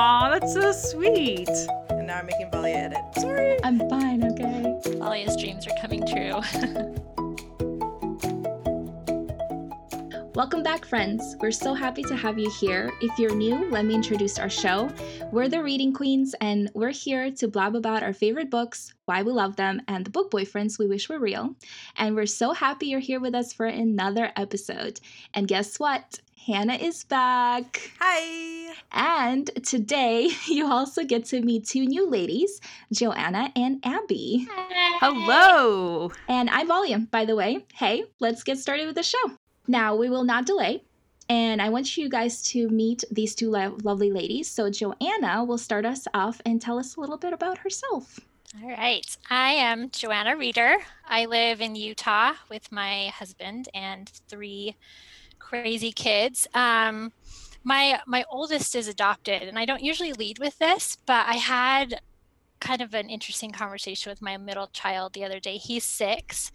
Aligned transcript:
Aw, 0.00 0.38
that's 0.38 0.54
so 0.54 0.70
sweet. 0.70 1.48
And 1.90 2.06
now 2.06 2.18
I'm 2.18 2.26
making 2.26 2.52
Valia 2.52 2.84
edit. 2.84 3.00
Sorry. 3.16 3.58
I'm 3.64 3.80
fine, 3.90 4.22
okay. 4.30 4.78
Valia's 4.94 5.36
dreams 5.36 5.66
are 5.66 5.74
coming 5.80 6.06
true. 6.06 6.34
Welcome 10.36 10.62
back, 10.62 10.84
friends. 10.84 11.34
We're 11.40 11.50
so 11.50 11.74
happy 11.74 12.04
to 12.04 12.14
have 12.14 12.38
you 12.38 12.48
here. 12.48 12.92
If 13.00 13.18
you're 13.18 13.34
new, 13.34 13.68
let 13.72 13.86
me 13.86 13.96
introduce 13.96 14.38
our 14.38 14.48
show. 14.48 14.88
We're 15.32 15.48
the 15.48 15.64
Reading 15.64 15.92
Queens, 15.92 16.32
and 16.40 16.70
we're 16.74 16.90
here 16.90 17.32
to 17.32 17.48
blab 17.48 17.74
about 17.74 18.04
our 18.04 18.12
favorite 18.12 18.50
books, 18.50 18.94
why 19.06 19.24
we 19.24 19.32
love 19.32 19.56
them, 19.56 19.82
and 19.88 20.06
the 20.06 20.10
book 20.10 20.30
boyfriends 20.30 20.78
we 20.78 20.86
wish 20.86 21.08
were 21.08 21.18
real. 21.18 21.56
And 21.96 22.14
we're 22.14 22.26
so 22.26 22.52
happy 22.52 22.86
you're 22.86 23.00
here 23.00 23.18
with 23.18 23.34
us 23.34 23.52
for 23.52 23.66
another 23.66 24.30
episode. 24.36 25.00
And 25.34 25.48
guess 25.48 25.80
what? 25.80 26.20
Hannah 26.46 26.74
is 26.74 27.04
back. 27.04 27.90
Hi. 27.98 28.72
And 28.92 29.50
today, 29.64 30.30
you 30.46 30.70
also 30.70 31.04
get 31.04 31.24
to 31.26 31.42
meet 31.42 31.66
two 31.66 31.84
new 31.84 32.08
ladies, 32.08 32.60
Joanna 32.92 33.50
and 33.56 33.80
Abby. 33.84 34.46
Hello. 35.00 36.12
And 36.28 36.48
I'm 36.50 36.68
Volume, 36.68 37.06
by 37.10 37.24
the 37.24 37.34
way. 37.34 37.66
Hey, 37.74 38.04
let's 38.20 38.42
get 38.44 38.58
started 38.58 38.86
with 38.86 38.94
the 38.94 39.02
show. 39.02 39.32
Now, 39.66 39.96
we 39.96 40.08
will 40.08 40.24
not 40.24 40.46
delay. 40.46 40.84
And 41.28 41.60
I 41.60 41.68
want 41.68 41.96
you 41.96 42.08
guys 42.08 42.42
to 42.50 42.68
meet 42.68 43.04
these 43.10 43.34
two 43.34 43.50
lo- 43.50 43.76
lovely 43.82 44.10
ladies. 44.10 44.50
So, 44.50 44.70
Joanna 44.70 45.44
will 45.44 45.58
start 45.58 45.84
us 45.84 46.06
off 46.14 46.40
and 46.46 46.62
tell 46.62 46.78
us 46.78 46.96
a 46.96 47.00
little 47.00 47.18
bit 47.18 47.32
about 47.32 47.58
herself. 47.58 48.20
All 48.62 48.70
right. 48.70 49.04
I 49.28 49.52
am 49.52 49.90
Joanna 49.90 50.36
Reeder. 50.36 50.78
I 51.06 51.26
live 51.26 51.60
in 51.60 51.76
Utah 51.76 52.32
with 52.48 52.72
my 52.72 53.08
husband 53.08 53.68
and 53.74 54.08
three 54.28 54.76
crazy 55.48 55.92
kids. 55.92 56.46
Um, 56.54 57.12
my 57.64 58.00
my 58.06 58.24
oldest 58.30 58.74
is 58.74 58.88
adopted, 58.88 59.42
and 59.42 59.58
I 59.58 59.64
don't 59.64 59.82
usually 59.82 60.12
lead 60.12 60.38
with 60.38 60.58
this, 60.58 60.96
but 61.06 61.26
I 61.26 61.34
had 61.34 62.00
kind 62.60 62.82
of 62.82 62.94
an 62.94 63.08
interesting 63.08 63.52
conversation 63.52 64.10
with 64.10 64.20
my 64.20 64.36
middle 64.36 64.66
child 64.68 65.12
the 65.12 65.24
other 65.24 65.40
day. 65.40 65.56
He's 65.56 65.84
six, 65.84 66.52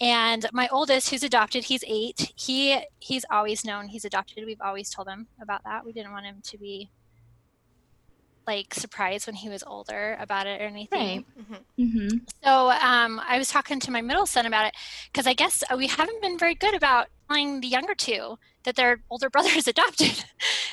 and 0.00 0.46
my 0.52 0.68
oldest 0.68 1.10
who's 1.10 1.22
adopted 1.22 1.64
he's 1.64 1.82
eight 1.86 2.32
he 2.36 2.80
he's 3.00 3.24
always 3.30 3.64
known 3.64 3.88
he's 3.88 4.04
adopted 4.04 4.44
we've 4.46 4.60
always 4.60 4.90
told 4.90 5.08
him 5.08 5.26
about 5.42 5.64
that 5.64 5.84
we 5.84 5.92
didn't 5.92 6.12
want 6.12 6.24
him 6.24 6.36
to 6.42 6.56
be 6.56 6.88
like 8.48 8.74
surprised 8.74 9.26
when 9.28 9.36
he 9.36 9.48
was 9.48 9.62
older 9.62 10.16
about 10.18 10.46
it 10.48 10.60
or 10.60 10.64
anything. 10.64 11.24
Right. 11.38 11.56
Mm-hmm. 11.78 12.08
so 12.42 12.70
um, 12.70 13.20
i 13.28 13.38
was 13.38 13.48
talking 13.48 13.78
to 13.78 13.90
my 13.92 14.00
middle 14.00 14.26
son 14.26 14.44
about 14.46 14.66
it 14.66 14.74
because 15.12 15.26
i 15.28 15.34
guess 15.34 15.62
we 15.76 15.86
haven't 15.86 16.20
been 16.20 16.36
very 16.38 16.54
good 16.56 16.74
about 16.74 17.06
telling 17.28 17.60
the 17.60 17.68
younger 17.68 17.94
two 17.94 18.38
that 18.64 18.74
their 18.74 19.00
older 19.10 19.30
brother 19.30 19.50
is 19.54 19.68
adopted. 19.74 20.24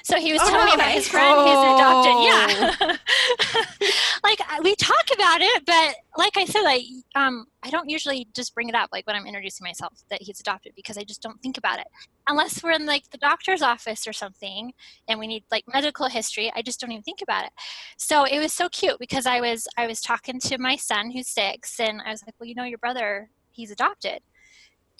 So 0.03 0.17
he 0.17 0.31
was 0.33 0.41
Oh, 0.43 0.49
telling 0.49 0.65
me 0.65 0.73
about 0.73 0.91
his 0.91 1.07
friend 1.07 1.37
who's 1.47 1.63
adopted 1.75 2.15
yeah 2.29 2.95
like 4.23 4.39
I- 4.49 4.61
we 4.63 4.75
talk 4.75 5.05
about 5.35 5.45
it 5.45 5.65
but 5.65 5.95
like 6.17 6.37
i 6.37 6.45
said 6.45 6.63
I 6.65 6.83
um 7.15 7.45
i 7.63 7.69
don't 7.69 7.89
usually 7.89 8.27
just 8.33 8.53
bring 8.53 8.69
it 8.69 8.75
up 8.75 8.89
like 8.91 9.05
when 9.07 9.15
i'm 9.15 9.25
introducing 9.25 9.63
myself 9.63 9.93
that 10.09 10.21
he's 10.21 10.39
adopted 10.39 10.73
because 10.75 10.97
i 10.97 11.03
just 11.03 11.21
don't 11.21 11.41
think 11.41 11.57
about 11.57 11.79
it. 11.79 11.87
Unless 12.27 12.63
we're 12.63 12.71
in 12.71 12.85
like 12.85 13.09
the 13.11 13.17
doctor's 13.17 13.61
office 13.61 14.07
or 14.07 14.13
something 14.13 14.73
and 15.07 15.19
we 15.19 15.27
need 15.27 15.43
like 15.51 15.63
medical 15.71 16.07
history 16.07 16.51
i 16.55 16.61
just 16.61 16.79
don't 16.79 16.91
even 16.91 17.03
think 17.03 17.21
about 17.21 17.45
it. 17.45 17.51
So 17.97 18.23
it 18.23 18.39
was 18.39 18.53
so 18.53 18.69
cute 18.69 18.97
because 18.99 19.25
i 19.25 19.39
was 19.39 19.67
i 19.77 19.87
was 19.87 20.01
talking 20.01 20.39
to 20.41 20.57
my 20.57 20.75
son 20.75 21.11
who's 21.11 21.27
six 21.27 21.79
and 21.79 22.01
i 22.05 22.11
was 22.11 22.23
like 22.25 22.35
well 22.39 22.47
you 22.47 22.55
know 22.55 22.63
your 22.63 22.77
brother 22.79 23.29
he's 23.51 23.71
adopted. 23.71 24.19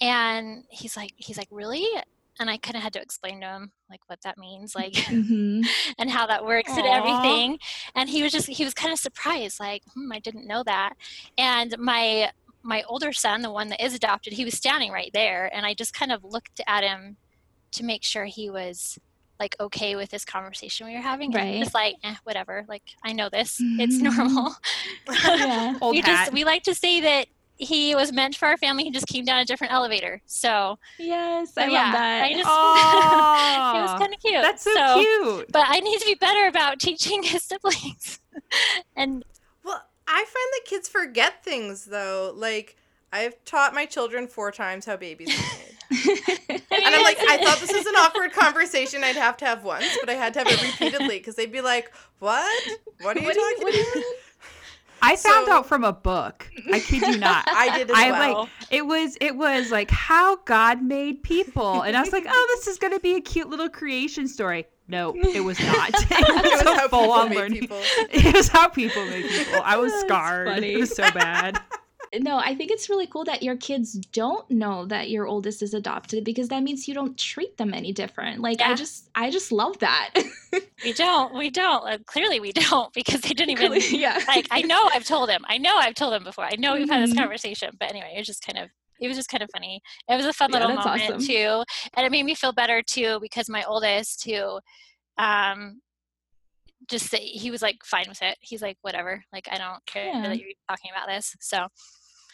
And 0.00 0.64
he's 0.68 0.96
like 0.96 1.12
he's 1.16 1.38
like 1.38 1.48
really 1.50 1.86
and 2.40 2.48
i 2.50 2.56
kind 2.56 2.76
of 2.76 2.82
had 2.82 2.92
to 2.92 3.00
explain 3.00 3.40
to 3.40 3.46
him 3.46 3.72
like 3.90 4.00
what 4.06 4.18
that 4.22 4.38
means 4.38 4.74
like 4.74 4.92
Mm-hmm. 4.92 5.62
and 5.98 6.10
how 6.10 6.26
that 6.26 6.44
works 6.44 6.76
and 6.76 6.86
everything 6.86 7.58
and 7.94 8.08
he 8.10 8.22
was 8.22 8.32
just 8.32 8.48
he 8.48 8.64
was 8.64 8.74
kind 8.74 8.92
of 8.92 8.98
surprised 8.98 9.58
like 9.60 9.82
hmm, 9.94 10.12
i 10.12 10.18
didn't 10.18 10.46
know 10.46 10.62
that 10.64 10.92
and 11.38 11.76
my 11.78 12.30
my 12.62 12.82
older 12.88 13.12
son 13.12 13.42
the 13.42 13.50
one 13.50 13.68
that 13.68 13.84
is 13.84 13.94
adopted 13.94 14.32
he 14.32 14.44
was 14.44 14.54
standing 14.54 14.90
right 14.92 15.10
there 15.14 15.50
and 15.54 15.64
i 15.66 15.72
just 15.74 15.92
kind 15.94 16.12
of 16.12 16.22
looked 16.24 16.60
at 16.66 16.82
him 16.84 17.16
to 17.72 17.84
make 17.84 18.02
sure 18.04 18.24
he 18.24 18.50
was 18.50 18.98
like 19.38 19.54
okay 19.60 19.96
with 19.96 20.10
this 20.10 20.24
conversation 20.24 20.86
we 20.86 20.94
were 20.94 21.00
having 21.00 21.34
and 21.34 21.44
he 21.44 21.52
Right. 21.56 21.60
was 21.60 21.74
like 21.74 21.94
eh, 22.04 22.14
whatever 22.24 22.64
like 22.68 22.82
i 23.04 23.12
know 23.12 23.28
this 23.28 23.58
it's 23.78 23.96
Mhm. 23.98 24.02
normal 24.16 24.54
Yeah. 25.38 25.74
Old 25.80 25.92
we 25.94 26.00
hat. 26.00 26.32
we 26.32 26.44
like 26.44 26.62
to 26.64 26.74
say 26.74 27.00
that 27.02 27.26
he 27.58 27.94
was 27.94 28.12
meant 28.12 28.36
for 28.36 28.46
our 28.46 28.56
family 28.56 28.84
he 28.84 28.90
just 28.90 29.06
came 29.06 29.24
down 29.24 29.38
a 29.38 29.44
different 29.44 29.72
elevator 29.72 30.20
so 30.26 30.78
Yes, 30.98 31.52
I 31.56 31.66
yeah 31.68 31.82
love 31.84 31.92
that. 31.92 32.22
i 32.24 32.32
just 32.32 32.48
Aw. 32.48 33.78
it 33.78 33.82
was 33.82 34.00
kind 34.00 34.14
of 34.14 34.20
cute 34.20 34.42
That's 34.42 34.62
so, 34.62 35.00
cute. 35.00 35.52
but 35.52 35.64
I 35.66 35.80
need 35.80 35.98
to 36.00 36.06
be 36.06 36.14
better 36.14 36.48
about 36.48 36.78
teaching 36.80 37.22
his 37.22 37.42
siblings. 37.42 38.20
and 38.94 39.24
Well, 39.64 39.82
I 40.06 40.24
find 40.24 40.26
that 40.52 40.60
kids 40.66 40.88
forget 40.88 41.42
things 41.44 41.86
though. 41.86 42.32
Like 42.36 42.76
I've 43.12 43.42
taught 43.44 43.72
my 43.74 43.86
children 43.86 44.26
four 44.28 44.50
times 44.52 44.84
how 44.84 44.96
babies 44.96 45.28
are 45.30 45.58
made. 45.58 45.72
And 46.78 46.94
I'm 46.94 47.02
like, 47.04 47.16
I 47.20 47.38
thought 47.42 47.58
this 47.60 47.72
was 47.72 47.86
an 47.86 47.94
awkward 47.96 48.32
conversation 48.32 49.02
I'd 49.02 49.16
have 49.16 49.36
to 49.38 49.44
have 49.46 49.64
once, 49.64 49.86
but 50.00 50.10
I 50.10 50.14
had 50.14 50.34
to 50.34 50.40
have 50.40 50.48
it 50.48 50.62
repeatedly 50.62 51.18
because 51.18 51.34
they'd 51.36 51.50
be 51.52 51.60
like, 51.62 51.90
"What? 52.18 52.44
What 53.00 53.16
are 53.16 53.20
you 53.20 53.26
What 53.26 53.34
do 53.34 53.40
you- 53.40 53.50
talking 53.54 53.62
what 53.64 53.72
do 53.72 53.78
you 53.78 53.90
about?" 53.92 54.02
I 55.02 55.16
found 55.16 55.46
So- 55.46 55.52
out 55.52 55.66
from 55.66 55.84
a 55.84 55.92
book. 55.92 56.48
I 56.72 56.80
kid 56.80 57.02
you 57.02 57.18
not. 57.18 57.44
I 57.48 57.78
did 57.78 57.90
as 57.90 57.96
I 57.96 58.10
well. 58.10 58.38
like 58.40 58.48
it 58.70 58.86
was 58.86 59.16
it 59.20 59.36
was 59.36 59.70
like 59.70 59.90
how 59.90 60.36
God 60.44 60.82
made 60.82 61.22
people, 61.22 61.82
and 61.82 61.96
I 61.96 62.00
was 62.00 62.12
like, 62.12 62.26
oh, 62.28 62.46
this 62.56 62.66
is 62.66 62.78
gonna 62.78 63.00
be 63.00 63.14
a 63.14 63.20
cute 63.20 63.48
little 63.48 63.68
creation 63.68 64.26
story. 64.28 64.66
No, 64.88 65.14
it 65.16 65.40
was 65.42 65.58
not. 65.60 65.90
It 66.10 66.52
was 66.52 66.62
how 66.62 66.88
full 66.88 67.00
people 67.00 67.12
on 67.12 67.28
made 67.30 67.36
learning. 67.38 67.60
people. 67.60 67.80
It 67.82 68.34
was 68.34 68.48
how 68.48 68.68
people 68.68 69.04
make 69.06 69.28
people. 69.28 69.60
I 69.64 69.76
was 69.76 69.92
scarred. 69.94 70.62
It 70.62 70.78
was 70.78 70.94
so 70.94 71.02
bad. 71.10 71.58
No, 72.14 72.38
I 72.38 72.54
think 72.54 72.70
it's 72.70 72.88
really 72.88 73.06
cool 73.06 73.24
that 73.24 73.42
your 73.42 73.56
kids 73.56 73.92
don't 73.92 74.48
know 74.50 74.86
that 74.86 75.10
your 75.10 75.26
oldest 75.26 75.62
is 75.62 75.74
adopted 75.74 76.24
because 76.24 76.48
that 76.48 76.62
means 76.62 76.86
you 76.88 76.94
don't 76.94 77.16
treat 77.18 77.56
them 77.56 77.74
any 77.74 77.92
different. 77.92 78.40
Like 78.40 78.60
I 78.60 78.74
just 78.74 79.08
I 79.14 79.30
just 79.30 79.52
love 79.52 79.78
that. 79.80 80.14
we 80.84 80.92
don't, 80.92 81.34
we 81.34 81.50
don't. 81.50 81.86
Uh, 81.88 81.98
clearly, 82.06 82.40
we 82.40 82.52
don't 82.52 82.92
because 82.94 83.20
they 83.22 83.30
didn't 83.34 83.50
even. 83.50 83.72
yeah. 83.90 84.20
Like 84.28 84.46
I 84.50 84.62
know 84.62 84.88
I've 84.92 85.04
told 85.04 85.30
him. 85.30 85.44
I 85.48 85.58
know 85.58 85.76
I've 85.76 85.94
told 85.94 86.14
him 86.14 86.24
before. 86.24 86.44
I 86.44 86.56
know 86.56 86.74
we've 86.74 86.88
had 86.88 87.02
this 87.02 87.12
Mhm. 87.12 87.18
conversation. 87.18 87.70
But 87.78 87.90
anyway, 87.90 88.12
it 88.14 88.18
was 88.18 88.26
just 88.26 88.44
kind 88.44 88.58
of. 88.58 88.70
It 88.98 89.08
was 89.08 89.16
just 89.16 89.28
kind 89.28 89.42
of 89.42 89.50
funny. 89.52 89.82
It 90.08 90.16
was 90.16 90.24
a 90.24 90.32
fun 90.32 90.50
Yeah, 90.50 90.60
little 90.60 90.74
moment 90.74 91.02
awesome. 91.10 91.20
too, 91.20 91.64
and 91.96 92.06
it 92.06 92.10
made 92.10 92.24
me 92.24 92.34
feel 92.34 92.52
better 92.52 92.82
too 92.82 93.18
because 93.20 93.48
my 93.48 93.62
oldest 93.64 94.24
who, 94.24 94.58
um, 95.18 95.80
just 96.88 97.06
say, 97.10 97.18
he 97.18 97.50
was 97.50 97.62
like 97.62 97.78
fine 97.84 98.06
with 98.08 98.22
it. 98.22 98.36
He's 98.40 98.62
like 98.62 98.78
whatever. 98.82 99.24
Like 99.32 99.48
I 99.50 99.58
don't 99.58 99.84
care 99.86 100.06
Yeah. 100.06 100.22
that 100.28 100.38
you're 100.38 100.50
talking 100.68 100.90
about 100.94 101.08
this. 101.08 101.34
So, 101.40 101.66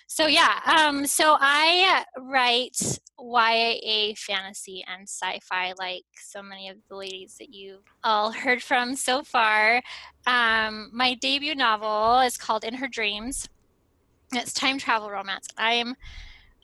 so 0.06 0.26
yeah. 0.26 0.60
Um, 0.66 1.06
so 1.06 1.36
I 1.40 2.04
write 2.18 2.76
YA 3.18 4.14
fantasy 4.16 4.84
and 4.86 5.08
sci-fi 5.08 5.72
like 5.78 6.04
so 6.22 6.42
many 6.42 6.68
of 6.68 6.76
the 6.88 6.96
ladies 6.96 7.36
that 7.38 7.54
you've 7.54 7.84
all 8.04 8.30
heard 8.32 8.62
from 8.62 8.94
so 8.96 9.22
far. 9.22 9.80
Um, 10.26 10.90
my 10.92 11.14
debut 11.14 11.54
novel 11.54 12.20
is 12.20 12.36
called 12.36 12.64
In 12.64 12.74
Her 12.74 12.88
Dreams. 12.88 13.48
It's 14.34 14.52
time 14.52 14.78
travel 14.78 15.10
romance. 15.10 15.46
I'm 15.56 15.94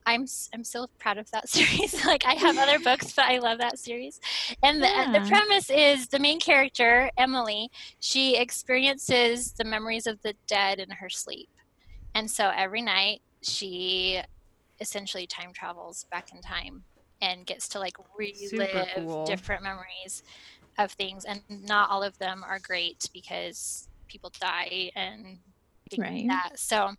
I'm 0.09 0.27
I'm 0.55 0.65
so 0.65 0.87
proud 0.99 1.19
of 1.19 1.31
that 1.33 1.49
series. 1.57 2.05
like 2.05 2.25
I 2.27 2.35
have 2.35 2.57
other 2.57 2.79
books, 2.79 3.13
but 3.13 3.27
I 3.27 3.39
love 3.39 3.59
that 3.59 3.79
series. 3.79 4.21
And 4.63 4.83
the, 4.83 4.89
and 4.89 5.15
the 5.15 5.21
premise 5.29 5.71
is 5.71 6.09
the 6.09 6.19
main 6.19 6.41
character 6.41 7.11
Emily. 7.19 7.71
She 8.01 8.37
experiences 8.37 9.53
the 9.53 9.65
memories 9.65 10.07
of 10.07 10.21
the 10.23 10.35
dead 10.47 10.81
in 10.81 10.91
her 10.91 11.11
sleep, 11.11 11.51
and 12.15 12.31
so 12.31 12.51
every 12.57 12.83
night 12.83 13.21
she 13.43 14.21
essentially 14.81 15.27
time 15.27 15.53
travels 15.53 16.07
back 16.11 16.33
in 16.35 16.41
time 16.41 16.85
and 17.21 17.47
gets 17.47 17.69
to 17.69 17.79
like 17.79 17.97
relive 18.17 18.87
cool. 18.95 19.27
different 19.27 19.63
memories 19.63 20.23
of 20.79 20.93
things. 20.93 21.25
And 21.25 21.43
not 21.49 21.91
all 21.91 22.03
of 22.03 22.17
them 22.19 22.45
are 22.49 22.59
great 22.61 23.11
because 23.13 23.89
people 24.09 24.33
die 24.41 24.91
and 24.95 25.39
Right. 25.97 26.27
that. 26.29 26.59
So 26.59 26.91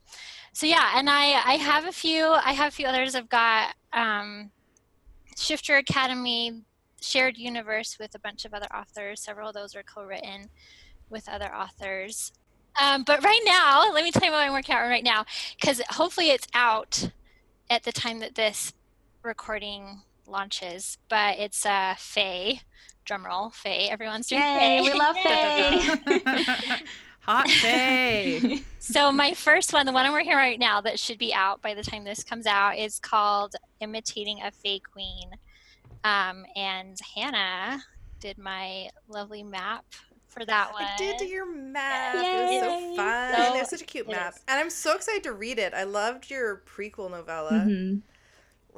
so 0.53 0.65
yeah 0.65 0.91
and 0.95 1.09
i 1.09 1.41
i 1.45 1.53
have 1.53 1.86
a 1.86 1.91
few 1.91 2.25
i 2.25 2.53
have 2.53 2.69
a 2.69 2.75
few 2.75 2.86
others 2.86 3.15
i've 3.15 3.30
got 3.30 3.74
um 3.94 4.51
shifter 5.38 5.77
academy 5.77 6.63
shared 7.01 7.38
universe 7.38 7.97
with 8.00 8.13
a 8.15 8.19
bunch 8.19 8.45
of 8.45 8.53
other 8.53 8.68
authors 8.75 9.21
several 9.21 9.50
of 9.50 9.56
those 9.56 9.75
are 9.75 9.83
co-written 9.83 10.50
with 11.09 11.27
other 11.30 11.53
authors 11.56 12.31
um, 12.81 13.03
but 13.03 13.24
right 13.24 13.41
now 13.45 13.91
let 13.94 14.03
me 14.03 14.12
tell 14.12 14.25
you 14.25 14.31
what 14.31 14.39
i'm 14.39 14.53
working 14.53 14.75
on 14.75 14.89
right 14.89 15.03
now 15.03 15.24
because 15.59 15.81
hopefully 15.91 16.30
it's 16.30 16.47
out 16.53 17.09
at 17.69 17.83
the 17.83 17.91
time 17.91 18.19
that 18.19 18.36
this 18.36 18.74
recording 19.24 20.01
launches 20.27 20.97
but 21.09 21.38
it's 21.39 21.65
uh 21.65 21.95
fae 21.97 22.59
drumroll 23.06 23.53
fae 23.53 23.88
everyone's 23.89 24.27
doing 24.27 24.41
Yay, 24.41 24.80
fae 24.80 24.91
we 24.91 24.94
love 24.94 25.15
Fae. 25.24 26.77
Hot 27.30 27.48
day. 27.62 28.64
So 28.81 29.12
my 29.12 29.34
first 29.34 29.72
one, 29.72 29.86
the 29.86 29.92
one 29.92 30.06
I'm 30.06 30.14
working 30.14 30.31
on 30.31 30.38
right 30.38 30.58
now 30.58 30.81
that 30.81 30.98
should 30.98 31.20
be 31.20 31.31
out 31.31 31.62
by 31.62 31.76
the 31.76 31.84
time 31.84 32.04
this 32.06 32.24
comes 32.24 32.48
out, 32.48 32.76
is 32.78 32.98
called 32.98 33.56
"Imitating 33.81 34.42
a 34.42 34.50
Fake 34.52 34.84
Queen," 34.92 35.30
um, 36.04 36.44
and 36.56 36.98
Hannah 37.16 37.84
did 38.20 38.40
my 38.40 38.90
lovely 39.08 39.44
map 39.44 39.86
for 40.28 40.44
that 40.46 40.72
one. 40.74 40.86
I 40.86 40.98
did 40.98 41.18
do 41.18 41.26
your 41.26 41.46
map. 41.46 42.16
It 42.16 42.20
was 42.20 42.60
so 42.62 42.72
Yay. 42.72 42.96
fun. 42.96 43.36
So, 43.36 43.54
it 43.54 43.60
was 43.60 43.70
such 43.70 43.82
a 43.82 43.86
cute 43.86 44.10
map. 44.10 44.34
is. 44.36 44.42
And 44.48 44.60
I'm 44.60 44.70
so 44.72 44.96
excited 44.96 45.24
to 45.24 45.34
read 45.34 45.60
it. 45.60 45.74
I 45.75 45.84
loved 45.84 46.32
your 46.32 46.64
prequel 46.66 47.12
novella. 47.12 47.66
Mhm. 47.68 48.02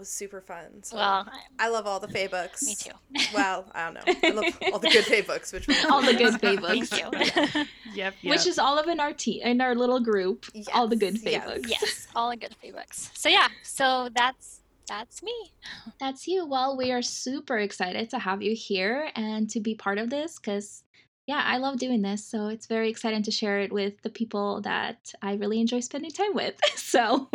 It 0.01 0.05
was 0.05 0.09
super 0.09 0.41
fun. 0.41 0.81
So 0.81 0.95
Well, 0.97 1.27
I 1.59 1.69
love 1.69 1.85
all 1.85 1.99
the 1.99 2.07
Fae 2.07 2.25
books. 2.25 2.63
me 2.65 2.73
too. 2.73 2.89
Well, 3.35 3.65
I 3.75 3.85
don't 3.85 3.93
know. 3.93 4.13
I 4.23 4.31
love 4.31 4.57
all 4.73 4.79
the 4.79 4.89
good 4.89 5.05
Fae 5.05 5.21
books, 5.21 5.53
which 5.53 5.67
means 5.67 5.85
All 5.85 6.01
the 6.01 6.13
good 6.15 6.41
Fae 6.41 6.55
books. 6.59 6.89
Thank 6.89 7.13
you. 7.13 7.19
Yep. 7.53 7.67
yep. 7.93 8.13
Which 8.23 8.47
is 8.47 8.57
all 8.57 8.79
of 8.79 8.87
in 8.87 8.99
our 8.99 9.13
te- 9.13 9.41
in 9.43 9.61
our 9.61 9.75
little 9.75 9.99
group. 9.99 10.47
all 10.73 10.87
the 10.87 10.95
good 10.95 11.13
Yes, 11.15 11.23
Fae 11.23 11.29
yes. 11.29 11.45
books. 11.45 11.69
yes, 11.69 12.07
all 12.15 12.29
the 12.31 12.37
good 12.37 12.55
Fae 12.61 12.71
books. 12.71 13.11
So 13.13 13.29
yeah, 13.29 13.47
so 13.61 14.09
that's 14.15 14.61
that's 14.87 15.21
me. 15.21 15.53
That's 15.99 16.27
you. 16.27 16.47
Well, 16.47 16.75
we 16.75 16.91
are 16.91 17.03
super 17.03 17.59
excited 17.59 18.09
to 18.09 18.17
have 18.19 18.41
you 18.41 18.55
here 18.55 19.09
and 19.15 19.47
to 19.51 19.59
be 19.59 19.75
part 19.75 19.99
of 19.99 20.09
this 20.09 20.39
because, 20.39 20.83
yeah, 21.27 21.43
I 21.45 21.57
love 21.57 21.77
doing 21.77 22.01
this. 22.01 22.25
So 22.25 22.47
it's 22.47 22.67
very 22.67 22.89
exciting 22.89 23.23
to 23.23 23.31
share 23.31 23.59
it 23.59 23.71
with 23.71 24.01
the 24.01 24.09
people 24.09 24.61
that 24.61 25.13
I 25.21 25.33
really 25.35 25.59
enjoy 25.59 25.79
spending 25.79 26.11
time 26.11 26.33
with. 26.33 26.59
So, 26.91 27.29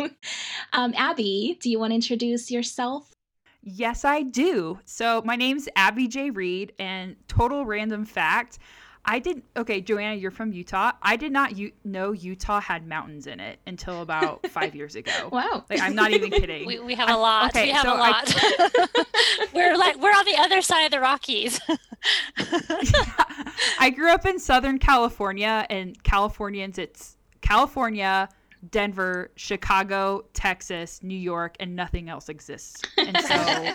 um, 0.71 0.93
Abby, 0.95 1.57
do 1.59 1.71
you 1.71 1.79
want 1.79 1.89
to 1.89 1.95
introduce 1.95 2.51
yourself? 2.51 3.11
Yes, 3.63 4.05
I 4.05 4.21
do. 4.21 4.79
So 4.85 5.23
my 5.25 5.35
name's 5.35 5.67
Abby 5.75 6.07
J. 6.07 6.29
Reed, 6.29 6.73
and 6.77 7.15
total 7.27 7.65
random 7.65 8.05
fact, 8.05 8.59
I 9.09 9.19
did. 9.19 9.41
Okay, 9.55 9.79
Joanna, 9.79 10.15
you're 10.15 10.31
from 10.31 10.51
Utah. 10.51 10.91
I 11.01 11.15
did 11.15 11.31
not 11.31 11.55
u- 11.57 11.71
know 11.85 12.11
Utah 12.11 12.59
had 12.59 12.85
mountains 12.85 13.25
in 13.25 13.39
it 13.39 13.57
until 13.65 14.01
about 14.01 14.45
five 14.51 14.75
years 14.75 14.95
ago. 14.95 15.29
Wow. 15.31 15.63
Like 15.69 15.79
I'm 15.79 15.95
not 15.95 16.11
even 16.11 16.29
kidding. 16.39 16.67
We, 16.67 16.79
we 16.79 16.93
have 16.95 17.07
a 17.07 17.13
I'm- 17.13 17.21
lot. 17.21 17.51
okay, 17.55 17.67
we 17.67 17.71
have 17.71 17.83
so 17.83 17.93
a 17.93 17.95
I- 17.95 18.09
lot. 18.09 19.07
we're 19.53 19.77
like 19.77 19.95
we're 20.01 20.09
on 20.11 20.25
the 20.25 20.35
other 20.37 20.61
side 20.61 20.83
of 20.83 20.91
the 20.91 20.99
Rockies. 20.99 21.59
I 23.79 23.89
grew 23.95 24.11
up 24.11 24.25
in 24.25 24.39
Southern 24.39 24.79
California, 24.79 25.65
and 25.69 26.01
Californians, 26.03 26.77
it's 26.77 27.17
California, 27.41 28.29
Denver, 28.71 29.31
Chicago, 29.35 30.25
Texas, 30.33 31.01
New 31.03 31.17
York, 31.17 31.55
and 31.59 31.75
nothing 31.75 32.09
else 32.09 32.29
exists. 32.29 32.81
And 32.97 33.17
so, 33.19 33.73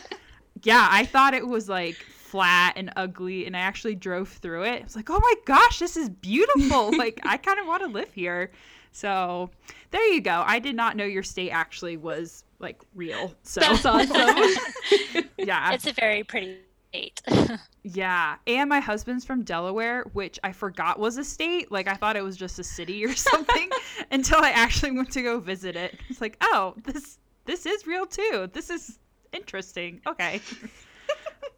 yeah, 0.62 0.88
I 0.90 1.04
thought 1.06 1.34
it 1.34 1.46
was 1.46 1.68
like 1.68 1.96
flat 2.32 2.72
and 2.76 2.90
ugly, 2.96 3.44
and 3.44 3.54
I 3.54 3.60
actually 3.60 3.94
drove 3.94 4.30
through 4.30 4.64
it. 4.64 4.80
I 4.80 4.84
was 4.84 4.96
like, 4.96 5.10
oh 5.10 5.20
my 5.20 5.34
gosh, 5.44 5.78
this 5.78 5.98
is 5.98 6.08
beautiful. 6.08 6.90
like, 6.96 7.20
I 7.24 7.36
kind 7.36 7.60
of 7.60 7.66
want 7.66 7.82
to 7.82 7.90
live 7.90 8.10
here. 8.10 8.50
So, 8.90 9.50
there 9.90 10.12
you 10.12 10.22
go. 10.22 10.42
I 10.46 10.58
did 10.58 10.74
not 10.74 10.96
know 10.96 11.04
your 11.04 11.22
state 11.22 11.50
actually 11.50 11.98
was 11.98 12.44
like 12.58 12.80
real. 12.94 13.34
So, 13.42 13.60
That's 13.60 13.84
awesome. 13.84 14.16
yeah. 15.38 15.74
it's 15.74 15.86
a 15.86 15.92
very 15.92 16.24
pretty 16.24 16.56
state. 16.88 17.20
Yeah, 17.82 18.36
and 18.46 18.70
my 18.70 18.80
husband's 18.80 19.26
from 19.26 19.42
Delaware, 19.42 20.04
which 20.14 20.40
I 20.42 20.52
forgot 20.52 20.98
was 20.98 21.18
a 21.18 21.24
state. 21.24 21.70
Like 21.70 21.86
I 21.86 21.94
thought 21.94 22.16
it 22.16 22.24
was 22.24 22.38
just 22.38 22.58
a 22.58 22.64
city 22.64 23.04
or 23.04 23.14
something 23.14 23.68
until 24.10 24.40
I 24.40 24.50
actually 24.50 24.92
went 24.92 25.12
to 25.12 25.22
go 25.22 25.38
visit 25.38 25.76
it. 25.76 25.98
It's 26.08 26.22
like, 26.22 26.38
oh, 26.40 26.74
this 26.84 27.18
this 27.44 27.66
is 27.66 27.86
real 27.86 28.06
too. 28.06 28.48
This 28.54 28.70
is 28.70 28.98
interesting. 29.34 30.00
Okay. 30.06 30.40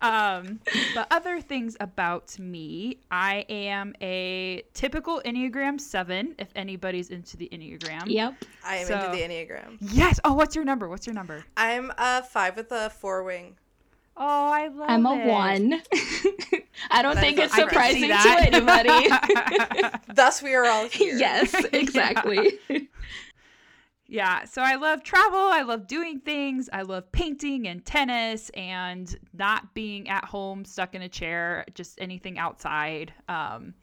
Um, 0.04 0.60
but 0.94 1.06
other 1.10 1.40
things 1.40 1.76
about 1.80 2.38
me, 2.38 2.98
I 3.10 3.44
am 3.48 3.94
a 4.00 4.62
typical 4.74 5.20
Enneagram 5.24 5.80
Seven. 5.80 6.34
If 6.38 6.48
anybody's 6.54 7.10
into 7.10 7.36
the 7.36 7.48
Enneagram. 7.52 8.04
yep. 8.06 8.34
I 8.64 8.76
am 8.76 8.86
So- 8.86 8.98
into 8.98 9.10
the 9.16 9.22
Enneagram. 9.22 9.78
Yes. 9.80 10.20
Oh, 10.24 10.34
what's 10.34 10.54
your 10.54 10.64
number? 10.64 10.88
What's 10.88 11.06
your 11.06 11.14
number? 11.14 11.44
I'm 11.56 11.92
a 11.98 12.22
five 12.22 12.56
with 12.56 12.70
a 12.72 12.90
four 12.90 13.22
wing. 13.24 13.56
Oh, 14.16 14.22
I 14.48 14.68
love. 14.68 14.88
It. 14.88 14.92
I'm 14.92 15.06
a 15.06 15.14
it. 15.16 15.26
one. 15.26 15.82
I 16.90 17.02
don't 17.02 17.16
That 17.16 17.20
think 17.20 17.38
it's 17.38 17.52
a- 17.52 17.56
I 17.56 17.60
can 17.60 17.68
surprising 17.68 18.08
to 18.10 18.28
anybody. 18.38 19.88
Thus, 20.14 20.40
we 20.42 20.54
are 20.54 20.64
all 20.66 20.86
here. 20.88 21.16
yes, 21.16 21.52
exactly. 21.72 22.52
Yeah, 22.68 22.78
so 24.44 24.62
I 24.62 24.76
love 24.76 25.02
travel. 25.02 25.38
I 25.38 25.62
love 25.62 25.86
doing 25.88 26.20
things. 26.20 26.68
I 26.72 26.82
love 26.82 27.10
painting 27.10 27.66
and 27.66 27.84
tennis 27.84 28.48
and 28.50 29.14
not 29.32 29.74
being 29.74 30.08
at 30.08 30.24
home 30.24 30.64
stuck 30.64 30.94
in 30.94 31.02
a 31.02 31.08
chair, 31.08 31.64
just 31.74 32.00
anything 32.00 32.38
outside. 32.38 33.12
Um, 33.28 33.74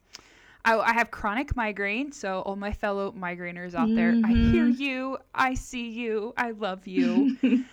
I, 0.64 0.78
I 0.78 0.92
have 0.94 1.10
chronic 1.10 1.54
migraine, 1.56 2.12
so 2.12 2.40
all 2.42 2.56
my 2.56 2.72
fellow 2.72 3.12
migrainers 3.12 3.74
out 3.74 3.94
there, 3.94 4.16
I 4.24 4.32
hear 4.32 4.66
Mhm. 4.68 4.78
you. 4.78 5.18
I 5.34 5.54
see 5.54 5.90
you. 5.90 6.32
I 6.36 6.52
love 6.52 6.86
you. 6.86 7.36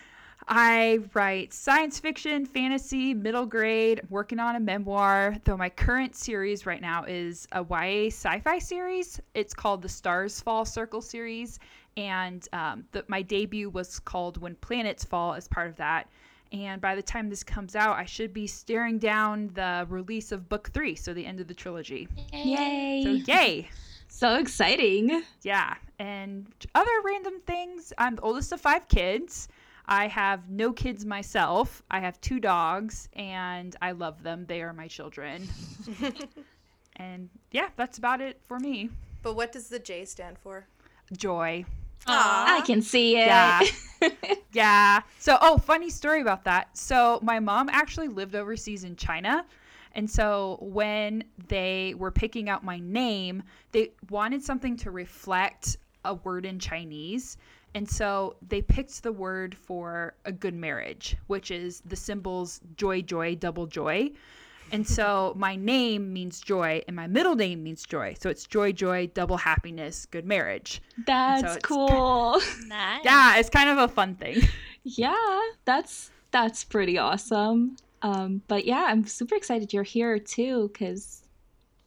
I 0.48 0.98
write 1.14 1.52
science 1.52 2.00
fiction, 2.00 2.44
fantasy, 2.44 3.14
middle 3.14 3.46
grade, 3.46 4.00
working 4.10 4.40
on 4.40 4.56
a 4.56 4.60
memoir, 4.60 5.36
though 5.44 5.56
my 5.56 5.68
current 5.68 6.16
series 6.16 6.66
right 6.66 6.80
now 6.80 7.04
is 7.04 7.46
a 7.52 7.62
YA 7.62 8.06
sci 8.10 8.40
fi 8.40 8.58
series. 8.58 9.20
It's 9.34 9.54
called 9.54 9.82
the 9.82 9.88
Stars 9.88 10.40
Fall 10.40 10.64
Circle 10.64 11.02
series. 11.02 11.60
And 11.96 12.46
um, 12.52 12.84
the, 12.92 13.04
my 13.08 13.22
debut 13.22 13.68
was 13.68 13.98
called 13.98 14.38
When 14.38 14.54
Planets 14.56 15.04
Fall 15.04 15.34
as 15.34 15.48
part 15.48 15.68
of 15.68 15.76
that. 15.76 16.08
And 16.52 16.80
by 16.80 16.94
the 16.96 17.02
time 17.02 17.28
this 17.28 17.44
comes 17.44 17.76
out, 17.76 17.96
I 17.96 18.04
should 18.04 18.32
be 18.32 18.46
staring 18.46 18.98
down 18.98 19.50
the 19.54 19.86
release 19.88 20.32
of 20.32 20.48
book 20.48 20.70
three, 20.72 20.96
so 20.96 21.14
the 21.14 21.24
end 21.24 21.40
of 21.40 21.46
the 21.46 21.54
trilogy. 21.54 22.08
Yay. 22.32 23.02
So, 23.04 23.32
yay! 23.32 23.68
So 24.12 24.34
exciting. 24.34 25.22
Yeah. 25.42 25.74
And 26.00 26.52
other 26.74 26.90
random 27.04 27.34
things. 27.46 27.92
I'm 27.96 28.16
the 28.16 28.22
oldest 28.22 28.50
of 28.50 28.60
five 28.60 28.88
kids. 28.88 29.46
I 29.86 30.08
have 30.08 30.50
no 30.50 30.72
kids 30.72 31.06
myself. 31.06 31.82
I 31.90 32.00
have 32.00 32.20
two 32.20 32.40
dogs 32.40 33.08
and 33.14 33.74
I 33.80 33.92
love 33.92 34.22
them. 34.24 34.46
They 34.46 34.62
are 34.62 34.72
my 34.72 34.88
children. 34.88 35.48
and 36.96 37.30
yeah, 37.52 37.68
that's 37.76 37.98
about 37.98 38.20
it 38.20 38.40
for 38.46 38.58
me. 38.58 38.90
But 39.22 39.36
what 39.36 39.52
does 39.52 39.68
the 39.68 39.78
J 39.78 40.04
stand 40.04 40.38
for? 40.38 40.66
Joy. 41.16 41.64
I 42.06 42.62
can 42.66 42.82
see 42.82 43.16
it. 43.16 43.26
Yeah. 43.26 43.62
Yeah. 44.52 45.02
So, 45.18 45.36
oh, 45.40 45.58
funny 45.58 45.90
story 45.90 46.22
about 46.22 46.44
that. 46.44 46.76
So, 46.76 47.20
my 47.22 47.38
mom 47.38 47.68
actually 47.68 48.08
lived 48.08 48.34
overseas 48.34 48.82
in 48.82 48.96
China. 48.96 49.44
And 49.94 50.08
so, 50.08 50.58
when 50.60 51.22
they 51.48 51.94
were 51.96 52.10
picking 52.10 52.48
out 52.48 52.64
my 52.64 52.78
name, 52.78 53.42
they 53.72 53.92
wanted 54.08 54.42
something 54.42 54.76
to 54.78 54.90
reflect 54.90 55.76
a 56.04 56.14
word 56.14 56.46
in 56.46 56.58
Chinese. 56.58 57.36
And 57.74 57.88
so, 57.88 58.36
they 58.48 58.62
picked 58.62 59.02
the 59.02 59.12
word 59.12 59.54
for 59.54 60.14
a 60.24 60.32
good 60.32 60.54
marriage, 60.54 61.16
which 61.28 61.50
is 61.50 61.82
the 61.84 61.96
symbols 61.96 62.60
joy, 62.76 63.02
joy, 63.02 63.36
double 63.36 63.66
joy. 63.66 64.10
And 64.72 64.86
so, 64.86 65.34
my 65.36 65.56
name 65.56 66.12
means 66.12 66.40
joy, 66.40 66.82
and 66.86 66.94
my 66.96 67.06
middle 67.06 67.34
name 67.34 67.62
means 67.62 67.84
joy. 67.84 68.14
So, 68.20 68.30
it's 68.30 68.46
joy, 68.46 68.72
joy, 68.72 69.08
double 69.14 69.36
happiness, 69.36 70.06
good 70.06 70.24
marriage. 70.24 70.80
That's 71.06 71.56
it's 71.56 71.66
cool. 71.66 72.40
Nice. 72.66 73.00
Yeah, 73.04 73.38
it's 73.38 73.50
kind 73.50 73.68
of 73.68 73.78
a 73.78 73.88
fun 73.88 74.14
thing. 74.14 74.42
yeah, 74.84 75.40
that's 75.64 76.10
that's 76.30 76.62
pretty 76.64 76.98
awesome. 76.98 77.76
Um, 78.02 78.42
but 78.48 78.64
yeah, 78.64 78.86
I'm 78.88 79.04
super 79.06 79.34
excited 79.34 79.72
you're 79.72 79.82
here 79.82 80.18
too, 80.18 80.70
because 80.72 81.19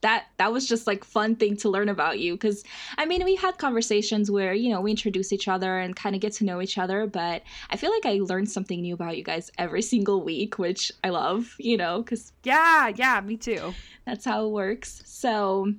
that 0.03 0.25
that 0.38 0.53
was 0.53 0.67
just 0.67 0.86
like 0.86 1.03
fun 1.03 1.36
thing 1.36 1.57
to 1.57 1.69
learn 1.69 1.89
about 1.89 2.19
you. 2.19 2.33
Because 2.33 2.63
I 2.98 3.05
mean, 3.05 3.25
we 3.25 3.36
had 3.36 3.57
conversations 3.57 4.29
where 4.29 4.53
you 4.53 4.69
know 4.69 4.79
we 4.81 4.91
introduce 4.91 5.33
each 5.33 5.48
other 5.48 5.79
and 5.79 5.95
kind 5.95 6.13
of 6.15 6.22
get 6.22 6.33
to 6.33 6.45
know 6.45 6.62
each 6.62 6.77
other, 6.77 7.07
but 7.07 7.41
I 7.69 7.75
feel 7.77 7.91
like 7.91 8.05
I 8.05 8.19
learned 8.22 8.51
something 8.51 8.81
new 8.81 8.93
about 8.93 9.17
you 9.17 9.24
guys 9.24 9.51
every 9.57 9.81
single 9.93 10.24
week, 10.24 10.60
which 10.60 10.91
I 11.03 11.10
love. 11.10 11.55
You 11.57 11.77
know, 11.77 12.03
because 12.03 12.31
Yeah, 12.43 12.89
yeah, 12.95 13.19
me 13.22 13.38
too. 13.38 13.74
that's 14.05 14.25
how 14.25 14.45
it 14.45 14.50
works. 14.51 15.01
So, 15.05 15.74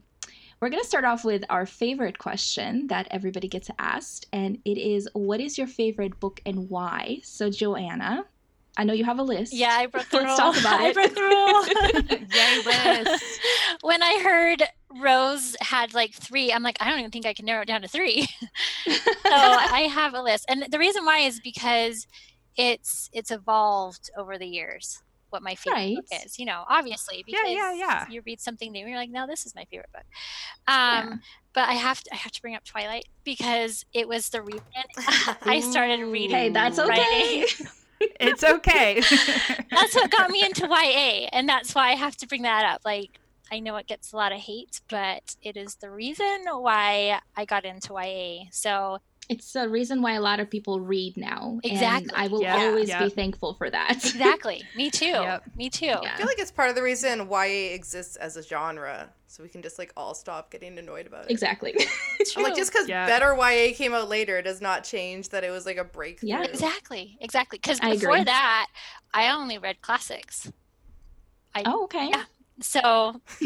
we're 0.60 0.70
going 0.70 0.82
to 0.82 0.88
start 0.88 1.04
off 1.04 1.24
with 1.24 1.44
our 1.50 1.66
favorite 1.66 2.18
question 2.18 2.86
that 2.86 3.06
everybody 3.10 3.48
gets 3.48 3.68
asked, 3.78 4.26
and 4.32 4.58
it 4.64 4.78
is 4.78 5.08
what 5.12 5.40
is 5.40 5.58
your 5.58 5.66
favorite 5.66 6.18
book 6.20 6.40
and 6.46 6.70
why? 6.70 7.20
So, 7.22 7.50
Joanna, 7.50 8.24
I 8.76 8.84
know 8.84 8.92
you 8.92 9.04
have 9.04 9.18
a 9.18 9.22
list. 9.22 9.52
Yeah, 9.52 9.70
I 9.72 9.86
broke 9.86 10.08
the 10.08 10.18
Let's 10.18 10.28
rule. 10.30 10.36
talk 10.52 10.58
about 10.60 10.80
I 10.80 10.88
it. 10.88 10.94
broke 10.94 11.14
the 11.14 11.22
rule. 11.22 12.26
Yay, 12.34 13.04
list. 13.04 13.40
when 13.82 14.02
I 14.02 14.20
heard 14.22 14.62
Rose 15.00 15.56
had 15.60 15.94
like 15.94 16.12
three, 16.14 16.52
I'm 16.52 16.62
like, 16.62 16.76
I 16.80 16.88
don't 16.90 16.98
even 16.98 17.10
think 17.10 17.24
I 17.26 17.34
can 17.34 17.46
narrow 17.46 17.62
it 17.62 17.68
down 17.68 17.82
to 17.82 17.88
three. 17.88 18.26
so 18.86 18.92
I 19.26 19.88
have 19.92 20.14
a 20.14 20.22
list, 20.22 20.46
and 20.48 20.66
the 20.70 20.78
reason 20.78 21.04
why 21.04 21.18
is 21.20 21.40
because 21.40 22.06
it's 22.56 23.10
it's 23.12 23.30
evolved 23.30 24.10
over 24.16 24.38
the 24.38 24.46
years. 24.46 25.00
What 25.30 25.42
my 25.42 25.56
favorite 25.56 25.96
book 25.96 26.20
is, 26.24 26.38
you 26.38 26.44
know, 26.46 26.62
obviously 26.68 27.24
because 27.26 27.40
Yeah, 27.48 27.72
yeah, 27.72 27.72
yeah. 27.74 28.06
you 28.08 28.22
read 28.24 28.40
something 28.40 28.70
new, 28.70 28.80
and 28.82 28.88
you're 28.88 28.98
like, 28.98 29.10
no, 29.10 29.26
this 29.26 29.46
is 29.46 29.54
my 29.56 29.64
favorite 29.64 29.90
book. 29.92 30.04
Um, 30.68 31.20
But 31.52 31.68
I 31.68 31.72
have 31.74 32.02
to 32.04 32.12
I 32.12 32.16
have 32.16 32.30
to 32.32 32.40
bring 32.40 32.54
up 32.54 32.64
Twilight 32.64 33.06
because 33.24 33.84
it 33.92 34.06
was 34.08 34.28
the 34.28 34.42
reason 34.42 34.62
I 35.42 35.58
started 35.60 36.04
reading. 36.04 36.36
Hey, 36.36 36.48
that's 36.50 36.78
okay. 36.78 37.46
It's 38.00 38.44
okay. 38.44 39.00
That's 39.70 39.94
what 39.94 40.10
got 40.10 40.30
me 40.30 40.42
into 40.44 40.66
YA, 40.66 41.28
and 41.32 41.48
that's 41.48 41.74
why 41.74 41.90
I 41.90 41.94
have 41.94 42.16
to 42.18 42.26
bring 42.26 42.42
that 42.42 42.64
up. 42.64 42.82
Like 42.84 43.20
I 43.52 43.60
know 43.60 43.76
it 43.76 43.86
gets 43.86 44.12
a 44.12 44.16
lot 44.16 44.32
of 44.32 44.40
hate, 44.40 44.80
but 44.88 45.36
it 45.42 45.56
is 45.56 45.76
the 45.76 45.90
reason 45.90 46.44
why 46.50 47.20
I 47.36 47.44
got 47.44 47.64
into 47.64 47.94
YA. 47.94 48.46
So 48.50 48.98
it's 49.28 49.52
the 49.52 49.68
reason 49.68 50.02
why 50.02 50.12
a 50.12 50.20
lot 50.20 50.40
of 50.40 50.50
people 50.50 50.80
read 50.80 51.16
now. 51.16 51.58
Exactly. 51.64 52.10
And 52.14 52.24
I 52.24 52.28
will 52.28 52.42
Yeah, 52.42 52.56
always 52.66 52.88
yeah. 52.88 53.04
be 53.04 53.10
thankful 53.10 53.54
for 53.54 53.70
that. 53.70 53.92
exactly, 53.92 54.62
me 54.76 54.90
too. 54.90 55.06
Yep. 55.06 55.42
Me 55.56 55.70
too. 55.70 55.86
Yeah. 55.86 56.12
I 56.14 56.16
feel 56.16 56.26
like 56.26 56.38
it's 56.38 56.50
part 56.50 56.68
of 56.68 56.74
the 56.76 56.82
reason 56.82 57.28
YA 57.30 57.72
exists 57.74 58.16
as 58.16 58.36
a 58.36 58.42
genre, 58.42 59.08
so 59.26 59.42
we 59.42 59.48
can 59.48 59.62
just 59.62 59.78
like 59.78 59.92
all 59.96 60.14
stop 60.14 60.50
getting 60.50 60.78
annoyed 60.78 61.06
about 61.06 61.24
it. 61.26 61.30
exactly. 61.30 61.74
It's 62.20 62.36
like 62.36 62.54
just 62.56 62.72
because 62.72 62.88
Yeah. 62.88 63.06
better 63.06 63.34
YA 63.34 63.74
came 63.74 63.94
out 63.94 64.08
later 64.08 64.40
does 64.42 64.60
not 64.60 64.84
change 64.84 65.30
that 65.30 65.44
it 65.44 65.50
was 65.50 65.66
like 65.66 65.76
a 65.76 65.84
breakthrough. 65.84 66.28
Yeah. 66.30 66.42
Exactly, 66.44 67.16
exactly. 67.20 67.58
Because 67.58 67.80
before 67.80 68.10
agree. 68.12 68.24
that, 68.24 68.66
I 69.12 69.30
only 69.32 69.58
read 69.58 69.80
classics. 69.82 70.50
I, 71.54 71.62
oh, 71.66 71.84
okay. 71.84 72.08
Yeah. 72.10 72.24
So, 72.60 73.20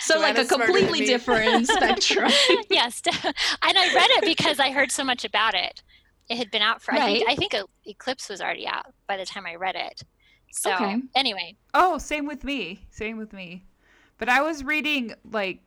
so 0.00 0.18
like 0.18 0.38
a 0.38 0.44
Joanna's 0.44 0.48
smarter 0.48 0.72
than 0.72 0.82
completely 0.82 1.06
different 1.06 1.66
spectrum. 1.66 2.30
yes, 2.70 3.02
and 3.06 3.78
I 3.78 3.94
read 3.94 4.08
it 4.10 4.24
because 4.24 4.58
I 4.58 4.70
heard 4.70 4.90
so 4.90 5.04
much 5.04 5.24
about 5.24 5.54
it. 5.54 5.82
It 6.28 6.36
had 6.38 6.50
been 6.50 6.62
out 6.62 6.80
for 6.82 6.94
I 6.94 7.00
think 7.00 7.28
Right. 7.28 7.32
I 7.32 7.34
think 7.36 7.54
Eclipse 7.86 8.28
was 8.28 8.40
already 8.40 8.66
out 8.66 8.86
by 9.06 9.16
the 9.16 9.26
time 9.26 9.46
I 9.46 9.56
read 9.56 9.76
it. 9.76 10.02
So 10.52 10.72
Okay. 10.72 11.02
anyway, 11.14 11.56
Oh, 11.74 11.98
same 11.98 12.26
with 12.26 12.44
me. 12.44 12.86
Same 12.90 13.18
with 13.18 13.32
me. 13.32 13.64
But 14.18 14.28
I 14.28 14.42
was 14.42 14.64
reading 14.64 15.14
like 15.24 15.60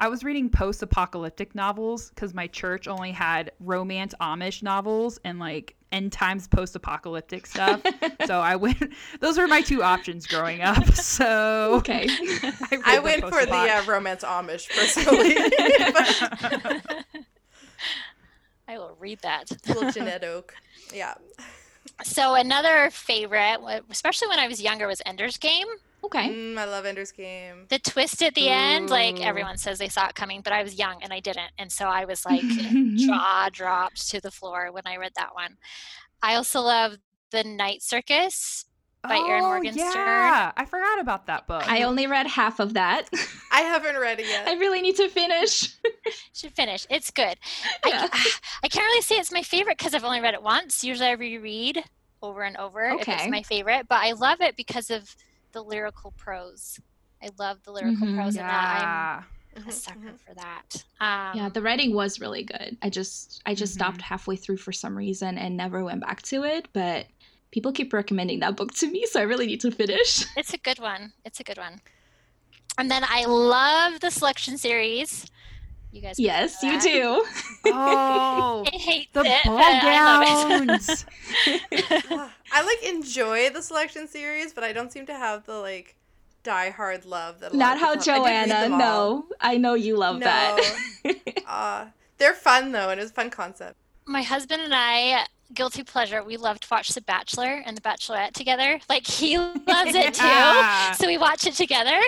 I 0.00 0.08
was 0.08 0.22
reading 0.22 0.48
post-apocalyptic 0.48 1.56
novels 1.56 2.10
because 2.10 2.32
my 2.32 2.46
church 2.46 2.86
only 2.86 3.10
had 3.10 3.50
romance 3.58 4.14
Amish 4.20 4.62
novels 4.62 5.18
and 5.24 5.40
like 5.40 5.74
end 5.90 6.12
times 6.12 6.46
post-apocalyptic 6.46 7.46
stuff. 7.46 7.82
so 8.26 8.38
I 8.38 8.54
went. 8.54 8.92
Those 9.20 9.38
were 9.38 9.48
my 9.48 9.60
two 9.60 9.82
options 9.82 10.26
growing 10.26 10.60
up. 10.62 10.84
So 10.98 11.74
okay. 11.76 12.06
I, 12.08 12.80
I 12.84 12.98
went 12.98 13.22
for 13.22 13.44
the 13.44 13.52
uh, 13.52 13.82
romance 13.86 14.22
Amish 14.22 14.68
personally. 14.68 15.34
But 15.34 17.14
I 18.68 18.78
will 18.78 18.94
read 19.00 19.20
that. 19.22 19.50
little 19.66 19.90
Janette 19.90 20.22
Oke. 20.24 20.54
Yeah. 20.92 21.14
So 22.04 22.34
another 22.34 22.90
favorite, 22.90 23.58
especially 23.90 24.28
when 24.28 24.38
I 24.38 24.46
was 24.46 24.60
younger, 24.60 24.86
was 24.86 25.02
Ender's 25.06 25.38
Game. 25.38 25.66
Okay. 26.04 26.28
Mm, 26.30 26.56
I 26.58 26.64
love 26.64 26.86
Ender's 26.86 27.12
Game. 27.12 27.66
The 27.68 27.78
twist 27.78 28.22
at 28.22 28.34
the 28.34 28.48
end, 28.48 28.88
like 28.88 29.20
everyone 29.20 29.56
says 29.58 29.78
they 29.78 29.88
saw 29.88 30.06
it 30.06 30.14
coming, 30.14 30.40
but 30.42 30.52
I 30.52 30.62
was 30.62 30.78
young 30.78 31.02
and 31.02 31.12
I 31.12 31.20
didn't, 31.20 31.50
and 31.58 31.70
so 31.72 31.86
I 31.86 32.04
was 32.04 32.24
like 32.24 32.42
jaw 32.96 33.48
dropped 33.52 34.08
to 34.10 34.20
the 34.20 34.30
floor 34.30 34.70
when 34.72 34.84
I 34.86 34.96
read 34.96 35.12
that 35.16 35.34
one. 35.34 35.56
I 36.22 36.34
also 36.36 36.60
love 36.60 36.96
the 37.30 37.44
Night 37.44 37.82
Circus 37.82 38.64
by 39.02 39.16
Erin 39.18 39.44
Oh, 39.44 39.48
Morgenstern. 39.48 39.92
Yeah, 39.94 40.52
I 40.56 40.64
forgot 40.64 41.00
about 41.00 41.26
that 41.26 41.46
book. 41.46 41.62
I 41.70 41.82
only 41.82 42.06
read 42.06 42.26
half 42.26 42.58
of 42.58 42.74
that. 42.74 43.08
I 43.52 43.60
haven't 43.62 43.96
read 43.98 44.18
it 44.20 44.26
yet. 44.26 44.48
I 44.48 44.54
really 44.54 44.80
need 44.80 44.96
to 44.96 45.08
finish. 45.08 45.68
Should 46.34 46.52
finish. 46.54 46.86
It's 46.90 47.10
good. 47.10 47.36
Yeah. 47.86 48.08
I, 48.12 48.30
I 48.64 48.68
can't 48.68 48.84
really 48.84 49.02
say 49.02 49.16
it's 49.16 49.32
my 49.32 49.42
favorite 49.42 49.78
because 49.78 49.94
I've 49.94 50.04
only 50.04 50.20
read 50.20 50.34
it 50.34 50.42
once. 50.42 50.82
Usually 50.84 51.08
I 51.08 51.12
reread 51.12 51.84
over 52.22 52.42
and 52.42 52.56
over 52.56 52.84
if 52.86 53.00
Okay. 53.02 53.14
it's 53.14 53.28
my 53.28 53.42
favorite, 53.42 53.86
but 53.88 54.00
I 54.02 54.12
love 54.12 54.40
it 54.40 54.56
because 54.56 54.90
of 54.90 55.14
the 55.52 55.62
lyrical 55.62 56.12
prose. 56.16 56.78
I 57.22 57.30
love 57.38 57.62
the 57.64 57.72
lyrical 57.72 58.06
Mhm. 58.06 58.14
prose 58.14 58.36
in 58.36 58.46
that. 58.46 58.48
yeah. 58.48 59.22
I'm 59.54 59.62
a 59.62 59.66
Mhm, 59.68 59.72
sucker 59.72 59.98
mhm. 59.98 60.18
for 60.20 60.34
that. 60.34 60.84
Um, 61.00 61.36
yeah, 61.36 61.48
the 61.48 61.62
writing 61.62 61.94
was 61.94 62.20
really 62.20 62.44
good. 62.44 62.76
I 62.82 62.90
just 62.90 63.42
I 63.46 63.54
just 63.54 63.72
Mhm. 63.72 63.76
stopped 63.76 64.02
halfway 64.02 64.36
through 64.36 64.58
for 64.58 64.72
some 64.72 64.96
reason 64.96 65.36
and 65.38 65.56
never 65.56 65.82
went 65.84 66.00
back 66.00 66.22
to 66.22 66.44
it, 66.44 66.68
but 66.72 67.06
people 67.50 67.72
keep 67.72 67.92
recommending 67.92 68.40
that 68.40 68.56
book 68.56 68.72
to 68.74 68.90
me, 68.90 69.06
so 69.06 69.18
I 69.20 69.24
really 69.24 69.46
need 69.46 69.60
to 69.62 69.70
finish. 69.70 70.24
It's 70.36 70.52
a 70.54 70.58
good 70.58 70.78
one. 70.78 71.12
It's 71.24 71.40
a 71.40 71.44
good 71.44 71.58
one. 71.58 71.80
And 72.76 72.90
then 72.90 73.02
I 73.08 73.24
love 73.24 74.00
the 74.00 74.10
selection 74.10 74.56
series. 74.58 75.26
You 75.98 76.02
guys. 76.02 76.18
Yes, 76.20 76.62
you 76.62 76.80
do. 76.80 77.24
Oh, 77.66 78.64
I 78.72 78.76
hate 78.76 79.12
the 79.12 79.22
it, 79.24 79.40
ball 79.44 79.56
but 79.56 79.64
I 79.64 80.66
gowns. 80.66 81.04
I 82.52 82.62
like 82.62 82.88
enjoy 82.88 83.50
the 83.50 83.60
selection 83.60 84.06
series, 84.06 84.52
but 84.52 84.62
I 84.62 84.72
don't 84.72 84.92
seem 84.92 85.06
to 85.06 85.14
have 85.14 85.44
the 85.44 85.54
like 85.54 85.96
die 86.44 86.70
hard 86.70 87.04
love 87.04 87.40
that. 87.40 87.50
a 87.50 87.56
lot 87.56 87.58
Not 87.58 87.76
of 87.76 87.80
how 87.80 87.94
people 87.96 88.26
have. 88.26 88.46
I 88.46 88.46
Joanna. 88.46 88.78
No, 88.78 89.26
I 89.40 89.56
know 89.56 89.74
you 89.74 89.96
love 89.96 90.20
that. 90.20 90.60
Uh, 91.48 91.86
they're 92.18 92.34
fun 92.34 92.70
though, 92.70 92.90
and 92.90 93.00
it's 93.00 93.10
a 93.10 93.14
fun 93.14 93.30
concept. 93.30 93.74
My 94.06 94.22
husband 94.22 94.62
and 94.62 94.72
I, 94.72 95.26
guilty 95.52 95.82
pleasure, 95.82 96.22
we 96.22 96.36
love 96.36 96.60
to 96.60 96.68
watch 96.70 96.90
The 96.90 97.00
Bachelor 97.02 97.62
and 97.66 97.76
The 97.76 97.80
Bachelorette 97.80 98.34
together. 98.34 98.78
Like 98.88 99.04
he 99.06 99.36
loves 99.36 99.94
it 99.94 100.14
too. 100.14 100.24
Yeah. 100.24 100.92
So 100.92 101.08
we 101.08 101.18
watch 101.18 101.44
it 101.46 101.54
together. 101.54 102.00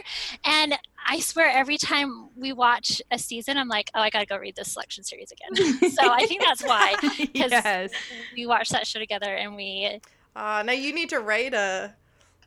And 0.44 0.78
I 1.10 1.18
swear 1.18 1.48
every 1.48 1.76
time 1.76 2.28
we 2.36 2.52
watch 2.52 3.02
a 3.10 3.18
season, 3.18 3.58
I'm 3.58 3.66
like, 3.66 3.90
oh, 3.96 4.00
I 4.00 4.10
got 4.10 4.20
to 4.20 4.26
go 4.26 4.36
read 4.36 4.54
this 4.54 4.72
selection 4.72 5.02
series 5.02 5.32
again. 5.32 5.90
so 5.90 6.08
I 6.08 6.24
think 6.26 6.40
that's 6.40 6.62
why 6.62 6.94
yes. 7.34 7.90
we 8.36 8.46
watch 8.46 8.68
that 8.68 8.86
show 8.86 9.00
together 9.00 9.34
and 9.34 9.56
we 9.56 10.00
Uh, 10.36 10.62
now 10.64 10.72
you 10.72 10.94
need 10.94 11.08
to 11.08 11.18
write 11.18 11.52
a 11.52 11.92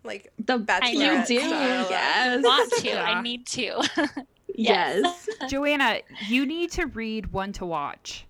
like 0.06 0.32
the 0.40 0.60
Bachelorette 0.60 0.94
know. 0.94 1.18
you 1.20 1.26
do. 1.26 1.40
style. 1.40 1.88
Yes. 1.90 2.44
want 2.44 2.72
to. 2.72 2.88
Yeah. 2.88 3.04
I 3.04 3.22
need 3.22 3.46
to. 3.48 3.84
Yes. 4.56 5.28
Joanna, 5.50 6.00
you 6.28 6.46
need 6.46 6.72
to 6.72 6.86
read 6.86 7.34
One 7.34 7.52
to 7.54 7.66
Watch. 7.66 8.26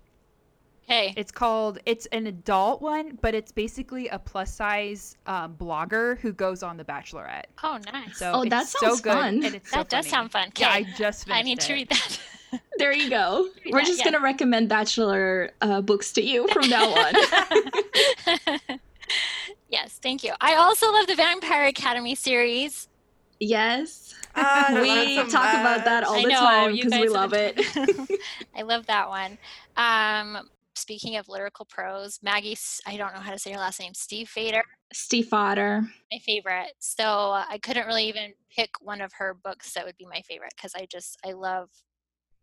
Hey. 0.86 1.14
It's 1.16 1.30
called. 1.32 1.78
It's 1.86 2.06
an 2.06 2.26
adult 2.26 2.80
one, 2.82 3.18
but 3.22 3.34
it's 3.34 3.52
basically 3.52 4.08
a 4.08 4.18
plus 4.18 4.52
size 4.54 5.16
um, 5.26 5.54
blogger 5.56 6.18
who 6.18 6.32
goes 6.32 6.62
on 6.62 6.76
The 6.76 6.84
Bachelorette. 6.84 7.44
Oh, 7.62 7.78
nice. 7.92 8.18
So 8.18 8.32
Oh, 8.34 8.42
it's 8.42 8.50
that 8.50 8.66
so 8.68 8.96
good, 8.96 9.12
fun. 9.12 9.44
And 9.44 9.54
it's 9.54 9.70
so 9.70 9.78
that 9.78 9.88
does 9.88 10.06
funny. 10.06 10.10
sound 10.10 10.32
fun. 10.32 10.52
Yeah, 10.56 10.68
I 10.70 10.82
just 10.96 11.24
finished 11.26 11.38
I 11.38 11.42
need 11.42 11.60
to 11.60 11.72
read 11.72 11.88
that. 11.90 12.20
There 12.78 12.92
you 12.92 13.10
go. 13.10 13.48
We're 13.66 13.80
that, 13.80 13.86
just 13.86 13.98
yeah. 13.98 14.04
gonna 14.12 14.20
recommend 14.20 14.68
Bachelor 14.68 15.50
uh, 15.60 15.80
books 15.80 16.12
to 16.12 16.22
you 16.22 16.46
from 16.52 16.68
now 16.68 16.84
on. 16.88 17.14
yes, 19.68 19.98
thank 20.02 20.22
you. 20.24 20.32
I 20.40 20.54
also 20.54 20.92
love 20.92 21.06
the 21.08 21.14
Vampire 21.16 21.66
Academy 21.66 22.14
series. 22.14 22.88
yes. 23.40 24.14
Ah, 24.36 24.70
we 24.82 24.90
it 24.90 25.26
so 25.26 25.30
talk 25.38 25.54
about 25.54 25.84
that 25.84 26.02
all 26.02 26.16
I 26.16 26.22
the 26.22 26.28
know, 26.28 26.40
time 26.40 26.72
because 26.74 26.92
we 26.92 27.08
love 27.08 27.32
it. 27.34 27.60
I 28.56 28.62
love 28.62 28.86
that 28.86 29.08
one. 29.08 29.38
Um, 29.76 30.48
speaking 30.74 31.16
of 31.16 31.28
lyrical 31.28 31.64
prose, 31.64 32.18
Maggie, 32.22 32.56
I 32.86 32.96
don't 32.96 33.14
know 33.14 33.20
how 33.20 33.32
to 33.32 33.38
say 33.38 33.52
her 33.52 33.58
last 33.58 33.80
name, 33.80 33.94
Steve 33.94 34.28
Fader, 34.28 34.62
Steve 34.92 35.26
Fodder. 35.26 35.82
my 36.12 36.18
favorite. 36.18 36.72
So 36.78 37.04
uh, 37.04 37.44
I 37.48 37.58
couldn't 37.58 37.86
really 37.86 38.08
even 38.08 38.32
pick 38.54 38.70
one 38.80 39.00
of 39.00 39.12
her 39.14 39.34
books 39.34 39.72
that 39.74 39.84
would 39.84 39.96
be 39.96 40.06
my 40.06 40.22
favorite 40.22 40.52
because 40.56 40.74
I 40.74 40.86
just, 40.86 41.18
I 41.24 41.32
love, 41.32 41.68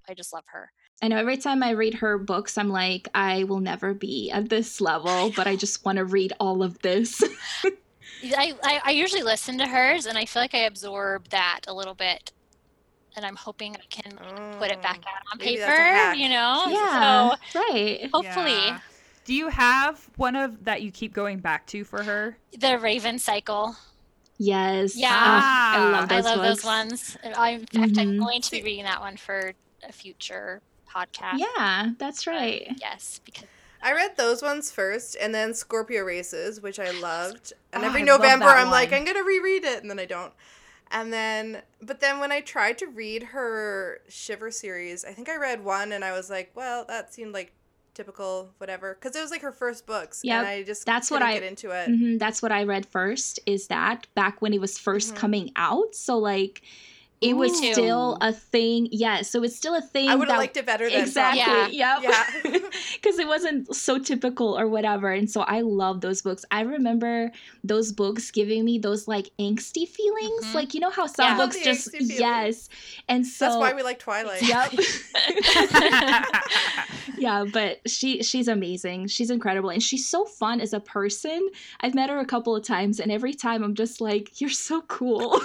I 0.10 0.14
just 0.14 0.34
love 0.34 0.44
her. 0.48 0.72
I 1.02 1.08
know 1.08 1.18
every 1.18 1.38
time 1.38 1.64
I 1.64 1.72
read 1.72 1.96
her 1.96 2.18
books, 2.18 2.58
I'm 2.58 2.70
like, 2.70 3.08
I 3.16 3.46
will 3.46 3.60
never 3.60 3.94
be 3.94 4.30
at 4.32 4.50
this 4.50 4.80
level, 4.82 5.32
but 5.36 5.48
I 5.48 5.56
just 5.56 5.84
want 5.84 5.98
to 5.98 6.06
read 6.06 6.34
all 6.40 6.62
of 6.62 6.78
this. 6.80 7.24
I, 8.24 8.54
I, 8.64 8.82
I 8.86 8.92
usually 8.92 9.24
listen 9.24 9.58
to 9.58 9.68
hers 9.68 10.06
and 10.06 10.18
I 10.18 10.26
feel 10.26 10.44
like 10.44 10.54
I 10.54 10.60
absorb 10.60 11.30
that 11.30 11.62
a 11.68 11.74
little 11.74 11.96
bit. 11.96 12.32
And 13.16 13.26
I'm 13.26 13.36
hoping 13.36 13.76
I 13.76 13.86
can 13.90 14.12
put 14.58 14.72
it 14.72 14.82
back 14.82 15.00
Oh. 15.06 15.10
out 15.10 15.22
on 15.34 15.38
maybe 15.40 15.58
that's 15.60 15.72
a 15.72 16.12
paper, 16.12 16.16
you 16.16 16.30
know? 16.30 16.66
yeah, 16.70 17.36
So 17.54 17.60
right. 17.60 18.10
hopefully 18.14 18.52
Yeah. 18.54 18.80
Do 19.26 19.34
you 19.36 19.50
have 19.50 20.10
one 20.18 20.36
of 20.36 20.64
that 20.66 20.82
you 20.82 20.92
keep 20.92 21.14
going 21.14 21.40
back 21.40 21.68
to 21.68 21.84
for 21.84 22.04
her? 22.04 22.38
the 22.58 22.80
Raven 22.80 23.20
Cycle. 23.20 23.76
Yes. 24.38 24.96
Yeah. 24.96 25.10
Ah, 25.14 25.76
I 25.76 25.92
love 25.92 26.12
I 26.12 26.16
those 26.16 26.26
love 26.26 26.36
books. 26.38 26.48
those 26.48 26.64
ones. 26.66 27.18
I, 27.38 27.50
in 27.52 27.60
fact, 27.68 27.98
I'm 28.00 28.14
Mhm. 28.14 28.20
going 28.20 28.42
to 28.42 28.52
be 28.52 28.64
reading 28.64 28.86
that 28.86 29.00
one 29.00 29.18
for 29.18 29.54
a 29.88 29.92
future 29.92 30.62
podcast. 30.92 31.38
Yeah, 31.38 31.92
that's 32.00 32.26
right. 32.26 32.68
Yes, 32.82 33.22
because 33.24 33.46
I 33.84 33.94
read 33.94 34.18
those 34.18 34.42
ones 34.42 34.72
first, 34.72 35.16
and 35.22 35.34
then 35.34 35.54
Scorpio 35.54 36.04
Races, 36.04 36.60
which 36.62 36.80
I 36.80 36.90
loved. 36.92 37.54
And 37.74 37.84
Oh, 37.84 37.88
every 37.88 38.02
I 38.02 38.06
November, 38.06 38.46
I'm 38.48 38.70
like. 38.72 38.92
I'm 38.94 39.06
gonna 39.06 39.24
reread 39.24 39.64
it, 39.64 39.82
and 39.82 39.90
then 39.90 40.00
I 40.00 40.06
don't. 40.06 40.34
And 40.92 41.12
then, 41.14 41.62
but 41.82 42.00
then 42.02 42.20
when 42.20 42.32
I 42.32 42.42
tried 42.42 42.78
to 42.80 42.88
read 42.88 43.24
her 43.24 44.02
Shiver 44.10 44.52
series, 44.52 45.06
I 45.06 45.12
think 45.14 45.30
I 45.30 45.38
read 45.38 45.64
one, 45.64 45.92
and 45.94 46.04
I 46.04 46.12
was 46.12 46.30
like, 46.30 46.52
well, 46.56 46.86
that 46.88 47.14
seemed 47.14 47.34
like 47.34 47.54
typical, 47.94 48.50
whatever, 48.58 48.96
because 49.00 49.16
it 49.16 49.22
was 49.22 49.32
like 49.32 49.42
her 49.42 49.52
first 49.52 49.86
books, 49.86 50.22
yeah 50.24 50.40
and 50.40 50.48
I 50.48 50.64
just 50.64 50.86
that's 50.86 51.12
what 51.12 51.22
I- 51.22 51.34
get 51.34 51.44
into 51.44 51.72
it. 51.72 51.88
hmm 51.88 52.18
that's 52.18 52.42
what 52.42 52.52
I 52.52 52.64
read 52.64 52.86
first. 52.86 53.40
Is 53.46 53.68
that 53.68 54.08
back 54.16 54.42
when 54.42 54.54
it 54.54 54.62
was 54.62 54.78
1st 54.78 55.14
Mhm. 55.14 55.18
coming 55.18 55.52
out? 55.56 55.94
So 55.96 56.18
like, 56.18 56.62
it 57.22 57.38
was 57.38 57.52
Ooh. 57.62 57.72
still 57.74 58.18
a 58.20 58.34
thing. 58.34 58.88
Yeah, 58.92 59.22
so 59.22 59.44
it's 59.44 59.56
still 59.56 59.76
a 59.76 59.82
thing. 59.82 60.10
I 60.10 60.16
would 60.16 60.28
have 60.28 60.40
liked 60.40 60.58
it 60.58 60.66
better 60.66 60.90
than 60.90 61.02
exactly. 61.02 61.78
Yeah. 61.78 62.00
Yep. 62.02 62.14
Yeah. 62.46 62.58
Because 63.02 63.20
it 63.20 63.28
wasn't 63.28 63.74
so 63.76 63.98
typical 64.00 64.58
or 64.58 64.68
whatever. 64.68 65.12
And 65.12 65.30
so 65.30 65.42
I 65.42 65.62
love 65.62 66.02
those 66.02 66.22
books. 66.22 66.46
I 66.52 66.62
remember 66.62 67.32
those 67.64 67.92
books 67.92 68.30
giving 68.32 68.64
me 68.66 68.78
those 68.80 69.08
like 69.08 69.30
angsty 69.40 69.88
feelings. 69.88 70.46
Mhm. 70.46 70.54
Like, 70.54 70.74
you 70.74 70.80
know 70.80 70.90
how 70.92 71.08
some 71.08 71.26
Yeah. 71.26 71.38
books 71.38 71.60
just, 71.64 71.90
yes. 72.00 72.70
And 73.08 73.26
so, 73.26 73.46
That's 73.46 73.58
why 73.58 73.74
we 73.74 73.82
like 73.84 74.00
Twilight. 74.00 74.42
Yep. 74.42 74.74
yeah, 77.18 77.46
but 77.52 77.80
she 77.90 78.22
she's 78.24 78.48
amazing. 78.48 79.08
She's 79.08 79.30
incredible 79.30 79.70
and 79.70 79.82
she's 79.82 80.08
so 80.08 80.26
fun 80.26 80.62
as 80.62 80.74
a 80.74 80.80
person. 80.80 81.50
I've 81.82 81.94
met 81.96 82.10
her 82.10 82.20
a 82.20 82.26
couple 82.26 82.56
of 82.56 82.64
times 82.64 83.00
and 83.00 83.12
every 83.12 83.34
time 83.34 83.64
I'm 83.64 83.76
just 83.76 84.02
like, 84.02 84.40
you're 84.42 84.50
so 84.50 84.82
cool. 84.84 85.42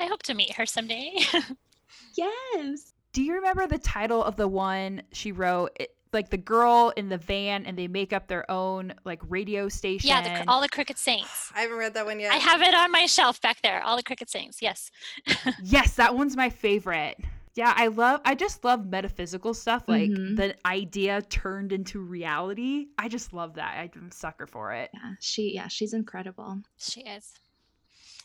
I 0.00 0.06
hope 0.06 0.22
to 0.24 0.34
meet 0.34 0.54
her 0.54 0.66
someday. 0.66 1.12
yes. 2.16 2.92
Do 3.12 3.22
you 3.22 3.34
remember 3.34 3.66
the 3.66 3.78
title 3.78 4.22
of 4.22 4.36
the 4.36 4.48
one 4.48 5.02
she 5.12 5.32
wrote? 5.32 5.70
It, 5.78 5.90
like 6.12 6.30
the 6.30 6.36
girl 6.36 6.92
in 6.96 7.08
the 7.08 7.18
van 7.18 7.66
and 7.66 7.76
they 7.76 7.88
make 7.88 8.12
up 8.12 8.28
their 8.28 8.48
own 8.48 8.94
like 9.04 9.20
radio 9.28 9.68
station. 9.68 10.08
yeah, 10.08 10.42
the, 10.44 10.48
all 10.50 10.60
the 10.60 10.68
Crooked 10.68 10.96
Saints. 10.96 11.50
I 11.56 11.62
haven't 11.62 11.76
read 11.76 11.94
that 11.94 12.06
one 12.06 12.20
yet. 12.20 12.32
I 12.32 12.36
have 12.36 12.62
it 12.62 12.72
on 12.72 12.92
my 12.92 13.06
shelf 13.06 13.40
back 13.40 13.60
there. 13.62 13.82
All 13.82 13.96
the 13.96 14.02
Crooked 14.04 14.30
Saints. 14.30 14.62
Yes. 14.62 14.92
yes, 15.64 15.94
that 15.96 16.14
one's 16.14 16.36
my 16.36 16.50
favorite. 16.50 17.18
Yeah, 17.56 17.72
I 17.76 17.88
love 17.88 18.20
I 18.24 18.34
just 18.36 18.64
love 18.64 18.86
metaphysical 18.86 19.54
stuff 19.54 19.84
like 19.88 20.10
Mhm. 20.10 20.36
the 20.36 20.54
idea 20.66 21.20
turned 21.22 21.72
into 21.72 22.00
reality. 22.00 22.86
I 22.98 23.08
just 23.08 23.32
love 23.32 23.54
that. 23.54 23.74
I'm 23.96 24.08
a 24.10 24.14
sucker 24.14 24.46
for 24.46 24.72
it. 24.72 24.90
Yeah, 24.94 25.12
she 25.20 25.52
yeah, 25.54 25.66
she's 25.68 25.94
incredible. 25.94 26.58
She 26.78 27.00
is. 27.02 27.32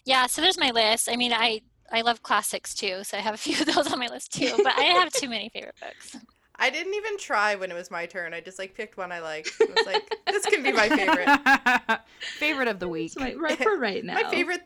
Yeah, 0.05 0.27
so 0.27 0.41
there's 0.41 0.57
my 0.57 0.71
list. 0.71 1.09
I 1.09 1.15
mean, 1.15 1.33
I 1.33 1.61
I 1.91 2.01
love 2.01 2.21
classics 2.23 2.73
too, 2.73 3.03
so 3.03 3.17
I 3.17 3.21
have 3.21 3.33
a 3.33 3.37
few 3.45 3.59
of 3.59 3.65
those 3.73 3.91
on 3.91 3.99
my 3.99 4.07
list 4.07 4.33
too. 4.33 4.53
But 4.57 4.77
I 4.77 4.83
have 4.83 5.11
too 5.13 5.29
many 5.29 5.49
favorite 5.49 5.75
books. 5.79 6.15
I 6.61 6.69
didn't 6.69 6.93
even 6.93 7.17
try 7.17 7.55
when 7.55 7.71
it 7.71 7.73
was 7.73 7.89
my 7.89 8.05
turn. 8.05 8.33
I 8.33 8.41
just 8.41 8.59
like 8.59 8.75
picked 8.75 8.97
one 8.97 9.13
I 9.13 9.19
liked. 9.21 9.51
I 9.61 9.65
was 9.73 9.85
like, 9.85 10.13
this 10.27 10.45
can 10.45 10.61
be 10.61 10.73
my 10.73 10.89
favorite. 10.89 11.99
favorite 12.37 12.67
of 12.67 12.79
the 12.79 12.87
week. 12.89 13.13
It's 13.13 13.15
my, 13.19 13.33
right 13.33 13.57
for 13.57 13.77
right 13.77 14.03
now. 14.03 14.15
My 14.15 14.29
favorite 14.29 14.61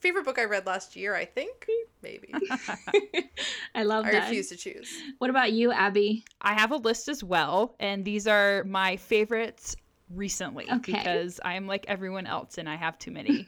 favorite 0.00 0.24
book 0.24 0.40
I 0.40 0.44
read 0.44 0.66
last 0.66 0.96
year, 0.96 1.14
I 1.14 1.24
think. 1.24 1.64
Maybe. 2.02 2.34
I 3.76 3.84
love 3.84 4.04
I 4.04 4.10
that. 4.12 4.24
refuse 4.24 4.48
to 4.48 4.56
choose. 4.56 4.92
What 5.18 5.30
about 5.30 5.52
you, 5.52 5.70
Abby? 5.70 6.24
I 6.40 6.54
have 6.54 6.72
a 6.72 6.76
list 6.76 7.06
as 7.08 7.22
well, 7.22 7.76
and 7.78 8.04
these 8.04 8.26
are 8.26 8.64
my 8.64 8.96
favorites 8.96 9.76
recently 10.10 10.66
Okay. 10.70 10.92
because 10.92 11.38
I'm 11.44 11.68
like 11.68 11.84
everyone 11.86 12.26
else 12.26 12.58
and 12.58 12.68
I 12.68 12.74
have 12.74 12.98
too 12.98 13.12
many. 13.12 13.46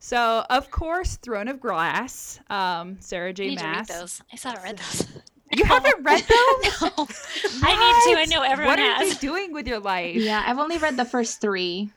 So, 0.00 0.44
of 0.48 0.70
course, 0.70 1.16
Throne 1.16 1.48
of 1.48 1.60
Glass, 1.60 2.40
um, 2.50 2.96
Sarah 3.00 3.30
I 3.30 3.32
J. 3.32 3.48
need 3.48 3.58
to 3.58 3.64
read 3.66 3.76
Maas. 3.76 3.88
those. 3.88 4.22
I 4.32 4.36
still 4.36 4.52
haven't 4.52 4.64
read 4.64 4.78
those. 4.78 5.08
You 5.52 5.64
haven't 5.64 6.02
read 6.04 6.20
those? 6.22 6.82
no. 6.82 6.90
I 7.62 8.06
need 8.06 8.14
to. 8.14 8.20
I 8.20 8.26
know 8.28 8.42
everyone 8.42 8.78
what 8.78 8.78
are 8.80 9.04
you 9.04 9.14
doing 9.14 9.52
with 9.52 9.66
your 9.66 9.80
life? 9.80 10.16
Yeah, 10.16 10.42
I've 10.46 10.58
only 10.58 10.78
read 10.78 10.96
the 10.96 11.04
first 11.04 11.40
three. 11.40 11.90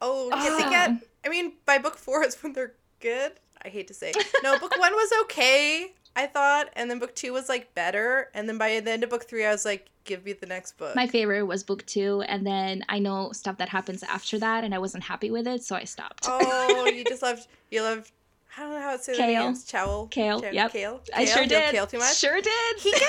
Oh, 0.00 0.28
yeah, 0.30 0.48
Oh. 0.50 0.56
they 0.58 0.70
get. 0.70 0.90
I 1.24 1.28
mean, 1.28 1.52
by 1.66 1.78
book 1.78 1.96
four 1.96 2.24
is 2.24 2.40
when 2.42 2.52
they're 2.52 2.74
good. 3.00 3.32
I 3.64 3.68
hate 3.68 3.86
to 3.88 3.94
say. 3.94 4.12
No, 4.42 4.58
book 4.58 4.76
one 4.78 4.92
was 4.92 5.10
okay. 5.22 5.92
I 6.14 6.26
thought, 6.26 6.68
and 6.74 6.90
then 6.90 6.98
book 6.98 7.14
two 7.14 7.32
was 7.32 7.48
like 7.48 7.74
better, 7.74 8.28
and 8.34 8.48
then 8.48 8.58
by 8.58 8.80
the 8.80 8.90
end 8.90 9.04
of 9.04 9.10
book 9.10 9.24
three, 9.28 9.44
I 9.46 9.50
was 9.50 9.64
like, 9.64 9.88
"Give 10.04 10.24
me 10.24 10.34
the 10.34 10.46
next 10.46 10.76
book." 10.76 10.94
My 10.94 11.06
favorite 11.06 11.44
was 11.44 11.62
book 11.62 11.86
two, 11.86 12.22
and 12.28 12.46
then 12.46 12.84
I 12.88 12.98
know 12.98 13.32
stuff 13.32 13.58
that 13.58 13.68
happens 13.70 14.02
after 14.02 14.38
that, 14.38 14.64
and 14.64 14.74
I 14.74 14.78
wasn't 14.78 15.04
happy 15.04 15.30
with 15.30 15.46
it, 15.46 15.64
so 15.64 15.74
I 15.74 15.84
stopped. 15.84 16.26
oh, 16.28 16.86
you 16.94 17.04
just 17.04 17.22
loved. 17.22 17.46
You 17.70 17.82
loved. 17.82 18.10
I 18.56 18.60
don't 18.60 18.72
know 18.72 18.80
how 18.82 18.96
to 18.96 19.02
say 19.02 19.16
that. 19.16 19.22
Chaol. 19.22 19.28
again. 19.28 19.52
It's 19.52 19.64
Chow. 19.64 20.08
Chaol, 20.10 20.42
Chow- 20.42 20.50
yep. 20.50 20.72
Chaol. 20.72 21.00
I 21.14 21.24
Chaol? 21.24 21.34
sure 21.34 21.46
did. 21.46 21.74
Chaol 21.74 21.90
too 21.90 21.98
much. 21.98 22.16
Sure 22.16 22.38
did. 22.38 22.80
He 22.80 22.90
get 22.90 23.00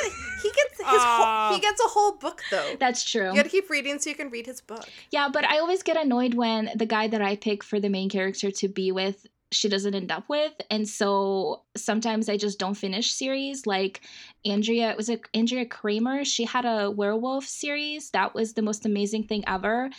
he 0.42 0.50
gets 0.52 0.78
his 0.78 0.86
whole 0.88 1.26
ah. 1.26 1.52
he 1.54 1.60
gets 1.60 1.82
a 1.84 1.90
whole 1.90 2.14
book 2.14 2.42
though. 2.50 2.76
That's 2.80 3.04
true. 3.04 3.30
You 3.30 3.36
got 3.36 3.44
to 3.44 3.50
keep 3.50 3.70
reading 3.70 4.00
so 4.00 4.10
you 4.10 4.16
can 4.16 4.30
read 4.30 4.46
his 4.46 4.62
book. 4.62 4.88
Yeah, 5.12 5.28
but 5.32 5.44
I 5.44 5.60
always 5.60 5.84
get 5.84 5.98
annoyed 5.98 6.36
when 6.36 6.70
the 6.76 6.86
guy 6.86 7.08
that 7.10 7.22
I 7.22 7.36
pick 7.36 7.62
for 7.62 7.80
the 7.82 7.90
main 7.90 8.10
character 8.10 8.52
to 8.52 8.68
be 8.70 8.94
with 8.94 9.28
she 9.54 9.70
doesn't 9.70 9.96
end 9.96 10.12
up 10.12 10.28
with. 10.28 10.54
And 10.70 10.88
so 10.88 11.62
sometimes 11.76 12.30
i 12.30 12.38
just 12.38 12.60
don't 12.60 12.76
finish 12.76 13.14
series. 13.14 13.66
Like 13.66 14.02
andrea 14.46 14.92
it 14.92 14.98
was 14.98 15.10
a, 15.10 15.20
andrea 15.34 15.66
cremer? 15.66 16.26
She 16.26 16.46
had 16.46 16.66
a 16.66 16.92
werewolf 16.92 17.46
series. 17.46 18.10
That 18.12 18.34
was 18.34 18.54
the 18.54 18.62
most 18.62 18.86
amazing 18.86 19.28
thing 19.28 19.44
ever. 19.48 19.90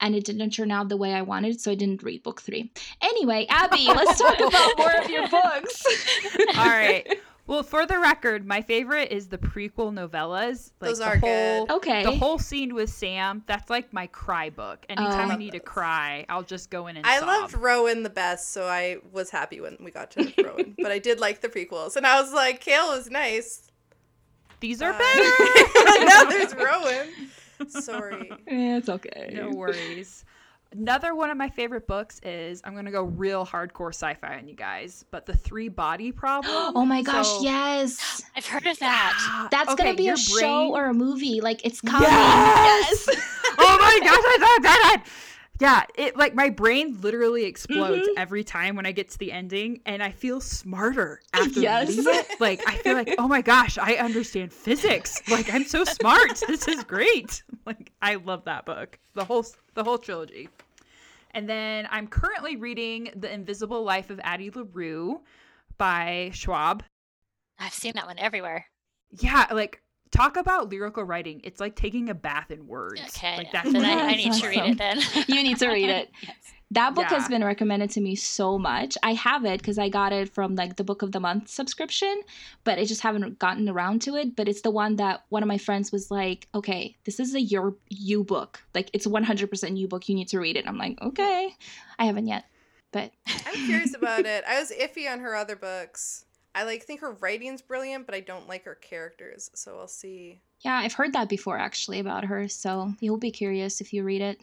And 0.00 0.14
it 0.14 0.24
didn't 0.24 0.50
turn 0.50 0.70
out 0.70 0.88
the 0.88 0.96
way 0.96 1.14
i 1.14 1.22
wanted 1.22 1.60
so 1.60 1.70
i 1.70 1.74
didn't 1.74 2.02
read 2.02 2.22
book 2.22 2.42
three. 2.42 2.72
Anyway 3.00 3.46
abby 3.48 3.86
let's 3.86 4.20
talk 4.20 4.38
about 4.48 4.78
more 4.78 4.94
of 5.02 5.10
your 5.10 5.28
books. 5.28 5.84
All 6.56 6.66
right. 6.66 7.06
Well, 7.46 7.62
for 7.62 7.84
the 7.84 7.98
record, 7.98 8.46
my 8.46 8.62
favorite 8.62 9.12
is 9.12 9.28
the 9.28 9.36
prequel 9.36 9.92
novellas. 9.92 10.70
Like 10.80 10.88
Those 10.90 10.98
the 10.98 11.04
are 11.06 11.16
whole, 11.18 11.66
good. 11.66 11.74
okay 11.76 12.02
The 12.02 12.12
whole 12.16 12.38
scene 12.38 12.74
with 12.74 12.88
Sam, 12.88 13.42
that's 13.46 13.68
like 13.68 13.92
my 13.92 14.06
cry 14.06 14.48
book. 14.48 14.86
Anytime 14.88 15.30
I 15.30 15.34
Oh. 15.34 15.36
need 15.36 15.52
to 15.52 15.60
cry, 15.60 16.24
I'll 16.30 16.42
just 16.42 16.70
go 16.70 16.86
in 16.86 16.96
and 16.96 17.06
I 17.06 17.18
sob. 17.18 17.28
loved 17.28 17.54
Rowan 17.54 18.02
the 18.02 18.08
best, 18.10 18.52
so 18.52 18.66
I 18.66 18.96
was 19.12 19.28
happy 19.28 19.60
when 19.60 19.76
we 19.78 19.90
got 19.90 20.10
to 20.12 20.32
Rowan. 20.42 20.74
but 20.78 20.90
I 20.90 20.98
did 20.98 21.20
like 21.20 21.42
the 21.42 21.50
prequels, 21.50 21.96
and 21.96 22.06
I 22.06 22.18
was 22.20 22.32
like, 22.32 22.64
Chaol 22.64 22.96
is 22.98 23.10
nice. 23.10 23.70
These 24.60 24.80
are 24.80 24.92
Bye. 24.92 24.98
better. 24.98 26.04
now 26.06 26.24
there's 26.24 26.54
Rowan. 26.56 27.08
Sorry. 27.68 28.30
Eh, 28.48 28.76
it's 28.78 28.88
okay 28.88 29.30
no 29.34 29.50
worries. 29.50 30.24
Another 30.76 31.14
one 31.14 31.30
of 31.30 31.36
my 31.36 31.48
favorite 31.48 31.86
books 31.86 32.20
is 32.24 32.60
I'm 32.64 32.74
gonna 32.74 32.90
go 32.90 33.04
real 33.04 33.46
hardcore 33.46 33.90
sci-fi 33.94 34.38
on 34.38 34.48
you 34.48 34.56
guys, 34.56 35.04
but 35.12 35.24
the 35.24 35.36
three 35.36 35.68
body 35.68 36.10
problem. 36.10 36.52
oh 36.76 36.84
my 36.84 37.02
gosh 37.02 37.28
So- 37.28 37.42
yes 37.42 38.22
I've 38.36 38.46
heard 38.46 38.66
of 38.66 38.78
that. 38.80 39.48
That's 39.52 39.70
okay, 39.70 39.84
gonna 39.84 39.96
be 39.96 40.04
your 40.04 40.14
a 40.14 40.18
show 40.18 40.74
or 40.74 40.86
a 40.86 40.94
movie 40.94 41.40
like 41.40 41.64
it's 41.64 41.80
coming 41.80 42.08
Yes! 42.10 43.06
yes. 43.06 43.20
oh 43.58 43.78
my 43.80 44.00
gosh, 44.00 44.18
I 44.18 44.36
thought 44.40 44.62
that. 44.62 45.04
Yeah, 45.60 45.84
it 45.94 46.16
like 46.16 46.34
my 46.34 46.50
brain 46.50 47.00
literally 47.00 47.44
explodes 47.44 48.08
Mhm. 48.08 48.14
every 48.16 48.42
time 48.42 48.74
when 48.74 48.86
I 48.86 48.92
get 48.92 49.10
to 49.10 49.18
the 49.18 49.30
ending, 49.30 49.80
and 49.86 50.02
I 50.02 50.10
feel 50.10 50.40
smarter 50.40 51.20
after 51.32 51.60
Yes. 51.60 51.88
reading 51.90 52.04
it. 52.08 52.26
Like 52.40 52.60
I 52.68 52.76
feel 52.78 52.94
like, 52.94 53.14
oh 53.18 53.28
my 53.28 53.40
gosh, 53.40 53.78
I 53.78 53.94
understand 53.94 54.52
physics. 54.52 55.22
Like 55.28 55.52
I'm 55.54 55.64
so 55.64 55.84
smart. 55.84 56.42
This 56.48 56.66
is 56.66 56.82
great. 56.84 57.42
Like 57.66 57.92
I 58.02 58.16
love 58.16 58.44
that 58.46 58.66
book, 58.66 58.98
the 59.14 59.24
whole 59.24 59.46
the 59.74 59.84
whole 59.84 59.98
trilogy. 59.98 60.48
And 61.30 61.48
then 61.48 61.88
I'm 61.90 62.06
currently 62.08 62.56
reading 62.56 63.10
The 63.16 63.32
Invisible 63.32 63.82
Life 63.82 64.10
of 64.10 64.20
Addie 64.22 64.50
LaRue 64.50 65.20
by 65.78 66.30
Schwab. 66.32 66.82
I've 67.58 67.72
seen 67.74 67.92
that 67.94 68.06
one 68.06 68.18
everywhere. 68.18 68.66
Yeah, 69.18 69.46
like 69.52 69.80
talk 70.14 70.36
about 70.36 70.70
lyrical 70.70 71.04
writing. 71.04 71.40
It's 71.44 71.60
like 71.60 71.74
taking 71.74 72.08
a 72.08 72.14
bath 72.14 72.50
in 72.50 72.66
words. 72.66 73.00
Okay, 73.08 73.36
like 73.36 73.52
that's 73.52 73.72
then 73.72 73.84
I, 73.84 74.12
I 74.12 74.16
need 74.16 74.32
That's 74.32 74.40
to 74.40 74.48
read 74.48 74.70
it 74.70 74.78
then. 74.78 75.00
You 75.28 75.42
need 75.42 75.58
to 75.58 75.68
read 75.68 75.90
it. 75.90 76.10
Yes. 76.22 76.36
That 76.70 76.94
book 76.96 77.04
has 77.04 77.28
been 77.28 77.44
recommended 77.44 77.90
to 77.90 78.00
me 78.00 78.16
so 78.16 78.58
much. 78.58 78.98
I 79.02 79.12
have 79.12 79.44
it 79.44 79.60
because 79.60 79.78
I 79.78 79.88
got 79.88 80.12
it 80.12 80.28
from 80.28 80.56
like 80.56 80.74
the 80.74 80.82
book 80.82 81.02
of 81.02 81.12
the 81.12 81.20
month 81.20 81.48
subscription, 81.48 82.22
but 82.64 82.80
I 82.80 82.84
just 82.84 83.02
haven't 83.02 83.38
gotten 83.38 83.68
around 83.68 84.02
to 84.02 84.16
it. 84.16 84.34
But 84.34 84.48
it's 84.48 84.62
the 84.62 84.72
one 84.72 84.96
that 84.96 85.24
one 85.28 85.44
of 85.44 85.46
my 85.46 85.58
friends 85.58 85.92
was 85.92 86.10
like, 86.10 86.48
"Okay, 86.52 86.96
this 87.04 87.20
is 87.20 87.34
a 87.34 87.40
your 87.40 87.76
you 87.90 88.24
book. 88.24 88.60
Like 88.74 88.90
it's 88.92 89.06
100% 89.06 89.76
you 89.76 89.86
book. 89.86 90.08
You 90.08 90.16
need 90.16 90.28
to 90.28 90.40
read 90.40 90.56
it." 90.56 90.66
I'm 90.66 90.78
like, 90.78 91.00
"Okay." 91.00 91.54
I 91.98 92.06
haven't 92.06 92.26
yet, 92.26 92.46
but 92.90 93.12
I'm 93.46 93.66
curious 93.66 93.94
about 93.94 94.26
it. 94.26 94.42
I 94.48 94.58
was 94.58 94.72
iffy 94.72 95.08
on 95.08 95.20
her 95.20 95.36
other 95.36 95.56
books. 95.56 96.24
I 96.54 96.64
like 96.64 96.84
think 96.84 97.00
her 97.00 97.12
writing's 97.12 97.62
brilliant, 97.62 98.06
but 98.06 98.14
I 98.14 98.20
don't 98.20 98.48
like 98.48 98.64
her 98.64 98.76
characters. 98.76 99.50
So 99.54 99.78
I'll 99.78 99.88
see. 99.88 100.40
yeah, 100.60 100.76
I've 100.76 100.92
heard 100.92 101.12
that 101.14 101.28
before 101.28 101.58
actually 101.58 101.98
about 101.98 102.24
her. 102.24 102.48
So 102.48 102.92
you'll 103.00 103.16
be 103.16 103.30
curious 103.30 103.80
if 103.80 103.92
you 103.92 104.04
read 104.04 104.22
it. 104.22 104.40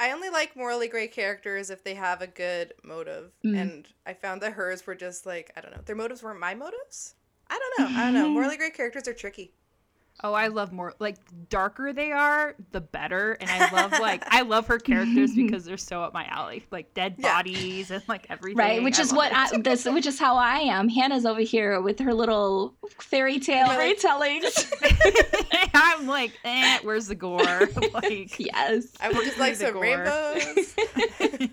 I 0.00 0.12
only 0.12 0.28
like 0.28 0.54
morally 0.54 0.86
gray 0.86 1.08
characters 1.08 1.70
if 1.70 1.82
they 1.82 1.94
have 1.94 2.22
a 2.22 2.26
good 2.26 2.72
motive. 2.84 3.32
Mm. 3.44 3.60
And 3.60 3.88
I 4.06 4.14
found 4.14 4.42
that 4.42 4.52
hers 4.52 4.86
were 4.86 4.94
just 4.94 5.26
like, 5.26 5.50
I 5.56 5.60
don't 5.60 5.72
know. 5.72 5.80
Their 5.84 5.96
motives 5.96 6.22
weren't 6.22 6.38
my 6.38 6.54
motives? 6.54 7.14
I 7.50 7.58
don't 7.58 7.92
know. 7.92 7.98
I 7.98 8.04
don't 8.04 8.14
know. 8.14 8.28
Morally 8.28 8.56
gray 8.56 8.70
characters 8.70 9.08
are 9.08 9.14
tricky. 9.14 9.52
Oh, 10.24 10.32
I 10.32 10.48
love 10.48 10.72
more 10.72 10.94
like 10.98 11.16
darker 11.48 11.92
they 11.92 12.10
are, 12.10 12.56
the 12.72 12.80
better. 12.80 13.34
And 13.40 13.48
I 13.48 13.70
love 13.70 13.92
like 14.00 14.24
I 14.26 14.42
love 14.42 14.66
her 14.66 14.78
characters 14.78 15.32
because 15.36 15.64
they're 15.64 15.76
so 15.76 16.02
up 16.02 16.12
my 16.12 16.24
alley. 16.26 16.64
Like 16.72 16.92
dead 16.94 17.14
Yeah. 17.18 17.34
bodies 17.36 17.90
and 17.92 18.02
like 18.08 18.26
everything. 18.28 18.58
Right, 18.58 18.82
which 18.82 18.98
I 18.98 19.02
is 19.02 19.12
what 19.12 19.30
it. 19.30 19.38
I, 19.54 19.58
this, 19.58 19.84
which 19.84 20.06
is 20.06 20.18
how 20.18 20.34
I 20.36 20.56
am. 20.58 20.88
Hannah's 20.88 21.24
over 21.24 21.40
here 21.40 21.80
with 21.80 22.00
her 22.00 22.12
little 22.12 22.74
fairy 22.98 23.38
tale 23.38 23.68
Really? 23.68 23.94
retellings. 23.94 24.72
I'm 25.74 26.08
like, 26.08 26.32
eh, 26.44 26.78
where's 26.82 27.06
the 27.06 27.14
gore? 27.14 27.38
like 27.94 28.38
yes, 28.40 28.88
I 29.00 29.10
would 29.12 29.24
just 29.24 29.38
like 29.38 29.52
The 29.56 29.66
some 29.66 29.74
gore. 29.74 29.82
rainbows, 29.82 30.74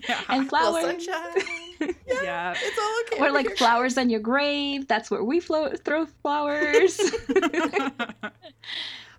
yeah. 0.08 0.20
and 0.28 0.44
little 0.44 0.48
flowers. 0.48 1.06
sunshine. 1.06 1.94
yeah. 2.22 2.54
It's 2.56 2.78
all 2.78 2.94
okay. 3.02 3.18
Or 3.22 3.26
over 3.26 3.32
like 3.34 3.46
here. 3.48 3.56
flowers 3.56 3.96
on 3.98 4.10
your 4.10 4.20
grave. 4.20 4.88
That's 4.88 5.08
where 5.10 5.22
we 5.22 5.38
flo- 5.40 5.72
throw 5.84 6.06
flowers. 6.06 6.98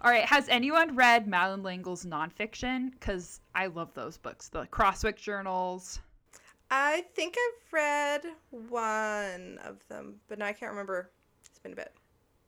All 0.01 0.12
right. 0.12 0.25
Has 0.25 0.47
anyone 0.49 0.95
read 0.95 1.27
Madeleine 1.27 1.63
L'Engle's 1.63 2.05
nonfiction? 2.05 2.91
Because 2.91 3.39
I 3.55 3.67
love 3.67 3.93
those 3.93 4.17
books, 4.17 4.49
the 4.49 4.65
Crosswick 4.67 5.17
journals. 5.17 5.99
I 6.69 7.05
think 7.15 7.36
I've 7.38 7.73
read 7.73 8.21
one 8.51 9.57
of 9.63 9.77
them, 9.88 10.15
but 10.27 10.38
now 10.38 10.45
I 10.47 10.53
can't 10.53 10.71
remember. 10.71 11.10
It's 11.49 11.60
been 11.60 11.73
a 11.73 11.75
bit. 11.77 11.93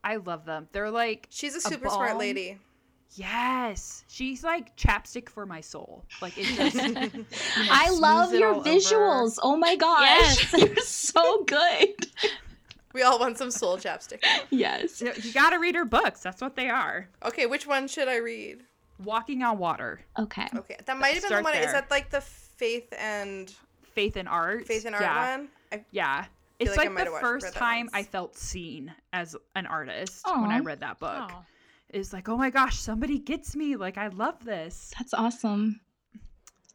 I 0.03 0.17
love 0.17 0.45
them. 0.45 0.67
They're 0.71 0.91
like, 0.91 1.27
She's 1.29 1.55
a 1.55 1.62
super 1.62 1.89
smart 1.89 2.17
lady. 2.17 2.57
yes, 3.15 4.03
she's 4.07 4.43
like 4.43 4.75
chapstick 4.77 5.29
for 5.29 5.45
my 5.45 5.62
soul. 5.62 6.03
Like 6.21 6.38
it 6.38 6.45
just. 6.45 6.75
you 6.75 6.93
know, 6.93 7.25
I 7.69 7.89
love 7.91 8.33
your 8.33 8.53
all 8.53 8.59
over. 8.59 8.69
visuals. 8.69 9.38
Oh 9.41 9.55
my 9.57 9.75
gosh, 9.75 10.53
Yes. 10.53 10.53
you're 10.57 10.75
so 10.77 11.43
good. 11.45 11.95
We 12.93 13.04
all 13.04 13.19
want 13.19 13.38
some 13.38 13.52
soul 13.52 13.78
chapstick. 13.78 14.23
Yes. 14.49 15.02
You, 15.02 15.13
you 15.21 15.32
got 15.32 15.52
to 15.52 15.60
read 15.60 15.75
her 15.75 15.86
books. 15.86 16.21
That's 16.21 16.41
what 16.41 16.56
they 16.56 16.69
are. 16.69 17.08
Okay, 17.23 17.45
which 17.45 17.67
one 17.67 17.88
should 17.88 18.08
I 18.08 18.17
read? 18.17 18.63
Walking 19.04 19.43
on 19.43 19.58
Water, 19.60 20.02
Okay. 20.17 20.47
Okay, 20.56 20.78
that 20.86 20.97
might 20.97 21.13
have 21.13 21.23
been 21.23 21.38
the 21.38 21.43
one. 21.43 21.56
Is 21.56 21.71
that 21.71 21.89
like 21.89 22.10
the 22.10 22.21
faith 22.21 22.91
and 22.97 23.54
Faith 23.93 24.17
in 24.17 24.28
Art. 24.28 24.67
faith 24.67 24.86
and 24.86 24.95
art 24.95 25.04
yeah. 25.04 25.38
one? 25.38 25.47
I, 25.71 25.84
Yeah. 25.91 26.25
It's 26.60 26.71
like 26.71 26.89
like, 26.89 26.91
might 26.91 27.06
the 27.06 27.19
first 27.21 27.54
time 27.54 27.86
once. 27.86 27.91
I 27.93 28.04
felt 28.04 28.36
seen 28.36 28.93
as 29.13 29.36
an 29.56 29.65
artist 29.65 30.25
when 30.28 30.52
I 30.52 30.60
read 30.60 30.82
that 30.82 30.99
book. 30.99 31.32
Oh. 31.34 31.43
It's 31.89 32.12
like, 32.12 32.28
oh 32.30 32.38
my 32.38 32.49
gosh, 32.49 32.78
somebody 32.78 33.17
gets 33.17 33.56
me. 33.56 33.75
Like, 33.75 33.97
I 33.97 34.08
love 34.08 34.43
this. 34.43 34.93
That's 34.97 35.13
awesome. 35.13 35.80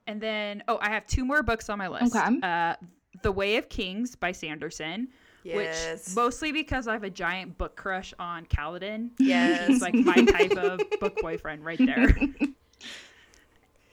And 0.06 0.20
then, 0.20 0.62
oh, 0.68 0.78
I 0.80 0.88
have 0.88 1.06
two 1.06 1.24
more 1.24 1.42
books 1.42 1.68
on 1.68 1.78
my 1.78 1.88
list. 1.88 2.16
Okay. 2.16 2.40
Uh, 2.42 2.74
the 3.22 3.30
Way 3.30 3.56
of 3.56 3.68
Kings 3.68 4.16
by 4.16 4.32
Sanderson, 4.32 5.08
yes. 5.44 6.08
which 6.08 6.16
mostly 6.16 6.52
because 6.52 6.88
I 6.88 6.94
have 6.94 7.04
a 7.04 7.10
giant 7.10 7.56
book 7.58 7.76
crush 7.76 8.12
on 8.18 8.46
Kaladin. 8.46 9.10
yes. 9.18 9.68
He's 9.68 9.82
like 9.82 9.94
my 9.94 10.16
type 10.16 10.56
of 10.56 10.80
book 11.00 11.16
boyfriend 11.20 11.64
right 11.64 11.78
there. 11.78 12.16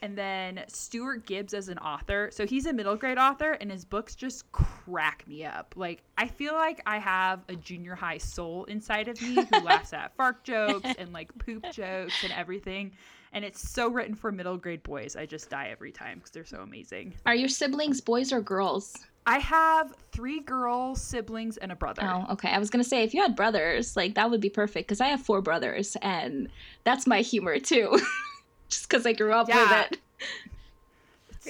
and 0.01 0.17
then 0.17 0.63
Stuart 0.67 1.25
Gibbs 1.25 1.53
as 1.53 1.67
an 1.69 1.77
author. 1.77 2.29
So 2.31 2.45
he's 2.45 2.65
a 2.65 2.73
middle 2.73 2.95
grade 2.95 3.17
author, 3.17 3.51
and 3.53 3.71
his 3.71 3.85
books 3.85 4.15
just 4.15 4.51
crack 4.51 5.23
me 5.27 5.45
up. 5.45 5.73
Like, 5.77 6.03
I 6.17 6.27
feel 6.27 6.53
like 6.53 6.81
I 6.85 6.97
have 6.97 7.41
a 7.49 7.55
junior 7.55 7.95
high 7.95 8.17
soul 8.17 8.63
inside 8.65 9.07
of 9.07 9.21
me 9.21 9.35
who 9.35 9.59
laughs 9.61 9.93
at 9.93 10.15
fart 10.15 10.43
jokes 10.43 10.89
and 10.97 11.13
like 11.13 11.29
poop 11.37 11.65
jokes 11.71 12.23
and 12.23 12.33
everything. 12.33 12.93
And 13.33 13.45
it's 13.45 13.69
so 13.69 13.89
written 13.89 14.15
for 14.15 14.31
middle 14.31 14.57
grade 14.57 14.83
boys. 14.83 15.15
I 15.15 15.25
just 15.25 15.49
die 15.49 15.69
every 15.71 15.91
time 15.91 16.17
because 16.17 16.31
they're 16.31 16.43
so 16.45 16.61
amazing. 16.61 17.13
Are 17.25 17.35
your 17.35 17.47
siblings 17.47 18.01
boys 18.01 18.33
or 18.33 18.41
girls? 18.41 18.97
I 19.25 19.37
have 19.37 19.93
three 20.11 20.39
girl 20.39 20.95
siblings 20.95 21.57
and 21.57 21.71
a 21.71 21.75
brother. 21.75 22.01
Oh, 22.03 22.25
okay. 22.33 22.49
I 22.49 22.57
was 22.59 22.69
gonna 22.69 22.83
say 22.83 23.03
if 23.03 23.13
you 23.13 23.21
had 23.21 23.35
brothers, 23.35 23.95
like 23.95 24.15
that 24.15 24.29
would 24.31 24.41
be 24.41 24.49
perfect 24.49 24.87
because 24.87 24.99
I 25.01 25.07
have 25.07 25.21
four 25.21 25.41
brothers, 25.41 25.95
and 26.01 26.49
that's 26.83 27.05
my 27.05 27.21
humor 27.21 27.59
too. 27.59 27.99
Just 28.69 28.89
because 28.89 29.05
I 29.05 29.13
grew 29.13 29.33
up 29.33 29.47
Yeah. 29.47 29.83
with 29.83 29.91
it. 29.91 29.99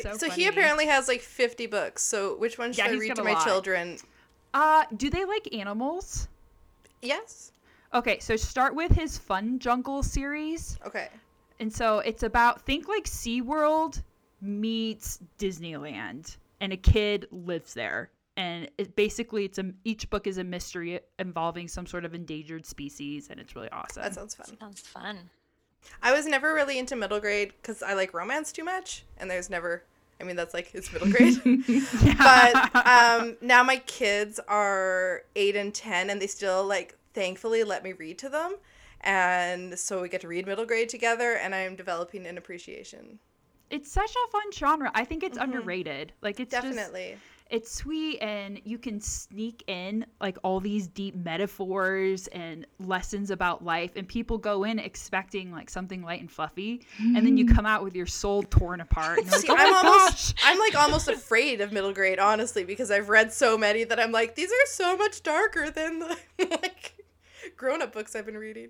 So 0.03 0.17
so 0.17 0.29
he 0.29 0.47
apparently 0.47 0.85
has 0.85 1.07
like 1.07 1.21
50 1.21 1.67
books. 1.67 2.01
So 2.03 2.37
which 2.37 2.57
one 2.57 2.71
should 2.71 2.85
Yeah, 2.85 2.91
I 2.91 2.95
read 2.95 3.15
to 3.15 3.23
my 3.23 3.33
lot. 3.33 3.45
children? 3.45 3.97
Uh, 4.53 4.85
do 4.95 5.09
they 5.09 5.25
like 5.25 5.53
animals? 5.53 6.27
Yes. 7.01 7.51
Okay, 7.93 8.19
so 8.19 8.35
start 8.37 8.73
with 8.73 8.91
his 8.91 9.17
Fun 9.17 9.59
Jungle 9.59 10.01
series. 10.01 10.79
Okay. 10.85 11.09
And 11.59 11.71
so 11.71 11.99
it's 11.99 12.23
about 12.23 12.61
think 12.61 12.87
like 12.87 13.03
SeaWorld 13.03 14.01
meets 14.41 15.19
Disneyland 15.37 16.37
and 16.61 16.71
a 16.71 16.77
kid 16.77 17.27
lives 17.31 17.73
there. 17.73 18.11
And 18.37 18.69
it 18.77 18.95
basically 18.95 19.43
it's 19.43 19.57
a 19.57 19.73
each 19.83 20.09
book 20.09 20.25
is 20.25 20.37
a 20.37 20.43
mystery 20.43 21.01
involving 21.19 21.67
some 21.67 21.85
sort 21.85 22.05
of 22.05 22.13
endangered 22.13 22.65
species 22.65 23.27
and 23.29 23.41
it's 23.41 23.55
really 23.55 23.69
awesome. 23.71 24.03
That 24.03 24.13
sounds 24.13 24.35
fun. 24.35 24.57
Sounds 24.57 24.79
fun. 24.79 25.17
I 26.01 26.13
was 26.13 26.25
never 26.25 26.53
really 26.53 26.79
into 26.79 26.95
middle 26.95 27.19
grade 27.19 27.53
because 27.61 27.81
I 27.83 27.93
like 27.93 28.13
romance 28.13 28.51
too 28.51 28.63
much, 28.63 29.03
and 29.17 29.29
there's 29.29 29.49
never. 29.49 29.83
I 30.19 30.23
mean, 30.23 30.35
that's 30.35 30.53
like 30.53 30.69
it's 30.73 30.93
middle 30.93 31.09
grade. 31.09 31.41
but 32.17 32.75
um, 32.85 33.37
now 33.41 33.63
my 33.63 33.77
kids 33.77 34.39
are 34.47 35.23
eight 35.35 35.55
and 35.55 35.73
ten, 35.73 36.09
and 36.09 36.21
they 36.21 36.27
still 36.27 36.63
like 36.65 36.95
thankfully 37.13 37.63
let 37.63 37.83
me 37.83 37.93
read 37.93 38.19
to 38.19 38.29
them, 38.29 38.57
and 39.01 39.77
so 39.77 40.01
we 40.01 40.09
get 40.09 40.21
to 40.21 40.27
read 40.27 40.45
middle 40.45 40.65
grade 40.65 40.89
together, 40.89 41.33
and 41.33 41.55
I'm 41.55 41.75
developing 41.75 42.27
an 42.27 42.37
appreciation. 42.37 43.19
It's 43.71 43.91
such 43.91 44.11
a 44.11 44.31
fun 44.31 44.51
genre. 44.53 44.91
I 44.93 45.05
think 45.05 45.23
it's 45.23 45.37
mm-hmm. 45.37 45.51
underrated. 45.51 46.13
Like 46.21 46.39
it's 46.39 46.51
just 46.51 46.63
Definitely. 46.63 47.17
it's 47.49 47.73
sweet 47.73 48.19
and 48.19 48.59
you 48.63 48.77
can 48.77 48.99
sneak 48.99 49.63
in 49.67 50.05
like 50.19 50.37
all 50.43 50.59
these 50.59 50.87
deep 50.87 51.15
metaphors 51.15 52.27
and 52.27 52.67
lessons 52.79 53.31
about 53.31 53.63
life 53.63 53.91
and 53.95 54.07
people 54.07 54.37
go 54.37 54.65
in 54.65 54.77
expecting 54.77 55.51
like 55.51 55.69
something 55.69 56.03
light 56.03 56.19
and 56.19 56.29
fluffy 56.29 56.85
and 56.99 57.15
then 57.15 57.37
you 57.37 57.45
mm-hmm. 57.45 57.55
come 57.55 57.65
out 57.65 57.83
with 57.83 57.95
your 57.95 58.05
soul 58.05 58.43
torn 58.43 58.81
apart 58.81 59.19
and 59.19 59.27
you're 59.27 59.39
like, 59.39 59.49
oh 59.49 59.55
I'm 59.57 59.85
almost, 59.85 60.35
I'm 60.43 60.59
like 60.59 60.75
almost 60.75 61.07
afraid 61.07 61.61
of 61.61 61.71
middle 61.71 61.93
grade, 61.93 62.19
honestly, 62.19 62.63
because 62.63 62.91
I've 62.91 63.09
read 63.09 63.31
so 63.33 63.57
many 63.57 63.83
that 63.85 63.99
I'm 63.99 64.11
like, 64.11 64.35
these 64.35 64.51
are 64.51 64.67
so 64.67 64.97
much 64.97 65.23
darker 65.23 65.69
than 65.69 65.99
the 65.99 66.17
like 66.39 66.93
grown 67.57 67.81
up 67.81 67.93
books 67.93 68.15
I've 68.15 68.25
been 68.25 68.37
reading. 68.37 68.69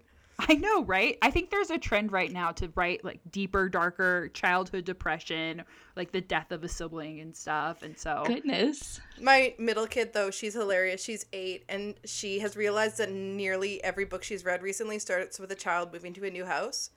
I 0.50 0.56
know 0.56 0.84
right 0.84 1.18
i 1.22 1.30
think 1.30 1.50
there's 1.50 1.70
a 1.70 1.78
trend 1.78 2.12
right 2.12 2.32
now 2.32 2.52
to 2.52 2.72
write 2.76 3.04
like 3.04 3.20
deeper 3.32 3.70
darker 3.70 4.30
childhood 4.30 4.86
depression 4.86 5.64
like 5.96 6.12
the 6.12 6.22
death 6.22 6.52
of 6.52 6.64
a 6.64 6.68
sibling 6.68 7.20
and 7.20 7.36
stuff 7.36 7.84
and 7.84 7.98
so 7.98 8.24
Goodness. 8.26 9.00
My 9.20 9.54
middle 9.58 9.88
kid, 9.88 10.14
though, 10.14 10.32
she's 10.32 10.54
hilarious. 10.54 11.04
She's 11.04 11.26
eight, 11.34 11.64
and 11.70 11.96
she 12.06 12.40
has 12.40 12.56
realized 12.56 12.98
that 12.98 13.12
nearly 13.12 13.84
every 13.84 14.06
book 14.06 14.24
she's 14.24 14.46
read 14.46 14.62
recently 14.62 15.00
starts 15.00 15.40
with 15.40 15.52
a 15.52 15.56
child 15.56 15.92
moving 15.94 16.14
to 16.14 16.26
a 16.26 16.30
new 16.30 16.46
house. 16.46 16.92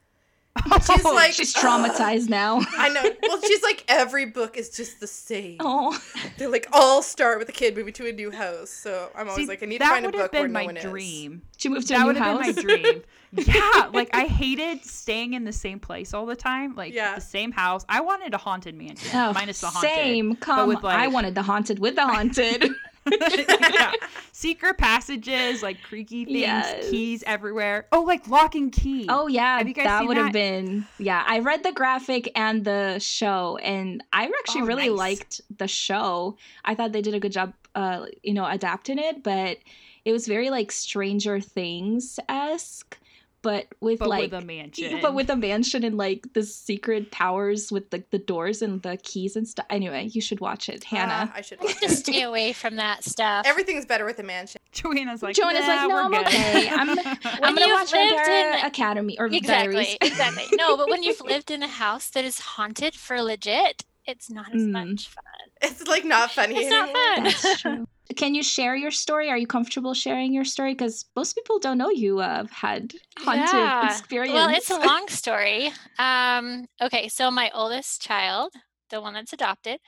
She's 0.86 1.04
oh, 1.04 1.12
like, 1.14 1.32
She's 1.32 1.52
traumatized 1.54 2.28
now. 2.28 2.60
I 2.78 2.88
know. 2.88 3.02
Well, 3.22 3.40
she's 3.42 3.62
like, 3.62 3.84
every 3.88 4.26
book 4.26 4.56
is 4.56 4.70
just 4.70 5.00
the 5.00 5.06
same. 5.06 5.56
Oh, 5.60 5.98
They 6.38 6.46
like 6.46 6.68
all 6.72 7.02
start 7.02 7.38
with 7.38 7.48
a 7.48 7.52
kid 7.52 7.76
moving 7.76 7.92
to 7.94 8.08
a 8.08 8.12
new 8.12 8.30
house. 8.30 8.70
So 8.70 9.10
I'm 9.14 9.28
always 9.28 9.44
See, 9.44 9.48
like, 9.48 9.62
I 9.62 9.66
need 9.66 9.78
to 9.78 9.84
find 9.84 10.04
a 10.04 10.08
would 10.08 10.14
have 10.14 10.24
book 10.30 10.32
where 10.32 10.42
been 10.44 10.52
no 10.52 10.58
my 10.60 10.64
one 10.66 10.76
is. 10.76 10.84
dream 10.84 11.42
she 11.56 11.68
moved 11.68 11.88
to 11.88 11.94
that 11.94 12.08
a 12.08 12.12
new 12.12 12.18
house. 12.18 12.46
That 12.46 12.56
would 12.56 12.56
have 12.56 12.66
been 12.66 12.82
my 12.82 12.92
dream. 12.92 13.02
yeah, 13.32 13.90
like 13.92 14.10
I 14.14 14.26
hated 14.26 14.84
staying 14.84 15.34
in 15.34 15.44
the 15.44 15.52
same 15.52 15.80
place 15.80 16.14
all 16.14 16.24
the 16.26 16.36
time, 16.36 16.76
like 16.76 16.94
Yeah. 16.94 17.16
the 17.16 17.20
same 17.20 17.50
house. 17.50 17.84
I 17.88 18.00
wanted 18.00 18.32
a 18.32 18.38
haunted 18.38 18.76
mansion, 18.76 19.10
Oh, 19.12 19.32
minus 19.32 19.60
the 19.60 19.66
haunted. 19.66 19.90
same. 19.90 20.28
but 20.30 20.40
Come, 20.40 20.68
with, 20.68 20.82
like- 20.84 20.96
I 20.98 21.08
wanted 21.08 21.34
the 21.34 21.42
haunted 21.42 21.78
with 21.80 21.96
the 21.96 22.02
haunted. 22.06 22.64
Yeah. 23.10 23.92
Secret 24.32 24.78
passages, 24.78 25.62
like 25.62 25.82
creaky 25.82 26.24
things, 26.24 26.38
Yes. 26.40 26.90
keys 26.90 27.22
everywhere. 27.26 27.86
Oh, 27.92 28.02
like 28.02 28.26
Locke 28.28 28.54
and 28.54 28.72
Key. 28.72 29.06
Oh 29.08 29.26
yeah, 29.28 29.58
Have 29.58 29.68
you 29.68 29.74
guys 29.74 29.86
that 29.86 29.98
seen 30.00 30.08
would 30.08 30.16
have 30.16 30.32
been 30.32 30.86
yeah. 30.98 31.22
I 31.26 31.38
read 31.40 31.62
the 31.62 31.72
graphic 31.72 32.30
and 32.34 32.64
the 32.64 32.98
show, 32.98 33.58
and 33.62 34.02
I 34.12 34.24
actually 34.24 34.62
Oh, 34.62 34.66
really 34.66 34.88
nice. 34.88 34.98
liked 34.98 35.40
the 35.56 35.68
show. 35.68 36.36
I 36.64 36.74
thought 36.74 36.92
they 36.92 37.02
did 37.02 37.14
a 37.14 37.20
good 37.20 37.32
job, 37.32 37.52
uh, 37.74 38.06
you 38.22 38.34
know, 38.34 38.46
adapting 38.46 38.98
it, 38.98 39.22
but 39.22 39.58
it 40.04 40.12
was 40.12 40.26
very 40.26 40.50
like 40.50 40.72
Stranger 40.72 41.40
Things 41.40 42.18
esque, 42.28 42.98
but 43.44 43.66
with 43.80 44.00
but 44.00 44.08
like 44.08 44.32
with 44.32 44.42
a 44.42 44.44
mansion. 44.54 44.98
but 45.00 45.14
with 45.14 45.30
a 45.30 45.36
mansion 45.36 45.84
and 45.84 45.96
like 45.96 46.32
the 46.32 46.42
secret 46.42 47.12
powers 47.12 47.70
with 47.70 47.90
the, 47.90 48.02
the 48.10 48.18
doors 48.18 48.62
and 48.62 48.82
the 48.82 48.96
keys 48.96 49.36
and 49.36 49.46
stuff. 49.46 49.66
Anyway, 49.70 50.08
you 50.12 50.20
should 50.20 50.40
watch 50.40 50.68
it, 50.68 50.82
Hannah. 50.82 51.30
Ah, 51.30 51.32
I 51.36 51.40
should 51.42 51.60
watch 51.62 51.80
Just 51.80 52.00
it. 52.08 52.12
stay 52.12 52.22
away 52.22 52.52
from 52.52 52.74
that 52.76 53.04
stuff. 53.04 53.46
Everything's 53.46 53.86
better 53.86 54.04
with 54.04 54.18
a 54.18 54.22
mansion. 54.24 54.60
Joanna's 54.72 55.22
like, 55.22 55.36
Joanna's 55.36 55.68
like, 55.68 55.80
"No, 55.86 55.88
we're 55.94 56.02
I'm 56.02 56.10
good." 56.10 56.26
okay. 56.26 56.68
I'm- 56.80 56.88
I'm 56.90 56.96
When 56.98 57.54
gonna 57.54 57.66
you've 57.66 57.80
watch 57.80 57.92
lived 57.92 58.18
Umbrella 58.18 58.58
in- 58.58 58.64
Academy 58.66 59.16
or 59.20 59.26
exactly, 59.26 59.74
Diaries. 59.74 59.96
exactly. 60.00 60.44
No, 60.56 60.76
but 60.76 60.88
when 60.90 61.02
you've 61.04 61.20
lived 61.20 61.50
in 61.52 61.62
a 61.62 61.68
house 61.68 62.08
that 62.10 62.24
is 62.24 62.40
haunted 62.40 62.94
for 62.94 63.20
legit, 63.22 63.84
it's 64.06 64.28
not 64.30 64.54
as 64.54 64.62
Mm. 64.62 64.72
much 64.72 65.08
fun. 65.08 65.24
It's 65.62 65.86
like 65.86 66.04
not 66.04 66.30
funny. 66.32 66.56
It's 66.56 66.70
not 66.70 66.88
anymore. 66.90 67.30
fun. 67.32 67.86
Can 68.16 68.34
you 68.34 68.42
share 68.42 68.76
your 68.76 68.90
story? 68.90 69.30
Are 69.30 69.38
you 69.38 69.46
comfortable 69.46 69.94
sharing 69.94 70.32
your 70.32 70.44
story? 70.44 70.74
Because 70.74 71.06
most 71.16 71.34
people 71.34 71.58
don't 71.58 71.78
know 71.78 71.90
you 71.90 72.18
have 72.18 72.50
had 72.50 72.92
haunted 73.18 73.74
Yeah. 73.78 73.80
experience. 73.80 74.34
Well, 74.34 74.48
it's 74.50 74.70
a 74.70 74.78
long 74.78 75.08
story. 75.08 75.72
Um, 75.98 76.66
okay, 76.80 77.08
so 77.08 77.30
my 77.30 77.50
oldest 77.54 78.02
child, 78.02 78.52
the 78.90 79.00
one 79.00 79.14
that's 79.14 79.32
adopted, 79.32 79.80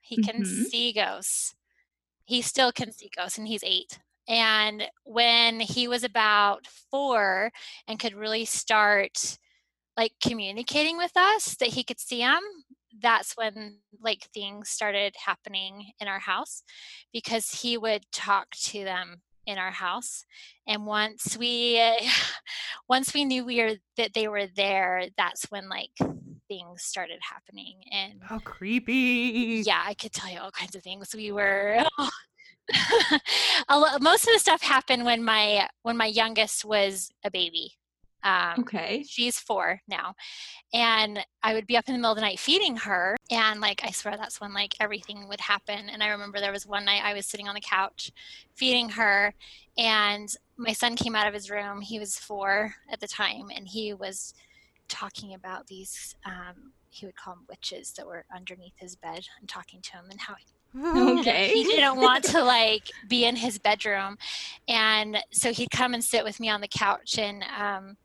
he 0.00 0.18
can 0.18 0.44
Mhm. 0.44 0.44
see 0.44 0.92
ghosts. 0.92 1.54
He 2.26 2.42
still 2.42 2.72
can 2.72 2.92
see 2.92 3.10
ghosts, 3.16 3.38
and 3.38 3.48
he's 3.48 3.64
eight. 3.64 4.00
And 4.28 4.90
when 5.04 5.60
he 5.60 5.88
was 5.88 6.04
about 6.04 6.66
four 6.66 7.52
and 7.88 7.98
could 8.00 8.14
really 8.14 8.44
start 8.44 9.38
like 9.96 10.12
communicating 10.22 10.96
with 10.98 11.16
us 11.16 11.56
that 11.56 11.70
he 11.70 11.84
could 11.84 12.00
see 12.00 12.20
them, 12.20 12.42
that's 13.00 13.36
when 13.36 13.78
like 14.00 14.28
things 14.34 14.68
started 14.68 15.14
happening 15.24 15.92
in 16.00 16.08
our 16.08 16.18
house 16.18 16.62
because 17.12 17.60
he 17.62 17.76
would 17.76 18.04
talk 18.12 18.50
to 18.50 18.84
them 18.84 19.22
in 19.46 19.56
our 19.56 19.70
house 19.70 20.24
and 20.66 20.84
once 20.84 21.36
we 21.38 21.80
once 22.88 23.14
we 23.14 23.24
knew 23.24 23.44
we 23.44 23.62
were 23.62 23.74
that 23.96 24.12
they 24.14 24.28
were 24.28 24.46
there 24.56 25.04
that's 25.16 25.44
when 25.50 25.68
like 25.68 25.90
things 26.48 26.82
started 26.82 27.18
happening 27.22 27.76
and 27.90 28.20
How 28.22 28.38
creepy. 28.40 29.62
yeah 29.64 29.82
i 29.86 29.94
could 29.94 30.12
tell 30.12 30.30
you 30.30 30.38
all 30.40 30.50
kinds 30.50 30.74
of 30.76 30.82
things 30.82 31.14
we 31.14 31.32
were 31.32 31.82
a 33.68 33.78
lo- 33.78 33.98
most 34.00 34.26
of 34.26 34.34
the 34.34 34.38
stuff 34.38 34.62
happened 34.62 35.04
when 35.04 35.24
my 35.24 35.68
when 35.82 35.96
my 35.96 36.06
youngest 36.06 36.64
was 36.64 37.10
a 37.24 37.30
baby 37.30 37.72
um 38.24 38.60
okay. 38.60 39.04
she's 39.06 39.38
four 39.38 39.80
now 39.88 40.14
and 40.72 41.24
i 41.42 41.54
would 41.54 41.66
be 41.66 41.76
up 41.76 41.88
in 41.88 41.94
the 41.94 41.98
middle 41.98 42.12
of 42.12 42.16
the 42.16 42.22
night 42.22 42.38
feeding 42.38 42.76
her 42.76 43.16
and 43.30 43.60
like 43.60 43.82
i 43.84 43.90
swear 43.90 44.16
that's 44.16 44.40
when 44.40 44.52
like 44.52 44.74
everything 44.80 45.28
would 45.28 45.40
happen 45.40 45.88
and 45.88 46.02
i 46.02 46.08
remember 46.08 46.38
there 46.40 46.52
was 46.52 46.66
one 46.66 46.84
night 46.84 47.02
i 47.04 47.14
was 47.14 47.26
sitting 47.26 47.48
on 47.48 47.54
the 47.54 47.60
couch 47.60 48.10
feeding 48.54 48.88
her 48.88 49.32
and 49.76 50.34
my 50.56 50.72
son 50.72 50.96
came 50.96 51.14
out 51.14 51.28
of 51.28 51.34
his 51.34 51.50
room 51.50 51.80
he 51.80 51.98
was 51.98 52.18
four 52.18 52.74
at 52.90 53.00
the 53.00 53.08
time 53.08 53.50
and 53.54 53.68
he 53.68 53.94
was 53.94 54.34
talking 54.88 55.34
about 55.34 55.66
these 55.66 56.16
um, 56.24 56.72
he 56.90 57.06
would 57.06 57.16
call 57.16 57.34
them 57.34 57.44
witches 57.48 57.92
that 57.92 58.06
were 58.06 58.24
underneath 58.34 58.72
his 58.76 58.96
bed 58.96 59.20
and 59.38 59.48
talking 59.48 59.80
to 59.82 59.92
him 59.92 60.06
and 60.10 60.20
how 60.20 60.34
Okay. 61.18 61.52
he 61.52 61.64
didn't 61.64 61.96
want 61.96 62.24
to 62.24 62.42
like 62.44 62.90
be 63.08 63.24
in 63.24 63.36
his 63.36 63.58
bedroom 63.58 64.16
and 64.66 65.18
so 65.30 65.52
he'd 65.52 65.70
come 65.70 65.94
and 65.94 66.04
sit 66.04 66.24
with 66.24 66.40
me 66.40 66.48
on 66.48 66.60
the 66.60 66.68
couch 66.68 67.18
and 67.18 67.44
um 67.58 67.96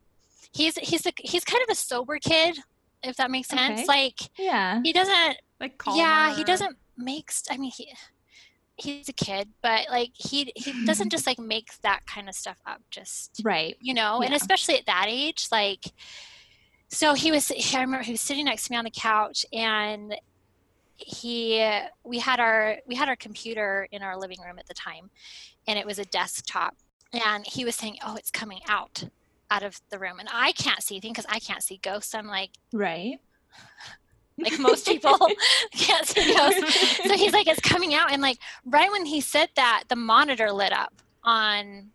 he's 0.54 0.76
he's 0.78 1.06
a 1.06 1.12
he's 1.18 1.44
kind 1.44 1.64
of 1.64 1.70
a 1.72 1.76
sober 1.76 2.18
kid 2.20 2.58
if 3.04 3.16
that 3.18 3.30
makes 3.32 3.48
sense 3.50 3.82
Okay. 3.82 3.88
like 3.88 4.20
Yeah. 4.38 4.80
he 4.84 4.94
doesn't 4.94 5.38
Like 5.60 5.82
yeah 5.96 6.34
he 6.36 6.44
doesn't 6.44 6.78
make 6.98 7.32
st- 7.32 7.58
i 7.58 7.60
mean 7.62 7.72
he 7.76 7.92
he's 8.78 9.08
a 9.10 9.14
kid 9.14 9.50
but 9.62 9.88
like 9.90 10.12
he 10.16 10.52
he 10.56 10.86
doesn't 10.86 11.10
just 11.12 11.28
like 11.28 11.38
make 11.40 11.70
that 11.82 12.06
kind 12.06 12.28
of 12.30 12.36
stuff 12.36 12.58
up 12.66 12.82
just 12.92 13.42
Right. 13.44 13.76
you 13.80 13.94
know 13.94 14.22
and 14.22 14.34
especially 14.34 14.78
at 14.78 14.86
that 14.86 15.06
age 15.10 15.48
like 15.52 15.86
so 16.90 17.14
he 17.14 17.32
was 17.32 17.52
i 17.52 17.82
remember 17.82 18.04
he 18.04 18.12
was 18.14 18.22
sitting 18.22 18.46
next 18.46 18.66
to 18.68 18.72
me 18.72 18.78
on 18.78 18.84
the 18.86 18.92
couch 18.92 19.46
and 19.54 20.16
he 20.96 21.68
we 22.04 22.20
had 22.20 22.40
our 22.40 22.78
we 22.88 22.96
had 22.96 23.10
our 23.10 23.16
computer 23.16 23.88
in 23.92 24.02
our 24.04 24.18
living 24.18 24.40
room 24.42 24.58
at 24.60 24.68
the 24.68 24.74
time 24.74 25.10
and 25.68 25.78
it 25.80 25.86
was 25.86 25.98
a 26.00 26.06
desktop 26.06 26.76
and 27.26 27.46
he 27.48 27.66
was 27.66 27.76
saying 27.76 27.98
oh 28.06 28.16
it's 28.16 28.32
coming 28.32 28.60
out 28.70 29.04
out 29.54 29.64
of 29.64 29.80
the 29.92 30.00
room 30.00 30.20
and 30.20 30.28
i 30.34 30.52
can't 30.54 30.82
see 30.82 30.96
anything 30.96 31.12
because 31.14 31.26
i 31.30 31.40
can't 31.40 31.62
see 31.64 31.78
ghosts 31.84 32.14
i'm 32.16 32.28
like 32.28 32.50
Right. 32.72 33.20
like 34.40 34.58
most 34.60 34.88
people 34.88 35.16
can't 35.72 36.08
see 36.08 36.34
ghosts 36.34 37.04
so 37.08 37.16
he's 37.16 37.34
like 37.34 37.48
it's 37.48 37.60
coming 37.62 37.94
out 37.94 38.12
and 38.12 38.22
like 38.22 38.40
right 38.66 38.92
when 38.92 39.06
he 39.06 39.22
said 39.22 39.50
that 39.56 39.84
the 39.90 39.96
monitor 39.96 40.52
lit 40.52 40.74
up 40.74 40.94
on 41.24 41.92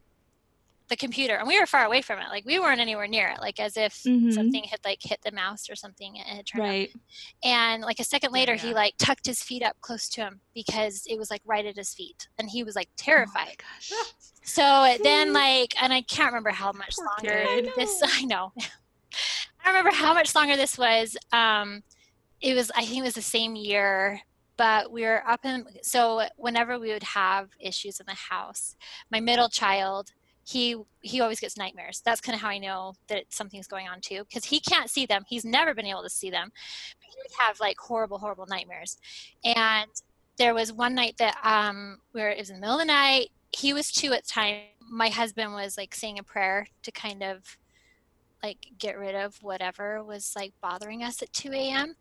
the 0.89 0.97
computer 0.97 1.35
and 1.37 1.47
we 1.47 1.59
were 1.61 1.67
far 1.67 1.85
away 1.85 2.01
from 2.03 2.19
it 2.19 2.29
like 2.31 2.45
we 2.47 2.59
weren't 2.59 2.81
anywhere 2.81 3.07
near 3.07 3.29
it 3.29 3.41
like 3.41 3.61
as 3.61 3.77
if 3.77 3.95
Mhm. 4.07 4.33
something 4.33 4.65
had 4.65 4.81
like 4.85 4.99
hit 5.03 5.21
the 5.25 5.33
mouse 5.33 5.69
or 5.71 5.77
something 5.77 6.19
and 6.21 6.39
it 6.39 6.47
turned 6.47 6.65
on. 6.65 6.69
Right. 6.71 6.93
and 7.45 7.83
like 7.83 8.01
a 8.01 8.05
second 8.05 8.33
later 8.33 8.55
he 8.55 8.69
yeah. 8.69 8.75
like 8.75 8.95
tucked 8.99 9.27
his 9.27 9.43
feet 9.43 9.63
up 9.63 9.77
close 9.81 10.09
to 10.11 10.23
him 10.23 10.41
because 10.55 11.05
it 11.07 11.19
was 11.19 11.31
like 11.31 11.43
right 11.45 11.67
at 11.67 11.77
his 11.77 11.93
feet 11.95 12.29
and 12.39 12.49
he 12.51 12.63
was 12.63 12.75
like 12.77 12.89
Oh 12.89 12.93
my 13.01 13.05
terrified 13.05 13.57
gosh. 13.59 13.93
so 14.43 14.97
then 15.03 15.33
like 15.33 15.75
and 15.83 15.93
i 15.93 16.01
can't 16.03 16.31
remember 16.33 16.51
how 16.51 16.73
much 16.73 16.95
Poor 16.97 17.07
longer 17.07 17.45
kid. 17.47 17.71
this 17.77 18.01
i 18.05 18.25
know 18.25 18.53
i 19.65 19.69
remember 19.69 19.91
how 19.95 20.15
much 20.15 20.35
longer 20.35 20.57
this 20.57 20.79
was 20.79 21.17
um 21.33 21.83
it 22.41 22.55
was 22.55 22.71
i 22.77 22.85
think 22.85 22.99
it 22.99 23.03
was 23.03 23.15
the 23.15 23.23
same 23.23 23.55
year 23.57 24.21
but 24.57 24.91
we 24.91 25.03
were 25.03 25.23
up 25.29 25.45
in 25.45 25.65
so 25.83 26.23
whenever 26.37 26.79
we 26.79 26.93
would 26.93 27.03
have 27.05 27.51
issues 27.61 28.01
in 28.01 28.07
the 28.07 28.15
house 28.15 28.75
my 29.11 29.21
middle 29.21 29.49
child 29.49 30.11
he 30.49 30.77
he 31.03 31.21
always 31.21 31.41
gets 31.41 31.59
nightmares. 31.59 32.01
That's 32.05 32.21
kind 32.21 32.35
of 32.35 32.41
how 32.41 32.49
i 32.49 32.59
know 32.59 32.95
that 33.09 33.25
something's 33.29 33.67
going 33.67 33.87
on 33.87 34.01
too 34.01 34.25
because 34.25 34.47
he 34.47 34.61
can't 34.61 34.89
see 34.89 35.05
them. 35.05 35.25
He's 35.29 35.45
never 35.45 35.75
been 35.75 35.87
able 35.87 36.03
to 36.03 36.11
see 36.11 36.31
them. 36.31 36.51
But 37.01 37.07
he 37.11 37.17
would 37.19 37.47
have 37.47 37.61
like 37.61 37.79
horrible 37.79 38.19
horrible 38.19 38.47
nightmares. 38.47 38.97
And 39.45 39.91
there 40.39 40.55
was 40.55 40.73
one 40.73 40.95
night 40.95 41.17
that 41.19 41.37
um 41.45 41.99
where 42.13 42.31
it 42.31 42.39
was 42.39 42.49
in 42.49 42.57
the 42.57 42.61
middle 42.61 42.77
of 42.77 42.81
the 42.81 42.87
night 42.87 43.29
he 43.55 43.73
was 43.73 43.93
two 43.93 44.13
at 44.13 44.25
the 44.25 44.31
time. 44.31 44.61
My 44.91 45.09
husband 45.09 45.53
was 45.53 45.77
like 45.77 45.95
saying 45.95 46.19
a 46.19 46.23
prayer 46.23 46.67
to 46.83 46.91
kind 46.93 47.23
of 47.23 47.59
like 48.43 48.69
get 48.79 48.97
rid 48.97 49.15
of 49.15 49.43
whatever 49.43 50.03
was 50.03 50.33
like 50.37 50.53
bothering 50.63 51.03
us 51.03 51.21
at 51.23 51.33
2 51.33 51.53
a.m 51.53 51.97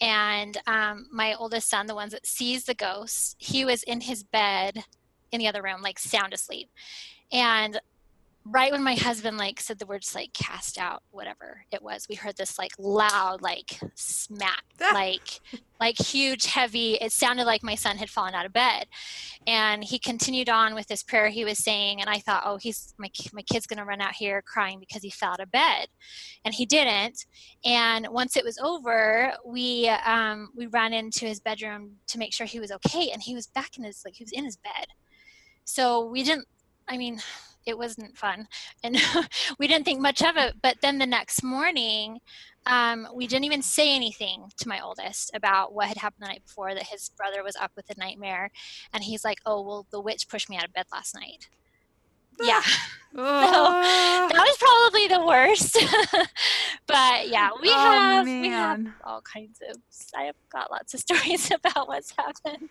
and 0.00 0.56
um, 0.66 1.06
my 1.12 1.34
oldest 1.34 1.68
son 1.68 1.86
the 1.86 1.94
ones 1.94 2.12
that 2.12 2.26
sees 2.26 2.64
the 2.64 2.72
ghosts 2.72 3.36
he 3.38 3.62
was 3.62 3.82
in 3.82 4.00
his 4.00 4.22
bed 4.22 4.84
in 5.32 5.38
the 5.38 5.48
other 5.48 5.62
room 5.62 5.82
like 5.82 5.98
sound 5.98 6.32
asleep. 6.32 6.70
And 7.32 7.80
right 8.44 8.72
when 8.72 8.82
my 8.82 8.94
husband 8.94 9.38
like 9.38 9.60
said 9.60 9.78
the 9.78 9.86
words 9.86 10.14
like 10.14 10.32
cast 10.32 10.76
out 10.76 11.02
whatever 11.10 11.64
it 11.70 11.82
was 11.82 12.06
we 12.08 12.16
heard 12.16 12.36
this 12.36 12.58
like 12.58 12.72
loud 12.78 13.40
like 13.40 13.78
smack 13.94 14.64
like 14.92 15.40
like 15.82 15.98
huge 15.98 16.46
heavy 16.46 16.94
it 16.94 17.12
sounded 17.12 17.44
like 17.44 17.62
my 17.62 17.74
son 17.74 17.96
had 17.96 18.08
fallen 18.08 18.34
out 18.34 18.46
of 18.46 18.52
bed. 18.52 18.86
And 19.48 19.82
he 19.82 19.98
continued 19.98 20.48
on 20.48 20.74
with 20.74 20.86
this 20.86 21.02
prayer 21.02 21.28
he 21.28 21.44
was 21.44 21.58
saying 21.58 22.00
and 22.00 22.08
i 22.08 22.18
thought 22.18 22.42
oh 22.46 22.56
he's 22.56 22.94
my, 22.98 23.10
my 23.32 23.42
kid's 23.42 23.66
going 23.66 23.78
to 23.78 23.84
run 23.84 24.00
out 24.00 24.14
here 24.14 24.42
crying 24.42 24.78
because 24.78 25.02
he 25.02 25.10
fell 25.10 25.32
out 25.32 25.40
of 25.40 25.50
bed. 25.50 25.86
And 26.44 26.54
he 26.54 26.66
didn't. 26.66 27.26
And 27.64 28.06
once 28.10 28.36
it 28.36 28.44
was 28.44 28.58
over 28.58 29.32
we 29.44 29.88
um 29.88 30.50
we 30.56 30.66
ran 30.66 30.92
into 30.92 31.26
his 31.26 31.40
bedroom 31.40 31.96
to 32.08 32.18
make 32.18 32.32
sure 32.32 32.46
he 32.46 32.60
was 32.60 32.72
okay 32.72 33.10
and 33.12 33.22
he 33.22 33.34
was 33.34 33.46
back 33.48 33.76
in 33.76 33.84
his 33.84 34.02
like 34.04 34.14
he 34.14 34.24
was 34.24 34.32
in 34.32 34.44
his 34.44 34.56
bed. 34.56 34.86
So 35.64 36.06
we 36.06 36.22
didn't 36.22 36.46
i 36.88 36.96
mean 36.96 37.20
it 37.66 37.78
wasn't 37.78 38.16
fun. 38.16 38.46
And 38.82 38.96
we 39.58 39.66
didn't 39.66 39.84
think 39.84 40.00
much 40.00 40.22
of 40.22 40.36
it 40.36 40.56
but 40.62 40.76
then 40.82 40.98
the 40.98 41.06
next 41.06 41.42
morning 41.42 42.20
um, 42.66 43.08
we 43.14 43.26
didn't 43.26 43.44
even 43.44 43.62
say 43.62 43.94
anything 43.94 44.44
to 44.58 44.68
my 44.68 44.80
oldest 44.80 45.32
about 45.34 45.74
what 45.74 45.88
had 45.88 45.96
happened 45.96 46.22
the 46.22 46.28
night 46.28 46.44
before 46.46 46.74
that 46.74 46.84
his 46.84 47.10
brother 47.16 47.42
was 47.42 47.56
up 47.56 47.72
with 47.74 47.90
a 47.90 47.98
nightmare. 47.98 48.50
And 48.92 49.02
he's 49.02 49.24
like 49.24 49.38
oh 49.46 49.62
well 49.62 49.86
the 49.90 50.00
witch 50.00 50.28
pushed 50.28 50.48
me 50.48 50.56
out 50.56 50.64
of 50.64 50.72
bed 50.72 50.86
last 50.92 51.14
night. 51.14 51.48
Yeah. 52.40 52.62
Oh, 53.14 54.28
that 54.32 54.32
was 54.32 54.56
probably 54.58 55.06
the 55.06 55.26
worst. 55.26 55.76
But 56.86 57.28
yeah 57.28 57.50
we 57.60 57.68
oh, 57.68 57.72
have 57.72 58.26
we 58.26 58.48
have 58.48 58.86
all 59.04 59.22
kinds 59.22 59.60
of 59.68 59.76
i 60.16 60.24
have 60.24 60.34
got 60.50 60.70
lots 60.70 60.94
of 60.94 61.00
stories 61.00 61.50
about 61.50 61.88
what's 61.88 62.12
happened 62.16 62.70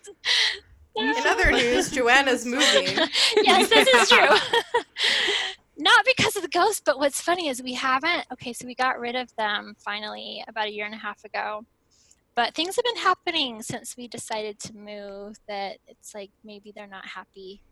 In 0.96 1.14
other 1.26 1.50
news, 1.52 1.90
Joanna's 1.90 2.44
moving. 2.44 2.86
yes, 3.42 3.68
this 3.68 3.88
is 3.88 4.08
true. 4.08 4.36
Not 5.78 6.04
because 6.04 6.36
of 6.36 6.42
the 6.42 6.48
ghost, 6.48 6.82
but 6.84 6.98
what's 6.98 7.20
funny 7.20 7.48
is 7.48 7.62
we 7.62 7.72
haven't. 7.72 8.26
Okay, 8.32 8.52
so 8.52 8.66
we 8.66 8.74
got 8.74 9.00
rid 9.00 9.16
of 9.16 9.34
them 9.36 9.74
finally 9.78 10.44
about 10.48 10.66
a 10.66 10.72
year 10.72 10.84
and 10.84 10.94
a 10.94 10.98
half 10.98 11.24
ago. 11.24 11.64
But 12.34 12.54
things 12.54 12.76
have 12.76 12.84
been 12.84 13.02
happening 13.02 13.62
since 13.62 13.96
we 13.96 14.08
decided 14.08 14.58
to 14.60 14.76
move 14.76 15.36
that 15.48 15.78
it's 15.86 16.14
like 16.14 16.30
maybe 16.44 16.72
they're 16.74 16.86
not 16.86 17.06
happy 17.06 17.62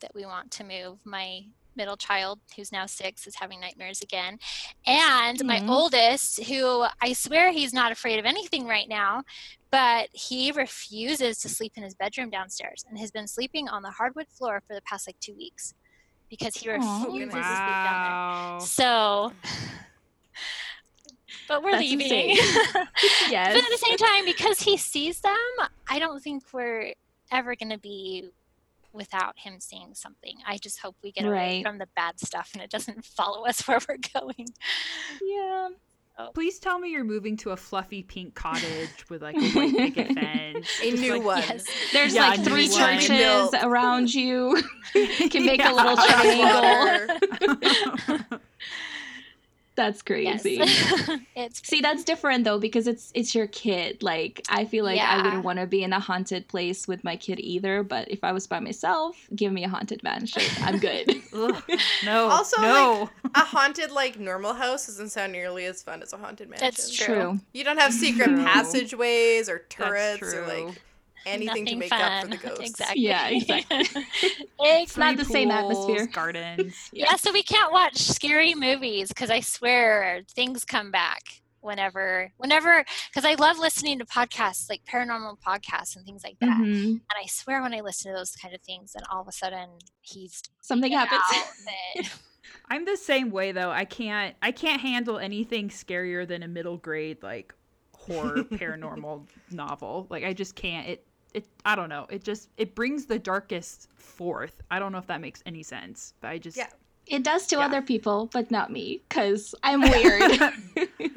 that 0.00 0.14
we 0.14 0.24
want 0.24 0.50
to 0.52 0.64
move. 0.64 0.98
My 1.04 1.44
middle 1.76 1.96
child, 1.96 2.40
who's 2.56 2.72
now 2.72 2.86
six, 2.86 3.26
is 3.26 3.36
having 3.36 3.60
nightmares 3.60 4.00
again. 4.00 4.38
And 4.86 5.44
my 5.44 5.60
Mhm. 5.60 5.68
oldest, 5.68 6.42
who 6.44 6.86
I 7.00 7.12
swear 7.12 7.52
he's 7.52 7.72
not 7.72 7.92
afraid 7.92 8.18
of 8.18 8.24
anything 8.24 8.66
right 8.66 8.88
now, 8.88 9.22
but 9.70 10.08
he 10.12 10.52
refuses 10.52 11.38
to 11.38 11.48
sleep 11.48 11.72
in 11.76 11.82
his 11.82 11.94
bedroom 11.94 12.30
downstairs 12.30 12.84
and 12.88 12.98
has 12.98 13.10
been 13.10 13.26
sleeping 13.26 13.68
on 13.68 13.82
the 13.82 13.90
hardwood 13.90 14.28
floor 14.28 14.62
for 14.66 14.74
the 14.74 14.82
past 14.82 15.06
like 15.08 15.18
two 15.20 15.34
weeks 15.36 15.74
because 16.30 16.54
he 16.56 16.68
Aw. 16.68 16.72
refuses 16.72 17.48
to 17.48 17.56
sleep 17.56 17.82
down 17.82 18.00
Wow. 18.00 18.58
there. 18.58 18.66
So, 18.66 19.32
but 21.48 21.62
we're 21.62 21.72
That's 21.72 21.82
leaving. 21.82 22.30
insane. 22.30 22.36
But 23.30 23.56
at 23.56 23.70
the 23.70 23.78
same 23.86 23.96
time, 23.98 24.24
because 24.24 24.60
he 24.60 24.76
sees 24.76 25.20
them, 25.20 25.68
I 25.88 25.98
don't 25.98 26.20
think 26.20 26.42
we're 26.52 26.94
ever 27.30 27.54
going 27.54 27.70
to 27.70 27.78
be 27.78 28.30
without 28.94 29.38
him 29.38 29.60
seeing 29.60 29.94
something. 29.94 30.36
I 30.46 30.56
just 30.58 30.78
hope 30.78 30.96
we 31.02 31.12
get 31.12 31.26
away 31.26 31.62
from 31.62 31.78
the 31.78 31.88
bad 31.96 32.20
stuff 32.20 32.50
and 32.54 32.62
it 32.62 32.70
doesn't 32.70 33.04
follow 33.16 33.44
us 33.46 33.66
where 33.68 33.80
we're 33.88 33.98
going. 34.14 34.46
Yeah. 35.22 35.68
Oh. 36.16 36.28
Please 36.32 36.60
tell 36.60 36.78
me 36.78 36.90
you're 36.92 37.02
moving 37.02 37.36
to 37.38 37.50
a 37.50 37.56
fluffy 37.56 38.04
pink 38.04 38.36
cottage 38.36 39.04
with 39.10 39.20
like 39.20 39.34
a 39.34 39.50
white 39.50 39.76
picket 39.76 40.12
fence. 40.14 40.68
A 40.80 40.90
Just, 40.92 41.02
new 41.02 41.14
like, 41.14 41.24
one. 41.24 41.38
Yes. 41.38 41.64
There's 41.92 42.14
Yeah, 42.14 42.28
like 42.28 42.44
three 42.44 42.68
churches 42.68 43.08
Built. 43.08 43.54
around 43.62 44.14
you. 44.14 44.62
You 44.94 45.28
can 45.28 45.44
make 45.44 45.64
a 45.64 45.72
little 45.72 45.96
triangle. 45.96 47.18
Water. 49.76 49.90
That's 49.90 50.02
crazy. 50.02 50.54
Yes. 50.54 51.10
it's 51.36 51.66
See, 51.68 51.80
that's 51.80 52.04
different 52.04 52.44
though 52.44 52.58
because 52.58 52.86
it's 52.86 53.10
it's 53.14 53.34
your 53.34 53.46
kid. 53.48 54.02
Like 54.02 54.42
I 54.48 54.64
feel 54.64 54.84
like 54.84 55.00
I 55.00 55.22
wouldn't 55.22 55.44
want 55.44 55.58
to 55.58 55.66
be 55.66 55.82
in 55.82 55.92
a 55.92 56.00
haunted 56.00 56.48
place 56.48 56.86
with 56.86 57.04
my 57.04 57.16
kid 57.16 57.40
either. 57.40 57.82
But 57.82 58.10
if 58.10 58.22
I 58.24 58.32
was 58.32 58.46
by 58.46 58.60
myself, 58.60 59.16
give 59.34 59.52
me 59.52 59.64
a 59.64 59.68
haunted 59.68 60.02
mansion. 60.02 60.42
I'm 60.60 60.78
good. 60.78 61.10
Ugh, 61.34 61.62
no. 62.04 62.28
Also, 62.28 62.60
no. 62.60 63.10
A 63.34 63.40
haunted, 63.40 63.90
like, 63.90 64.18
normal 64.18 64.54
house 64.54 64.86
doesn't 64.86 65.10
sound 65.10 65.32
nearly 65.32 65.64
as 65.66 65.82
fun 65.82 66.02
as 66.02 66.12
a 66.12 66.16
haunted 66.16 66.48
mansion. 66.48 66.66
That's 66.66 66.94
true. 66.94 67.14
True. 67.14 67.40
You 67.52 67.64
don't 67.64 67.78
have 67.78 67.92
secret 67.92 68.26
True. 68.26 68.44
passageways 68.44 69.48
or 69.48 69.64
That's 69.68 69.74
turrets 69.74 70.22
or, 70.22 70.44
true. 70.44 70.66
like, 70.66 70.82
anything 71.26 71.66
to 71.66 71.76
make 71.76 71.90
fun. 71.90 72.00
up 72.00 72.22
for 72.24 72.28
the 72.28 72.36
ghosts. 72.48 72.70
Exactly. 72.70 73.02
Yeah, 73.02 73.28
exactly. 73.28 73.78
It's 74.60 74.96
not 74.96 75.14
Free 75.14 75.24
the 75.24 75.30
same 75.30 75.50
atmosphere. 75.50 76.06
Gardens. 76.06 76.74
yeah, 76.92 77.16
so 77.16 77.32
we 77.32 77.42
can't 77.42 77.72
watch 77.72 77.96
scary 77.98 78.54
movies 78.54 79.08
because 79.08 79.30
I 79.30 79.40
swear 79.40 80.22
things 80.30 80.64
come 80.64 80.90
back 80.90 81.42
whenever, 81.60 82.30
whenever, 82.36 82.84
because 83.10 83.24
I 83.24 83.34
love 83.34 83.58
listening 83.58 83.98
to 83.98 84.04
podcasts 84.04 84.68
like 84.68 84.82
paranormal 84.84 85.38
podcasts 85.40 85.96
and 85.96 86.04
things 86.04 86.22
like 86.24 86.38
that. 86.40 86.58
Mhm. 86.58 86.84
And 86.84 87.02
I 87.22 87.26
swear 87.26 87.62
when 87.62 87.74
I 87.74 87.80
listen 87.80 88.12
to 88.12 88.16
those 88.18 88.32
kind 88.36 88.54
of 88.54 88.60
things, 88.62 88.94
and 88.94 89.04
all 89.10 89.22
of 89.22 89.28
a 89.28 89.32
sudden 89.32 89.68
he's 90.02 90.42
Something 90.60 90.92
happens. 90.92 91.22
I'm 92.70 92.84
the 92.84 92.96
same 92.96 93.30
way 93.30 93.52
though. 93.52 93.70
I 93.70 93.84
can't 93.84 94.34
I 94.42 94.52
can't 94.52 94.80
handle 94.80 95.18
anything 95.18 95.68
scarier 95.68 96.26
than 96.26 96.42
a 96.42 96.48
middle 96.48 96.76
grade 96.76 97.22
like 97.22 97.54
horror 97.94 98.44
paranormal 98.44 99.26
novel. 99.50 100.06
Like 100.10 100.24
I 100.24 100.32
just 100.32 100.54
can't. 100.54 100.86
It 100.88 101.06
it 101.34 101.46
I 101.64 101.74
don't 101.74 101.88
know. 101.88 102.06
It 102.10 102.24
just 102.24 102.48
it 102.56 102.74
brings 102.74 103.06
the 103.06 103.18
darkest 103.18 103.88
forth. 103.94 104.62
I 104.70 104.78
don't 104.78 104.92
know 104.92 104.98
if 104.98 105.06
that 105.08 105.20
makes 105.20 105.42
any 105.46 105.62
sense, 105.62 106.14
but 106.20 106.28
I 106.28 106.38
just 106.38 106.56
Yeah. 106.56 106.68
It 107.06 107.22
does 107.22 107.46
to 107.48 107.56
Yeah. 107.56 107.66
other 107.66 107.82
people, 107.82 108.30
but 108.32 108.50
not 108.50 108.72
me, 108.72 109.00
because 109.08 109.54
I'm 109.62 109.80
weird. 109.90 110.22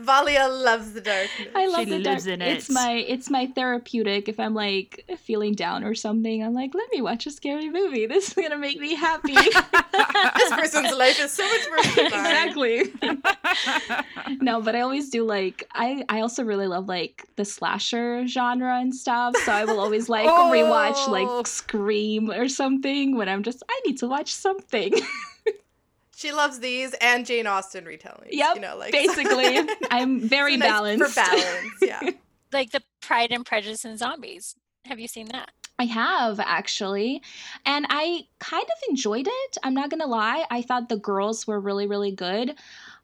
Valia 0.03 0.47
loves 0.63 0.91
the 0.93 1.01
darkness. 1.01 1.47
I 1.55 1.67
love 1.67 1.85
She 1.85 1.91
the 1.91 1.99
lives 1.99 2.25
dark. 2.25 2.33
in 2.35 2.41
It's 2.41 2.69
it. 2.69 2.73
my 2.73 2.91
it's 2.91 3.29
my 3.29 3.47
therapeutic. 3.47 4.27
If 4.29 4.39
I'm 4.39 4.53
like 4.53 5.05
feeling 5.17 5.53
down 5.53 5.83
or 5.83 5.95
something, 5.95 6.43
I'm 6.43 6.53
like, 6.53 6.73
let 6.75 6.89
me 6.91 7.01
watch 7.01 7.25
a 7.25 7.31
scary 7.31 7.69
movie. 7.69 8.05
This 8.05 8.27
is 8.29 8.33
gonna 8.33 8.57
make 8.57 8.79
me 8.79 8.95
happy. 8.95 9.33
this 9.33 10.51
person's 10.51 10.93
life 10.95 11.19
is 11.19 11.31
so 11.31 11.47
much 11.47 11.67
worse 11.71 11.97
exactly. 11.97 12.93
no, 14.41 14.61
but 14.61 14.75
I 14.75 14.81
always 14.81 15.09
do 15.09 15.23
like 15.25 15.67
I 15.73 16.03
I 16.09 16.21
also 16.21 16.43
really 16.43 16.67
love 16.67 16.87
like 16.87 17.25
the 17.37 17.45
slasher 17.45 18.27
genre 18.27 18.79
and 18.79 18.93
stuff. 18.93 19.35
So 19.45 19.51
I 19.51 19.65
will 19.65 19.79
always 19.79 20.09
like 20.09 20.27
oh. 20.29 20.51
rewatch 20.53 21.07
Oh. 21.07 21.11
like 21.11 21.47
Scream 21.47 22.29
or 22.31 22.47
something 22.49 23.15
when 23.15 23.29
I'm 23.29 23.43
just 23.43 23.63
I 23.69 23.79
need 23.85 23.97
to 23.99 24.07
watch 24.07 24.33
something. 24.33 24.93
She 26.17 26.31
loves 26.31 26.59
these 26.59 26.95
and 26.99 27.27
Jane 27.27 27.45
Austen 27.45 27.85
retellings. 27.85 28.29
Yep, 28.31 28.55
You 28.55 28.61
know, 28.61 28.75
like 28.75 28.91
Basically, 28.91 29.59
I'm 29.91 30.19
very 30.19 30.55
It's 30.55 30.61
nice 30.61 30.69
balanced. 30.71 31.13
For 31.13 31.21
balance, 31.29 31.73
yeah. 31.79 32.01
Like 32.51 32.71
the 32.71 32.81
Pride 33.01 33.31
and 33.31 33.45
Prejudice 33.45 33.85
and 33.85 33.99
Zombies. 33.99 34.55
Have 34.85 34.99
you 34.99 35.07
seen 35.07 35.27
that? 35.27 35.51
I 35.77 35.83
have 35.83 36.39
actually, 36.39 37.21
and 37.67 37.85
I 37.89 38.21
kind 38.39 38.63
of 38.63 38.89
enjoyed 38.89 39.27
it. 39.29 39.57
I'm 39.61 39.75
not 39.75 39.91
gonna 39.91 40.07
lie. 40.07 40.45
I 40.49 40.63
thought 40.63 40.89
the 40.89 40.97
girls 40.97 41.45
were 41.45 41.59
really, 41.59 41.85
really 41.85 42.11
good. 42.11 42.55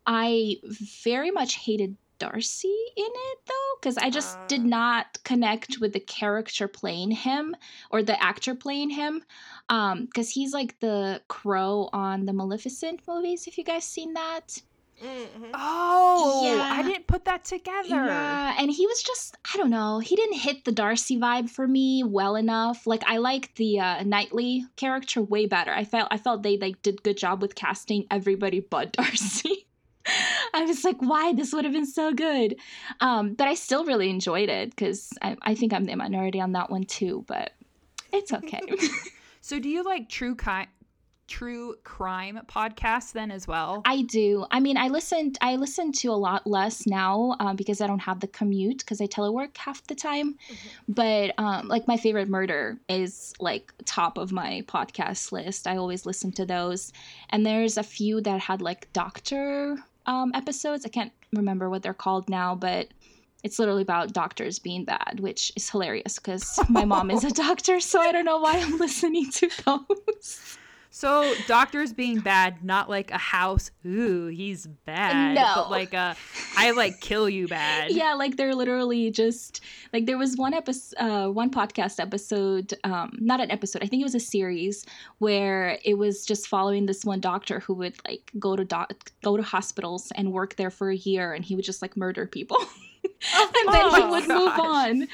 I 0.07 0.55
very 0.63 1.29
much 1.29 1.57
hated 1.57 1.97
Darcy 2.23 2.77
in 3.05 3.11
it 3.29 3.37
though, 3.47 3.71
because 3.79 3.97
I 3.97 4.09
just 4.09 4.37
did 4.47 4.61
Ah. 4.61 4.75
not 4.79 5.07
connect 5.23 5.79
with 5.81 5.91
the 5.93 5.99
character 5.99 6.67
playing 6.67 7.11
him 7.11 7.55
or 7.91 7.99
the 8.03 8.17
actor 8.31 8.53
playing 8.55 8.91
him. 8.91 9.23
Um, 9.69 10.05
because 10.05 10.29
he's 10.29 10.53
like 10.53 10.79
the 10.79 11.21
crow 11.27 11.89
on 11.93 12.25
the 12.27 12.33
Maleficent 12.33 13.01
movies. 13.07 13.47
If 13.47 13.57
you 13.57 13.63
guys 13.63 13.83
seen 13.85 14.13
that, 14.13 14.61
Mhm. 15.03 15.49
oh, 15.53 16.43
Yeah. 16.45 16.61
I 16.79 16.81
didn't 16.83 17.07
put 17.07 17.25
that 17.25 17.43
together. 17.43 17.89
Yeah, 17.89 18.55
and 18.59 18.71
he 18.71 18.85
was 18.87 19.01
just 19.03 19.35
I 19.53 19.57
don't 19.57 19.69
know, 19.69 19.99
he 19.99 20.15
didn't 20.15 20.37
hit 20.47 20.63
the 20.65 20.71
Darcy 20.71 21.17
vibe 21.17 21.49
for 21.49 21.67
me 21.67 22.03
well 22.03 22.35
enough. 22.35 22.85
Like 22.87 23.03
I 23.05 23.17
like 23.17 23.53
the 23.55 23.79
uh, 23.79 24.03
Knightley 24.03 24.65
character 24.77 25.21
way 25.21 25.45
better. 25.45 25.71
I 25.71 25.83
felt 25.83 26.07
I 26.11 26.17
felt 26.17 26.43
they 26.43 26.57
like 26.57 26.81
did 26.83 27.03
good 27.03 27.17
job 27.17 27.41
with 27.41 27.55
casting 27.55 28.05
everybody 28.11 28.59
but 28.61 28.91
Darcy. 28.99 29.62
I 30.53 30.63
was 30.65 30.83
like, 30.83 31.01
why? 31.01 31.33
This 31.33 31.53
would 31.53 31.63
have 31.63 31.73
been 31.73 31.85
so 31.85 32.13
good. 32.13 32.55
Um, 32.99 33.33
but 33.33 33.47
I 33.47 33.55
still 33.55 33.85
really 33.85 34.09
enjoyed 34.09 34.49
it 34.49 34.69
because 34.69 35.09
I, 35.21 35.37
I 35.41 35.55
think 35.55 35.73
I'm 35.73 35.85
the 35.85 35.95
minority 35.95 36.39
on 36.39 36.51
that 36.53 36.69
one 36.69 36.83
too, 36.83 37.23
but 37.27 37.51
it's 38.11 38.31
okay. 38.31 38.61
So 39.43 39.59
do 39.59 39.67
you 39.67 39.83
like 39.83 40.07
true 40.07 40.37
ki- 40.37 40.69
true 41.27 41.75
crime 41.83 42.39
podcasts 42.47 43.11
then 43.11 43.29
as 43.29 43.45
well? 43.45 43.81
I 43.83 44.03
do. 44.03 44.45
I 44.51 44.61
mean, 44.61 44.77
I 44.77 44.87
listened. 44.87 45.37
I 45.41 45.57
listen 45.57 45.91
to 45.91 46.11
a 46.11 46.15
lot 46.15 46.47
less 46.47 46.87
now 46.87 47.35
um, 47.41 47.57
because 47.57 47.81
I 47.81 47.87
don't 47.87 47.99
have 47.99 48.21
the 48.21 48.27
commute 48.27 48.77
because 48.77 49.01
I 49.01 49.07
telework 49.07 49.57
half 49.57 49.85
the 49.87 49.95
time. 49.95 50.37
But 50.87 51.33
um, 51.37 51.67
like 51.67 51.89
my 51.89 51.97
favorite 51.97 52.29
murder 52.29 52.79
is 52.87 53.33
like 53.41 53.73
top 53.83 54.17
of 54.17 54.31
my 54.31 54.63
podcast 54.65 55.33
list. 55.33 55.67
I 55.67 55.75
always 55.75 56.05
listen 56.05 56.31
to 56.31 56.45
those, 56.45 56.93
and 57.29 57.45
there's 57.45 57.77
a 57.77 57.83
few 57.83 58.21
that 58.21 58.39
had 58.39 58.61
like 58.61 58.93
doctor 58.93 59.77
um, 60.05 60.31
episodes. 60.33 60.85
I 60.85 60.89
can't 60.89 61.11
remember 61.33 61.69
what 61.69 61.83
they're 61.83 61.93
called 61.93 62.29
now, 62.29 62.55
but. 62.55 62.89
It's 63.43 63.59
literally 63.59 63.81
about 63.81 64.13
doctors 64.13 64.57
being 64.57 64.85
bad, 64.85 65.19
which 65.19 65.51
is 65.57 65.69
hilarious 65.69 66.15
because 66.17 66.57
my 66.69 66.85
mom 66.85 67.11
is 67.11 67.25
a 67.25 67.29
doctor, 67.33 67.81
so 67.81 67.99
I 67.99 68.13
don't 68.13 68.23
know 68.23 68.37
why 68.39 68.57
I'm 68.57 68.77
listening 68.77 69.29
to 69.31 69.49
those. 69.65 70.57
So 70.95 71.33
doctors 71.47 71.91
being 71.91 72.19
bad, 72.19 72.63
not 72.63 72.87
like 72.87 73.09
a 73.09 73.17
house. 73.17 73.71
Ooh, 73.83 74.27
he's 74.27 74.67
bad. 74.67 75.33
No. 75.33 75.53
but 75.55 75.71
like 75.71 75.93
a 75.95 76.15
I 76.55 76.69
like 76.69 77.01
kill 77.01 77.27
you 77.27 77.47
bad. 77.47 77.89
yeah 78.01 78.13
like 78.13 78.37
they're 78.37 78.53
literally 78.53 79.09
just 79.09 79.61
like 79.91 80.05
there 80.05 80.19
was 80.19 80.37
one 80.37 80.53
episode 80.53 80.95
uh, 80.99 81.27
one 81.29 81.49
podcast 81.49 81.99
episode 81.99 82.75
um 82.83 83.17
not 83.19 83.41
an 83.41 83.49
episode 83.49 83.81
i 83.83 83.87
think 83.87 84.01
it 84.01 84.05
was 84.05 84.13
a 84.15 84.19
series 84.19 84.85
where 85.17 85.79
it 85.83 85.95
was 85.97 86.25
just 86.27 86.47
following 86.47 86.85
this 86.85 87.03
one 87.03 87.19
doctor 87.19 87.59
who 87.61 87.73
would 87.73 87.95
like 88.07 88.31
go 88.37 88.55
to 88.55 88.63
doc- 88.63 89.11
go 89.23 89.35
to 89.35 89.41
hospitals 89.43 90.11
and 90.15 90.31
work 90.31 90.55
there 90.57 90.69
for 90.69 90.89
a 90.91 90.95
year 90.95 91.33
and 91.33 91.43
he 91.43 91.55
would 91.55 91.65
just 91.65 91.81
like 91.81 91.97
murder 91.97 92.27
people 92.27 92.57
and 93.03 93.49
then 93.73 93.89
he 93.89 94.01
Oh, 94.03 94.09
would 94.11 94.27
move 94.27 94.59
on 94.59 95.07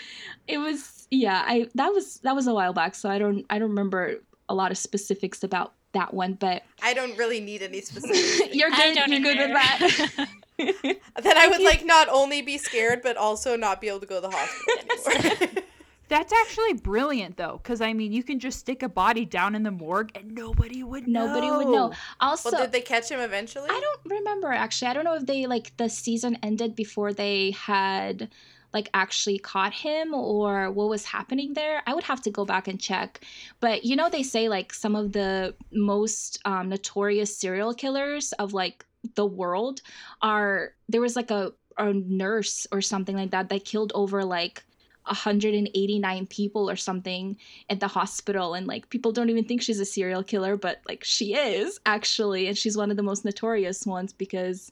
it 0.47 0.57
was 0.57 1.07
yeah 1.09 1.41
i 1.47 1.67
that 1.75 1.93
was 1.93 2.17
that 2.19 2.35
was 2.35 2.47
a 2.47 2.53
while 2.53 2.73
back 2.73 2.95
so 2.95 3.09
i 3.09 3.17
don't 3.17 3.45
i 3.49 3.57
don't 3.59 3.69
remember 3.69 4.15
a 4.49 4.53
lot 4.53 4.71
of 4.71 4.77
specifics 4.77 5.43
about 5.43 5.73
that 5.93 6.13
one 6.13 6.33
but 6.33 6.63
I 6.83 6.93
don't 6.93 7.17
really 7.17 7.39
need 7.39 7.61
any 7.61 7.81
specifics. 7.89 8.53
you're 8.53 8.69
good 8.69 8.95
you're 9.07 9.19
good 9.19 9.37
with 9.37 9.51
either. 9.51 9.53
that 9.53 10.39
then 11.23 11.37
I 11.37 11.47
would 11.47 11.61
like 11.61 11.85
not 11.85 12.09
only 12.09 12.41
be 12.41 12.57
scared, 12.57 13.01
but 13.01 13.15
also 13.15 13.55
not 13.55 13.79
be 13.79 13.87
able 13.87 14.01
to 14.01 14.05
go 14.05 14.15
to 14.15 14.27
the 14.27 14.29
hospital 14.29 15.23
anymore. 15.23 15.63
That's 16.09 16.33
actually 16.33 16.73
brilliant 16.73 17.37
though, 17.37 17.59
because 17.61 17.81
I 17.81 17.93
mean, 17.93 18.11
you 18.11 18.23
can 18.23 18.39
just 18.39 18.59
stick 18.59 18.81
a 18.81 18.89
body 18.89 19.25
down 19.25 19.53
in 19.53 19.61
the 19.61 19.71
morgue 19.71 20.11
and 20.15 20.33
nobody 20.33 20.83
would 20.83 21.07
know. 21.07 21.27
nobody 21.27 21.49
would 21.51 21.71
know 21.71 21.93
also 22.19 22.51
well, 22.51 22.61
did 22.61 22.71
they 22.71 22.81
catch 22.81 23.09
him 23.09 23.19
eventually? 23.19 23.69
I 23.69 23.79
don't 23.79 24.17
remember 24.17 24.51
actually. 24.51 24.87
I 24.87 24.93
don't 24.93 25.05
know 25.05 25.13
if 25.15 25.27
they 25.27 25.45
like 25.45 25.77
the 25.77 25.87
season 25.87 26.37
ended 26.41 26.75
before 26.75 27.13
they 27.13 27.51
had 27.51 28.29
like 28.73 28.89
actually 28.93 29.39
caught 29.39 29.73
him 29.73 30.13
or 30.13 30.71
what 30.71 30.89
was 30.89 31.05
happening 31.05 31.53
there. 31.53 31.81
I 31.87 31.93
would 31.93 32.03
have 32.03 32.21
to 32.23 32.31
go 32.31 32.45
back 32.45 32.67
and 32.67 32.79
check. 32.79 33.21
But 33.59 33.83
you 33.83 33.95
know 33.95 34.09
they 34.09 34.23
say 34.23 34.49
like 34.49 34.73
some 34.73 34.95
of 34.95 35.11
the 35.13 35.55
most 35.71 36.39
um, 36.45 36.69
notorious 36.69 37.35
serial 37.35 37.73
killers 37.73 38.31
of 38.33 38.53
like 38.53 38.85
the 39.15 39.25
world 39.25 39.81
are 40.21 40.73
there 40.89 41.01
was 41.01 41.15
like 41.15 41.31
a 41.31 41.53
a 41.77 41.93
nurse 41.93 42.67
or 42.71 42.81
something 42.81 43.15
like 43.15 43.31
that 43.31 43.47
that 43.49 43.63
killed 43.63 43.93
over 43.95 44.25
like 44.25 44.63
189 45.05 46.27
people 46.27 46.69
or 46.69 46.75
something 46.75 47.37
at 47.69 47.79
the 47.79 47.87
hospital 47.87 48.53
and 48.53 48.67
like 48.67 48.89
people 48.89 49.11
don't 49.11 49.29
even 49.29 49.45
think 49.45 49.61
she's 49.61 49.79
a 49.79 49.85
serial 49.85 50.21
killer 50.21 50.57
but 50.57 50.81
like 50.87 51.03
she 51.03 51.33
is 51.33 51.79
actually 51.85 52.47
and 52.47 52.57
she's 52.57 52.77
one 52.77 52.91
of 52.91 52.97
the 52.97 53.03
most 53.03 53.25
notorious 53.25 53.85
ones 53.85 54.13
because 54.13 54.71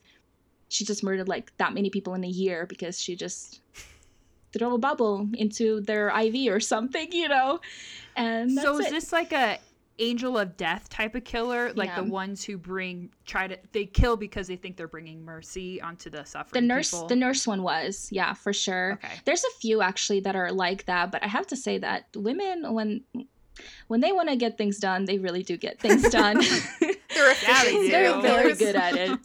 she 0.69 0.85
just 0.85 1.03
murdered 1.03 1.27
like 1.27 1.51
that 1.57 1.73
many 1.73 1.89
people 1.89 2.13
in 2.13 2.23
a 2.23 2.27
year 2.29 2.65
because 2.65 2.99
she 3.01 3.15
just 3.15 3.61
threw 4.53 4.73
a 4.73 4.77
bubble 4.77 5.27
into 5.33 5.81
their 5.81 6.09
IV 6.09 6.51
or 6.51 6.59
something, 6.59 7.11
you 7.11 7.27
know. 7.27 7.59
And 8.15 8.55
that's 8.57 8.65
so 8.65 8.79
is 8.79 8.87
it. 8.87 8.91
this 8.91 9.11
like 9.11 9.31
a 9.33 9.59
angel 9.99 10.37
of 10.37 10.55
death 10.57 10.89
type 10.89 11.15
of 11.15 11.23
killer, 11.23 11.73
like 11.73 11.89
Yeah. 11.89 12.01
the 12.01 12.09
ones 12.09 12.43
who 12.43 12.55
bring 12.57 13.09
try 13.25 13.47
to 13.47 13.57
they 13.71 13.85
kill 13.85 14.15
because 14.15 14.47
they 14.47 14.55
think 14.55 14.77
they're 14.77 14.87
bringing 14.87 15.25
mercy 15.25 15.81
onto 15.81 16.09
the 16.09 16.23
suffering. 16.23 16.61
the 16.61 16.67
nurse 16.67 16.91
people? 16.91 17.07
the 17.07 17.15
nurse 17.15 17.47
one 17.47 17.63
was 17.63 18.07
yeah 18.11 18.33
for 18.33 18.53
sure 18.53 18.93
Okay. 19.03 19.13
there's 19.25 19.43
a 19.43 19.49
few 19.59 19.81
actually 19.81 20.19
that 20.19 20.35
are 20.35 20.51
like 20.51 20.85
that 20.85 21.11
but 21.11 21.23
i 21.23 21.27
have 21.27 21.47
to 21.47 21.55
say 21.55 21.79
that 21.79 22.05
women 22.15 22.71
when 22.73 23.01
when 23.87 24.01
they 24.01 24.11
want 24.11 24.29
to 24.29 24.35
get 24.35 24.55
things 24.55 24.77
done 24.77 25.05
they 25.05 25.17
really 25.17 25.41
do 25.41 25.57
get 25.57 25.79
things 25.79 26.07
done 26.11 26.39
They're 27.17 27.29
Yeah, 27.43 27.63
they 27.63 27.69
efficient 27.75 27.85
do. 27.85 27.91
they're 27.91 28.21
very 28.21 28.53
good 28.55 28.75
at 28.75 28.95
it. 28.97 29.19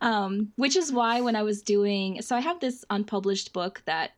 Um, 0.00 0.52
which 0.56 0.76
is 0.76 0.92
why 0.92 1.20
when 1.20 1.36
I 1.36 1.42
was 1.42 1.62
doing 1.62 2.20
so 2.22 2.36
I 2.36 2.40
have 2.40 2.60
this 2.60 2.84
unpublished 2.90 3.52
book 3.52 3.82
that 3.86 4.12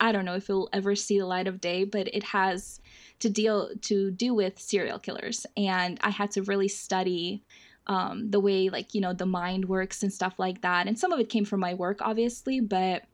I 0.00 0.12
don't 0.12 0.24
know 0.24 0.34
if 0.34 0.50
it'll 0.50 0.68
ever 0.72 0.94
see 0.96 1.18
the 1.18 1.26
light 1.26 1.46
of 1.46 1.60
day, 1.60 1.84
but 1.84 2.08
it 2.12 2.24
has 2.24 2.80
to 3.20 3.30
deal 3.30 3.70
to 3.82 4.10
do 4.10 4.34
with 4.34 4.58
serial 4.58 4.98
killers, 4.98 5.46
and 5.56 5.98
I 6.02 6.10
had 6.10 6.30
to 6.32 6.42
really 6.42 6.68
study 6.68 7.44
um, 7.86 8.30
the 8.30 8.40
way 8.40 8.68
like 8.70 8.92
you 8.94 9.00
know 9.00 9.12
the 9.12 9.24
mind 9.26 9.66
works 9.66 10.02
and 10.02 10.12
stuff 10.12 10.34
like 10.38 10.62
that, 10.62 10.88
and 10.88 10.98
some 10.98 11.12
of 11.12 11.20
it 11.20 11.28
came 11.28 11.44
from 11.44 11.60
my 11.60 11.74
work, 11.74 11.98
obviously, 12.02 12.60
but 12.60 13.04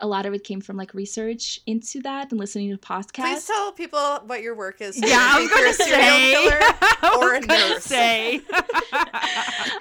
a 0.00 0.06
lot 0.06 0.26
of 0.26 0.34
it 0.34 0.44
came 0.44 0.60
from 0.60 0.76
like 0.76 0.94
research 0.94 1.60
into 1.66 2.00
that 2.02 2.30
and 2.30 2.38
listening 2.40 2.70
to 2.70 2.78
podcasts. 2.78 3.14
Please 3.14 3.46
tell 3.46 3.72
people 3.72 4.20
what 4.26 4.42
your 4.42 4.54
work 4.54 4.80
is. 4.80 4.98
yeah, 5.00 5.18
I 5.32 5.40
was 5.40 5.50
gonna 5.50 5.72
say. 5.74 6.32
killer 6.32 6.58
I 7.02 7.16
or 7.20 7.34
a 7.34 7.40
nurse. 7.40 7.84
say. 7.84 8.40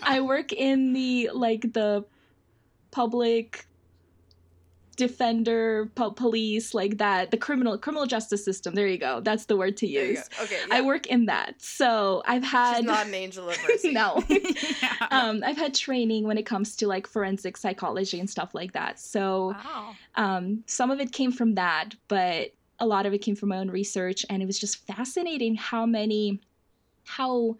I 0.04 0.22
work 0.22 0.52
in 0.54 0.94
the 0.94 1.30
like 1.34 1.74
the 1.74 2.06
public 2.92 3.66
defender, 4.98 5.90
po- 5.96 6.12
police, 6.12 6.74
like 6.74 6.98
that, 6.98 7.32
the 7.32 7.38
criminal 7.38 7.78
criminal 7.78 8.06
justice 8.06 8.44
system. 8.44 8.76
There 8.76 8.88
you 8.88 8.98
go. 8.98 9.22
That's 9.22 9.46
the 9.46 9.56
word 9.56 9.78
to 9.78 9.88
use. 9.88 10.20
Okay. 10.42 10.60
I 10.70 10.82
work 10.82 11.08
in 11.08 11.28
that. 11.28 11.62
So 11.62 12.22
I've 12.26 12.44
had 12.44 12.78
She's 12.78 12.86
not 12.86 13.08
an 13.08 13.14
angel 13.14 13.50
of 13.50 13.58
mercy. 13.68 13.92
no. 13.94 14.22
Yeah. 14.82 15.08
um, 15.12 15.44
I've 15.46 15.58
had 15.58 15.74
training 15.74 16.26
when 16.28 16.38
it 16.38 16.46
comes 16.46 16.76
to 16.78 16.88
like 16.88 17.08
forensic 17.08 17.56
psychology 17.58 18.20
and 18.20 18.30
stuff 18.30 18.54
like 18.54 18.74
that. 18.74 19.00
So 19.00 19.56
Wow. 19.64 19.96
um, 20.16 20.64
some 20.66 20.92
of 20.92 21.00
it 21.00 21.12
came 21.12 21.32
from 21.32 21.56
that, 21.56 21.96
but 22.08 22.52
a 22.80 22.86
lot 22.86 23.06
of 23.06 23.14
it 23.14 23.20
came 23.20 23.36
from 23.36 23.50
my 23.50 23.58
own 23.58 23.72
research, 23.72 24.26
and 24.30 24.44
it 24.44 24.46
was 24.46 24.60
just 24.60 24.86
fascinating 24.86 25.56
how 25.56 25.86
many, 25.86 26.40
how 27.06 27.58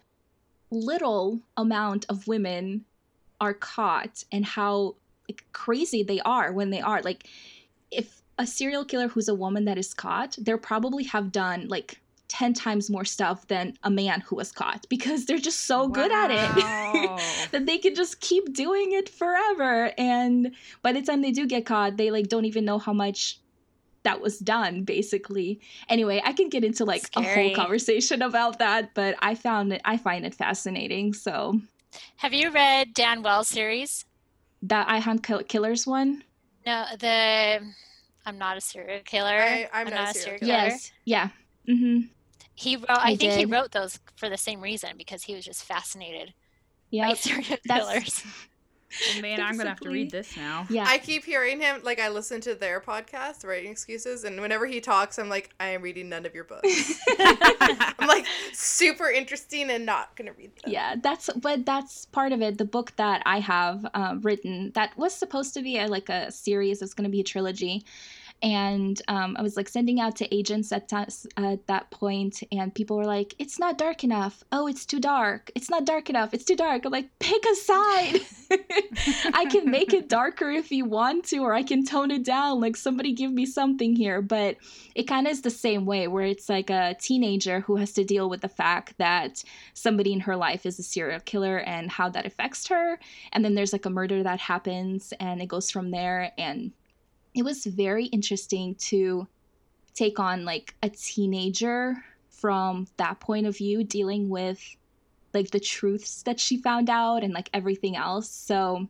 little 0.70 1.40
amount 1.56 2.06
of 2.08 2.26
women 2.28 2.84
are 3.40 3.54
caught, 3.54 4.24
and 4.32 4.44
how 4.44 4.94
crazy 5.52 6.02
they 6.02 6.20
are 6.20 6.52
when 6.52 6.70
they 6.70 6.80
are. 6.80 7.02
Like, 7.02 7.26
if 7.90 8.22
a 8.38 8.46
serial 8.46 8.84
killer 8.84 9.08
who's 9.08 9.28
a 9.28 9.34
woman 9.34 9.64
that 9.64 9.78
is 9.78 9.92
caught, 9.92 10.36
they 10.40 10.54
probably 10.56 11.04
have 11.04 11.32
done 11.32 11.68
like 11.68 12.00
10 12.28 12.52
times 12.52 12.90
more 12.90 13.04
stuff 13.04 13.46
than 13.48 13.76
a 13.82 13.90
man 13.90 14.20
who 14.20 14.36
was 14.36 14.52
caught 14.52 14.86
because 14.90 15.26
they're 15.26 15.38
just 15.38 15.66
so 15.66 15.88
good 15.88 16.12
at 16.12 16.30
it 16.30 17.50
that 17.50 17.66
they 17.66 17.78
can 17.78 17.94
just 17.94 18.20
keep 18.20 18.52
doing 18.52 18.92
it 18.92 19.08
forever. 19.08 19.92
And 19.98 20.54
by 20.82 20.92
the 20.92 21.02
time 21.02 21.22
they 21.22 21.32
do 21.32 21.46
get 21.46 21.66
caught 21.66 21.96
they 21.96 22.10
like 22.10 22.28
don't 22.28 22.44
even 22.44 22.64
know 22.64 22.78
how 22.78 22.92
much 22.92 23.40
that 24.04 24.20
was 24.20 24.38
done 24.38 24.84
basically. 24.84 25.60
Anyway 25.88 26.22
i 26.24 26.32
can 26.32 26.48
get 26.48 26.64
into 26.64 26.84
like 26.84 27.10
a 27.16 27.22
whole 27.22 27.54
conversation 27.54 28.22
about 28.22 28.58
that 28.58 28.94
but 28.94 29.16
i 29.20 29.34
found 29.34 29.72
it 29.72 29.80
i 29.84 29.96
find 29.96 30.24
it 30.24 30.34
fascinating 30.34 31.12
so. 31.12 31.60
Have 32.16 32.34
you 32.34 32.50
read 32.50 32.92
Dan 32.92 33.22
Wells 33.22 33.48
series? 33.48 34.04
That 34.62 34.88
i 34.88 34.98
hunt 34.98 35.22
Kill- 35.22 35.42
killers 35.44 35.86
one 35.86 36.22
No, 36.66 36.84
the 36.98 37.60
I'm 38.26 38.36
not 38.38 38.56
a 38.58 38.60
serial 38.60 39.00
killer. 39.04 39.28
I- 39.40 39.68
I'm 39.72 39.88
not 39.88 40.14
a 40.14 40.18
serial 40.18 40.38
killer. 40.40 40.52
yes 40.52 40.92
yeah 41.04 41.28
mm-hmm 41.68 42.06
He 42.54 42.76
wrote. 42.76 42.90
I, 42.90 43.12
I 43.12 43.16
think 43.16 43.32
he 43.34 43.44
wrote 43.46 43.70
those 43.72 44.00
for 44.16 44.28
the 44.28 44.36
same 44.36 44.60
reason 44.60 44.90
because 44.98 45.22
he 45.22 45.34
was 45.34 45.44
just 45.44 45.64
fascinated 45.64 46.34
yeah 46.90 47.08
by 47.08 47.14
serial 47.14 47.56
That's- 47.66 47.88
killers. 47.88 48.24
Oh, 49.16 49.20
man, 49.20 49.40
I'm 49.40 49.56
gonna 49.56 49.68
have 49.68 49.80
to 49.80 49.90
read 49.90 50.10
this 50.10 50.36
now. 50.36 50.66
yeah 50.70 50.84
I 50.86 50.98
keep 50.98 51.24
hearing 51.24 51.60
him 51.60 51.80
like 51.84 52.00
I 52.00 52.08
listen 52.08 52.40
to 52.42 52.54
their 52.54 52.80
podcast, 52.80 53.44
Writing 53.44 53.70
Excuses, 53.70 54.24
and 54.24 54.40
whenever 54.40 54.66
he 54.66 54.80
talks, 54.80 55.18
I'm 55.18 55.28
like, 55.28 55.50
I 55.60 55.68
am 55.68 55.82
reading 55.82 56.08
none 56.08 56.24
of 56.24 56.34
your 56.34 56.44
books. 56.44 56.98
I'm 57.18 58.08
like 58.08 58.24
super 58.52 59.10
interesting 59.10 59.70
and 59.70 59.84
not 59.84 60.16
gonna 60.16 60.32
read 60.32 60.52
them. 60.56 60.72
yeah 60.72 60.94
that's 61.02 61.28
but 61.36 61.64
that's 61.66 62.06
part 62.06 62.32
of 62.32 62.40
it 62.42 62.58
the 62.58 62.64
book 62.64 62.92
that 62.96 63.22
i 63.26 63.38
have 63.40 63.86
uh, 63.94 64.16
written 64.22 64.72
that 64.74 64.96
was 64.98 65.14
supposed 65.14 65.54
to 65.54 65.62
be 65.62 65.78
a, 65.78 65.86
like 65.86 66.08
a 66.08 66.30
series 66.32 66.82
it's 66.82 66.94
going 66.94 67.04
to 67.04 67.10
be 67.10 67.20
a 67.20 67.24
trilogy 67.24 67.84
and 68.42 69.02
um, 69.08 69.36
i 69.38 69.42
was 69.42 69.56
like 69.56 69.68
sending 69.68 70.00
out 70.00 70.16
to 70.16 70.34
agents 70.34 70.72
at, 70.72 70.88
ta- 70.88 71.06
at 71.36 71.66
that 71.66 71.90
point 71.90 72.42
and 72.52 72.74
people 72.74 72.96
were 72.96 73.04
like 73.04 73.34
it's 73.38 73.58
not 73.58 73.78
dark 73.78 74.04
enough. 74.04 74.42
Oh 74.52 74.66
it's 74.66 74.86
too 74.86 75.00
dark. 75.00 75.50
It's 75.54 75.70
not 75.70 75.84
dark 75.84 76.10
enough. 76.10 76.34
It's 76.34 76.44
too 76.44 76.56
dark. 76.56 76.84
I'm 76.84 76.92
like 76.92 77.10
pick 77.18 77.44
a 77.44 77.54
side. 77.54 78.20
I 79.34 79.46
can 79.50 79.70
make 79.70 79.92
it 79.92 80.08
darker 80.08 80.50
if 80.50 80.70
you 80.70 80.84
want 80.84 81.24
to 81.26 81.38
or 81.38 81.54
i 81.54 81.62
can 81.62 81.84
tone 81.84 82.10
it 82.10 82.24
down 82.24 82.60
like 82.60 82.76
somebody 82.76 83.12
give 83.12 83.32
me 83.32 83.46
something 83.46 83.96
here. 83.96 84.22
But 84.22 84.56
it 84.94 85.04
kind 85.04 85.26
of 85.26 85.32
is 85.32 85.42
the 85.42 85.50
same 85.50 85.86
way 85.86 86.08
where 86.08 86.24
it's 86.24 86.48
like 86.48 86.70
a 86.70 86.96
teenager 87.00 87.60
who 87.60 87.76
has 87.76 87.92
to 87.92 88.04
deal 88.04 88.28
with 88.28 88.40
the 88.40 88.48
fact 88.48 88.94
that 88.98 89.44
somebody 89.74 90.12
in 90.12 90.20
her 90.20 90.36
life 90.36 90.66
is 90.66 90.78
a 90.78 90.82
serial 90.82 91.20
killer 91.20 91.58
and 91.58 91.90
how 91.90 92.08
that 92.10 92.26
affects 92.26 92.68
her. 92.68 92.98
And 93.32 93.44
then 93.44 93.54
there's 93.54 93.72
like 93.72 93.86
a 93.86 93.90
murder 93.90 94.22
that 94.22 94.40
happens 94.40 95.12
and 95.20 95.40
it 95.40 95.46
goes 95.46 95.70
from 95.70 95.90
there 95.90 96.32
and 96.38 96.72
it 97.38 97.44
was 97.44 97.64
very 97.64 98.06
interesting 98.06 98.74
to 98.74 99.26
take 99.94 100.18
on 100.18 100.44
like 100.44 100.74
a 100.82 100.90
teenager 100.90 101.96
from 102.28 102.86
that 102.98 103.20
point 103.20 103.46
of 103.46 103.56
view 103.56 103.82
dealing 103.84 104.28
with 104.28 104.76
like 105.32 105.50
the 105.50 105.60
truths 105.60 106.22
that 106.22 106.38
she 106.38 106.56
found 106.56 106.90
out 106.90 107.22
and 107.22 107.32
like 107.32 107.50
everything 107.54 107.96
else 107.96 108.28
so 108.28 108.88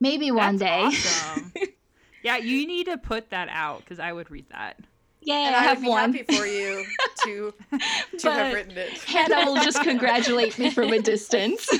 maybe 0.00 0.30
one 0.30 0.56
That's 0.56 0.70
day 0.70 0.82
awesome. 0.82 1.52
yeah, 2.24 2.38
you 2.38 2.66
need 2.66 2.86
to 2.86 2.96
put 2.96 3.30
that 3.30 3.48
out 3.50 3.80
because 3.80 4.00
I 4.00 4.12
would 4.12 4.30
read 4.30 4.46
that. 4.50 4.78
Yeah 5.24 5.46
And 5.46 5.56
i 5.56 5.60
I 5.60 5.62
have 5.62 5.78
would 5.78 5.84
be 5.84 5.88
one 5.88 6.12
happy 6.14 6.36
for 6.36 6.46
you 6.46 6.84
to 7.24 7.54
to 7.72 7.78
But- 8.22 8.32
have 8.32 8.54
written 8.54 8.76
it. 8.78 8.90
hannah 9.04 9.46
will 9.46 9.56
just 9.62 9.80
congratulate 9.82 10.58
me 10.58 10.70
from 10.70 10.92
a 10.92 11.00
distance 11.00 11.68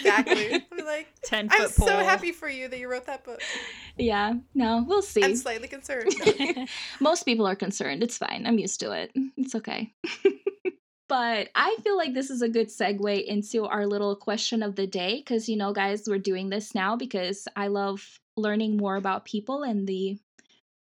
Exactly. 0.00 0.54
I'll 0.54 0.76
be 0.78 0.82
like, 0.82 1.08
Ten 1.22 1.48
I'm 1.50 1.60
foot 1.62 1.70
so 1.72 1.86
pole. 1.86 2.04
happy 2.04 2.32
for 2.32 2.48
you 2.48 2.68
that 2.68 2.78
you 2.78 2.88
wrote 2.90 3.06
that 3.06 3.24
book. 3.24 3.40
yeah 3.96 4.34
no 4.54 4.84
we'll 4.88 5.02
see 5.02 5.22
I'm 5.22 5.36
slightly 5.36 5.68
concerned. 5.68 6.12
No. 6.24 6.66
Most 7.00 7.24
people 7.24 7.46
are 7.46 7.56
concerned. 7.56 8.02
It's 8.02 8.16
fine. 8.18 8.46
I'm 8.46 8.58
used 8.58 8.80
to 8.80 8.92
it. 8.92 9.12
It's 9.36 9.54
okay. 9.54 9.92
but 11.08 11.48
I 11.54 11.76
feel 11.82 11.96
like 11.96 12.14
this 12.14 12.30
is 12.30 12.40
a 12.42 12.48
good 12.48 12.68
segue 12.68 13.24
into 13.24 13.66
our 13.66 13.86
little 13.86 14.14
question 14.16 14.62
of 14.62 14.76
the 14.76 14.86
day 14.86 15.16
because, 15.16 15.48
you 15.48 15.56
know, 15.56 15.72
guys, 15.72 16.04
we're 16.06 16.18
doing 16.18 16.50
this 16.50 16.74
now 16.74 16.96
because 16.96 17.46
I 17.56 17.66
love 17.68 18.18
learning 18.36 18.76
more 18.76 18.96
about 18.96 19.24
people 19.24 19.62
and 19.64 19.86
the 19.86 20.18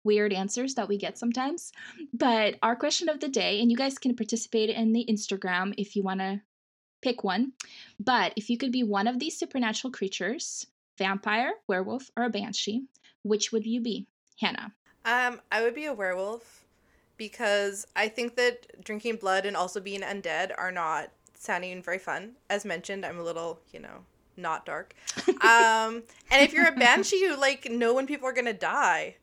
weird 0.03 0.33
answers 0.33 0.75
that 0.75 0.87
we 0.87 0.97
get 0.97 1.17
sometimes. 1.17 1.71
But 2.13 2.55
our 2.61 2.75
question 2.75 3.09
of 3.09 3.19
the 3.19 3.27
day, 3.27 3.61
and 3.61 3.69
you 3.71 3.77
guys 3.77 3.97
can 3.97 4.15
participate 4.15 4.69
in 4.69 4.93
the 4.93 5.05
Instagram 5.09 5.73
if 5.77 5.95
you 5.95 6.03
want 6.03 6.19
to 6.19 6.41
pick 7.01 7.23
one. 7.23 7.53
But 7.99 8.33
if 8.35 8.49
you 8.49 8.57
could 8.57 8.71
be 8.71 8.83
one 8.83 9.07
of 9.07 9.19
these 9.19 9.37
supernatural 9.37 9.91
creatures, 9.91 10.67
vampire, 10.97 11.51
werewolf, 11.67 12.11
or 12.17 12.23
a 12.23 12.29
banshee, 12.29 12.83
which 13.23 13.51
would 13.51 13.65
you 13.65 13.81
be? 13.81 14.07
Hannah. 14.39 14.73
Um, 15.05 15.41
I 15.51 15.61
would 15.61 15.75
be 15.75 15.85
a 15.85 15.93
werewolf 15.93 16.65
because 17.17 17.85
I 17.95 18.07
think 18.07 18.35
that 18.35 18.83
drinking 18.83 19.17
blood 19.17 19.45
and 19.45 19.55
also 19.55 19.79
being 19.79 20.01
undead 20.01 20.51
are 20.57 20.71
not 20.71 21.11
sounding 21.33 21.81
very 21.81 21.99
fun. 21.99 22.33
As 22.49 22.65
mentioned, 22.65 23.05
I'm 23.05 23.19
a 23.19 23.23
little, 23.23 23.59
you 23.71 23.79
know, 23.79 24.05
not 24.37 24.65
dark. 24.65 24.95
Um, 25.39 26.03
and 26.31 26.43
if 26.43 26.51
you're 26.53 26.67
a 26.67 26.73
banshee, 26.73 27.15
you 27.15 27.39
like 27.39 27.69
know 27.71 27.93
when 27.93 28.05
people 28.05 28.27
are 28.27 28.33
gonna 28.33 28.53
die, 28.53 29.15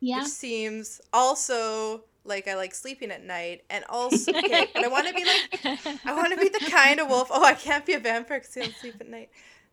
Yeah. 0.00 0.18
which 0.20 0.28
seems 0.28 1.00
also 1.12 2.04
like 2.24 2.48
I 2.48 2.54
like 2.54 2.74
sleeping 2.74 3.10
at 3.10 3.24
night, 3.24 3.64
and 3.70 3.84
also 3.88 4.32
okay, 4.32 4.66
but 4.74 4.84
I 4.84 4.88
want 4.88 5.08
to 5.08 5.14
be 5.14 5.24
like 5.24 5.60
I 6.06 6.14
want 6.14 6.32
to 6.32 6.38
be 6.38 6.48
the 6.48 6.60
kind 6.70 7.00
of 7.00 7.08
wolf. 7.08 7.28
Oh, 7.30 7.44
I 7.44 7.54
can't 7.54 7.84
be 7.86 7.94
a 7.94 8.00
vampire 8.00 8.38
because 8.40 8.54
they 8.54 8.62
don't 8.62 8.76
sleep 8.76 8.96
at 9.00 9.08
night 9.08 9.30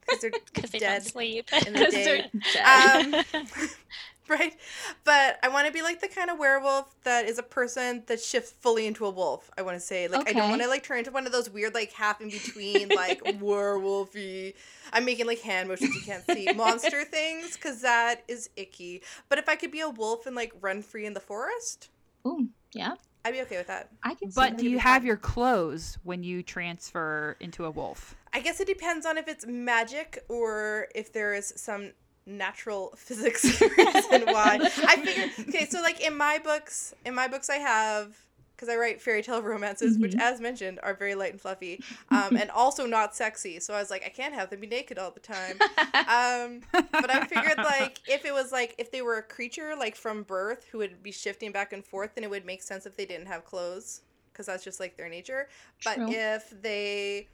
because 0.07 0.21
they're 0.21 0.31
because 0.53 0.71
they 0.71 0.79
dead 0.79 1.03
don't 1.03 1.11
sleep. 1.11 1.49
in 1.65 1.73
the 1.73 1.85
day. 1.91 2.29
Um, 2.63 3.43
right? 4.27 4.53
But 5.05 5.39
I 5.41 5.47
want 5.49 5.67
to 5.67 5.73
be 5.73 5.81
like 5.81 6.01
the 6.01 6.07
kind 6.09 6.29
of 6.29 6.37
werewolf 6.37 6.93
that 7.03 7.25
is 7.25 7.37
a 7.39 7.43
person 7.43 8.03
that 8.07 8.19
shifts 8.21 8.51
fully 8.51 8.85
into 8.87 9.05
a 9.05 9.09
wolf. 9.09 9.49
I 9.57 9.61
want 9.61 9.75
to 9.75 9.79
say 9.79 10.07
like 10.07 10.27
I 10.29 10.33
don't 10.33 10.49
want 10.49 10.61
to 10.61 10.67
like 10.67 10.83
turn 10.83 10.99
into 10.99 11.11
one 11.11 11.25
of 11.25 11.31
those 11.31 11.49
weird 11.49 11.73
like 11.73 11.93
half 11.93 12.19
in 12.21 12.29
between 12.29 12.89
like 12.89 13.23
werewolfy. 13.23 14.53
I'm 14.91 15.05
making 15.05 15.27
like 15.27 15.41
hand 15.41 15.69
motions 15.69 15.95
you 15.95 16.01
can't 16.01 16.25
see 16.25 16.51
monster 16.53 17.03
things 17.05 17.53
because 17.55 17.81
that 17.83 18.23
is 18.27 18.49
icky. 18.55 19.01
But 19.29 19.37
if 19.39 19.47
I 19.47 19.55
could 19.55 19.71
be 19.71 19.79
a 19.79 19.89
wolf 19.89 20.25
and 20.25 20.35
like 20.35 20.51
run 20.59 20.81
free 20.81 21.05
in 21.05 21.13
the 21.13 21.19
forest, 21.21 21.89
Ooh, 22.25 22.49
yeah. 22.73 22.95
I'd 23.23 23.31
be 23.33 23.41
okay 23.43 23.57
with 23.57 23.67
that. 23.67 23.89
I 24.03 24.15
can 24.15 24.29
But 24.35 24.51
that. 24.51 24.57
do 24.57 24.69
you 24.69 24.79
have 24.79 25.01
fun. 25.01 25.07
your 25.07 25.17
clothes 25.17 25.97
when 26.03 26.23
you 26.23 26.43
transfer 26.43 27.37
into 27.39 27.63
a 27.65 27.71
wolf? 27.71 28.15
I 28.33 28.39
guess 28.39 28.59
it 28.59 28.67
depends 28.67 29.05
on 29.05 29.17
if 29.17 29.27
it's 29.27 29.45
magic 29.45 30.23
or 30.29 30.87
if 30.93 31.11
there 31.13 31.33
is 31.33 31.53
some 31.55 31.91
natural 32.25 32.93
physics 32.97 33.43
reason 33.61 34.25
why. 34.27 34.59
I 34.87 34.97
figured 34.97 35.31
okay, 35.49 35.65
so 35.65 35.81
like 35.81 36.01
in 36.01 36.15
my 36.15 36.39
books, 36.39 36.93
in 37.05 37.15
my 37.15 37.27
books 37.27 37.49
I 37.49 37.57
have 37.57 38.17
because 38.55 38.69
I 38.69 38.75
write 38.75 38.99
fairy 38.99 39.21
tale 39.21 39.43
romances, 39.43 39.99
which, 39.99 40.15
as 40.15 40.41
mentioned, 40.41 40.79
are 40.81 40.95
very 40.95 41.13
light 41.13 41.31
and 41.31 41.39
fluffy, 41.39 41.79
um, 42.09 42.35
and 42.35 42.49
also 42.49 42.87
not 42.87 43.15
sexy. 43.15 43.59
So 43.59 43.75
I 43.75 43.79
was 43.79 43.91
like, 43.91 44.03
I 44.03 44.09
can't 44.09 44.33
have 44.33 44.49
them 44.49 44.61
be 44.61 44.65
naked 44.65 44.97
all 44.97 45.11
the 45.11 45.19
time. 45.19 45.59
Um, 45.93 46.61
but 46.73 47.13
I 47.13 47.27
figured 47.27 47.57
like 47.57 47.99
if 48.07 48.25
it 48.25 48.33
was 48.33 48.51
like 48.51 48.73
if 48.79 48.91
they 48.91 49.03
were 49.03 49.17
a 49.17 49.21
creature 49.21 49.75
like 49.77 49.95
from 49.95 50.23
birth 50.23 50.65
who 50.71 50.79
would 50.79 51.03
be 51.03 51.11
shifting 51.11 51.51
back 51.51 51.71
and 51.71 51.85
forth, 51.85 52.15
then 52.15 52.23
it 52.23 52.31
would 52.31 52.45
make 52.45 52.63
sense 52.63 52.87
if 52.87 52.97
they 52.97 53.05
didn't 53.05 53.27
have 53.27 53.45
clothes 53.45 54.01
because 54.33 54.47
that's 54.47 54.63
just 54.63 54.79
like 54.79 54.97
their 54.97 55.09
nature. 55.09 55.49
But 55.83 55.95
True. 55.95 56.09
if 56.09 56.49
they 56.61 57.27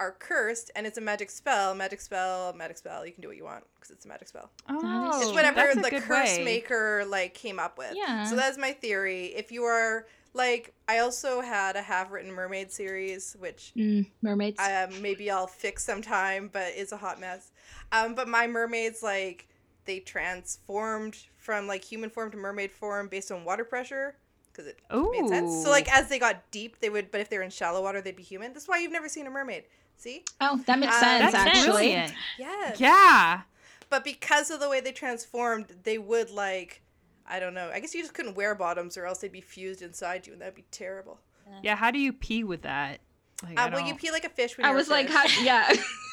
are 0.00 0.12
cursed 0.18 0.70
and 0.74 0.86
it's 0.86 0.98
a 0.98 1.00
magic 1.00 1.30
spell, 1.30 1.74
magic 1.74 2.00
spell, 2.00 2.52
magic 2.54 2.76
spell, 2.78 3.06
you 3.06 3.12
can 3.12 3.22
do 3.22 3.28
what 3.28 3.36
you 3.36 3.44
want 3.44 3.64
because 3.74 3.90
it's 3.90 4.04
a 4.04 4.08
magic 4.08 4.28
spell. 4.28 4.50
Oh, 4.68 5.20
It's 5.22 5.32
whatever 5.32 5.74
the 5.74 5.90
curse 5.90 6.38
way. 6.38 6.44
maker 6.44 7.04
like 7.06 7.34
came 7.34 7.58
up 7.58 7.78
with. 7.78 7.94
Yeah. 7.94 8.24
So 8.24 8.36
that's 8.36 8.58
my 8.58 8.72
theory. 8.72 9.26
If 9.26 9.52
you 9.52 9.64
are 9.64 10.06
like, 10.34 10.74
I 10.88 10.98
also 10.98 11.40
had 11.42 11.76
a 11.76 11.82
half-written 11.82 12.32
mermaid 12.32 12.72
series, 12.72 13.36
which 13.38 13.72
Mm, 13.76 14.06
mermaids. 14.22 14.58
um, 14.58 15.00
maybe 15.02 15.30
I'll 15.30 15.46
fix 15.46 15.84
sometime, 15.84 16.48
but 16.52 16.72
it's 16.74 16.90
a 16.92 16.96
hot 16.96 17.20
mess. 17.20 17.50
Um, 17.92 18.14
but 18.14 18.26
my 18.28 18.46
mermaids, 18.46 19.02
like, 19.02 19.46
they 19.84 19.98
transformed 20.00 21.16
from 21.36 21.66
like 21.66 21.84
human 21.84 22.08
form 22.10 22.30
to 22.30 22.36
mermaid 22.36 22.70
form 22.72 23.08
based 23.08 23.30
on 23.32 23.44
water 23.44 23.64
pressure 23.64 24.16
because 24.52 24.66
it 24.66 24.78
made 24.90 25.28
sense. 25.28 25.62
So 25.62 25.70
like 25.70 25.90
as 25.92 26.08
they 26.08 26.18
got 26.18 26.50
deep, 26.50 26.80
they 26.80 26.90
would. 26.90 27.10
But 27.10 27.20
if 27.20 27.28
they're 27.30 27.42
in 27.42 27.50
shallow 27.50 27.82
water, 27.82 28.00
they'd 28.00 28.16
be 28.16 28.22
human. 28.22 28.52
That's 28.52 28.68
why 28.68 28.78
you've 28.78 28.92
never 28.92 29.08
seen 29.08 29.26
a 29.26 29.30
mermaid. 29.30 29.64
See? 29.96 30.24
oh, 30.40 30.60
that 30.66 30.78
makes 30.80 30.96
Uh, 30.96 31.00
sense, 31.00 31.32
That's 31.32 31.46
actually. 31.46 31.64
brilliant. 31.70 32.12
Yes. 32.38 32.80
Yeah. 32.80 33.42
But 33.88 34.02
because 34.04 34.50
of 34.50 34.58
the 34.58 34.68
way 34.68 34.80
they 34.80 34.90
transformed, 34.90 35.66
they 35.84 35.96
would 35.98 36.30
like, 36.30 36.82
I 37.26 37.38
don't 37.38 37.54
know. 37.54 37.70
I 37.72 37.78
guess 37.78 37.94
you 37.94 38.00
just 38.02 38.12
couldn't 38.14 38.34
wear 38.34 38.54
bottoms, 38.56 38.96
or 38.96 39.06
else 39.06 39.18
they'd 39.18 39.30
be 39.30 39.40
fused 39.40 39.80
inside 39.82 40.26
you, 40.26 40.32
and 40.32 40.42
that'd 40.42 40.54
be 40.56 40.64
terrible. 40.72 41.20
Yeah. 41.62 41.76
How 41.76 41.90
do 41.92 41.98
you 42.00 42.12
pee 42.12 42.42
with 42.42 42.62
that? 42.62 43.00
Like, 43.44 43.58
Uh, 43.60 43.70
well, 43.72 43.86
you 43.86 43.94
pee 43.94 44.10
like 44.10 44.24
a 44.24 44.28
fish 44.28 44.56
when 44.56 44.64
I 44.64 44.70
you're 44.70 44.76
a 44.76 44.80
was 44.80 44.88
like, 44.88 45.08
fish. 45.08 45.36
how, 45.36 45.42
yeah. 45.44 45.72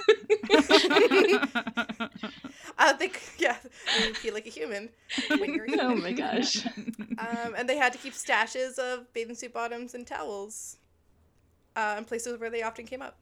I 2.77 2.93
think, 2.93 3.21
yeah, 3.37 3.57
you 4.01 4.13
pee 4.13 4.31
like 4.31 4.45
a 4.45 4.49
human 4.49 4.89
when 5.29 5.53
you're 5.53 5.65
a 5.65 5.69
human. 5.69 5.85
oh 5.85 5.95
my 5.95 6.11
gosh. 6.13 6.65
Um, 6.65 7.53
and 7.57 7.67
they 7.67 7.77
had 7.77 7.91
to 7.93 7.99
keep 7.99 8.13
stashes 8.13 8.79
of 8.79 9.11
bathing 9.13 9.35
suit 9.35 9.53
bottoms 9.53 9.93
and 9.93 10.07
towels 10.07 10.77
uh, 11.75 11.95
in 11.97 12.05
places 12.05 12.39
where 12.39 12.49
they 12.49 12.63
often 12.63 12.85
came 12.85 13.01
up 13.01 13.17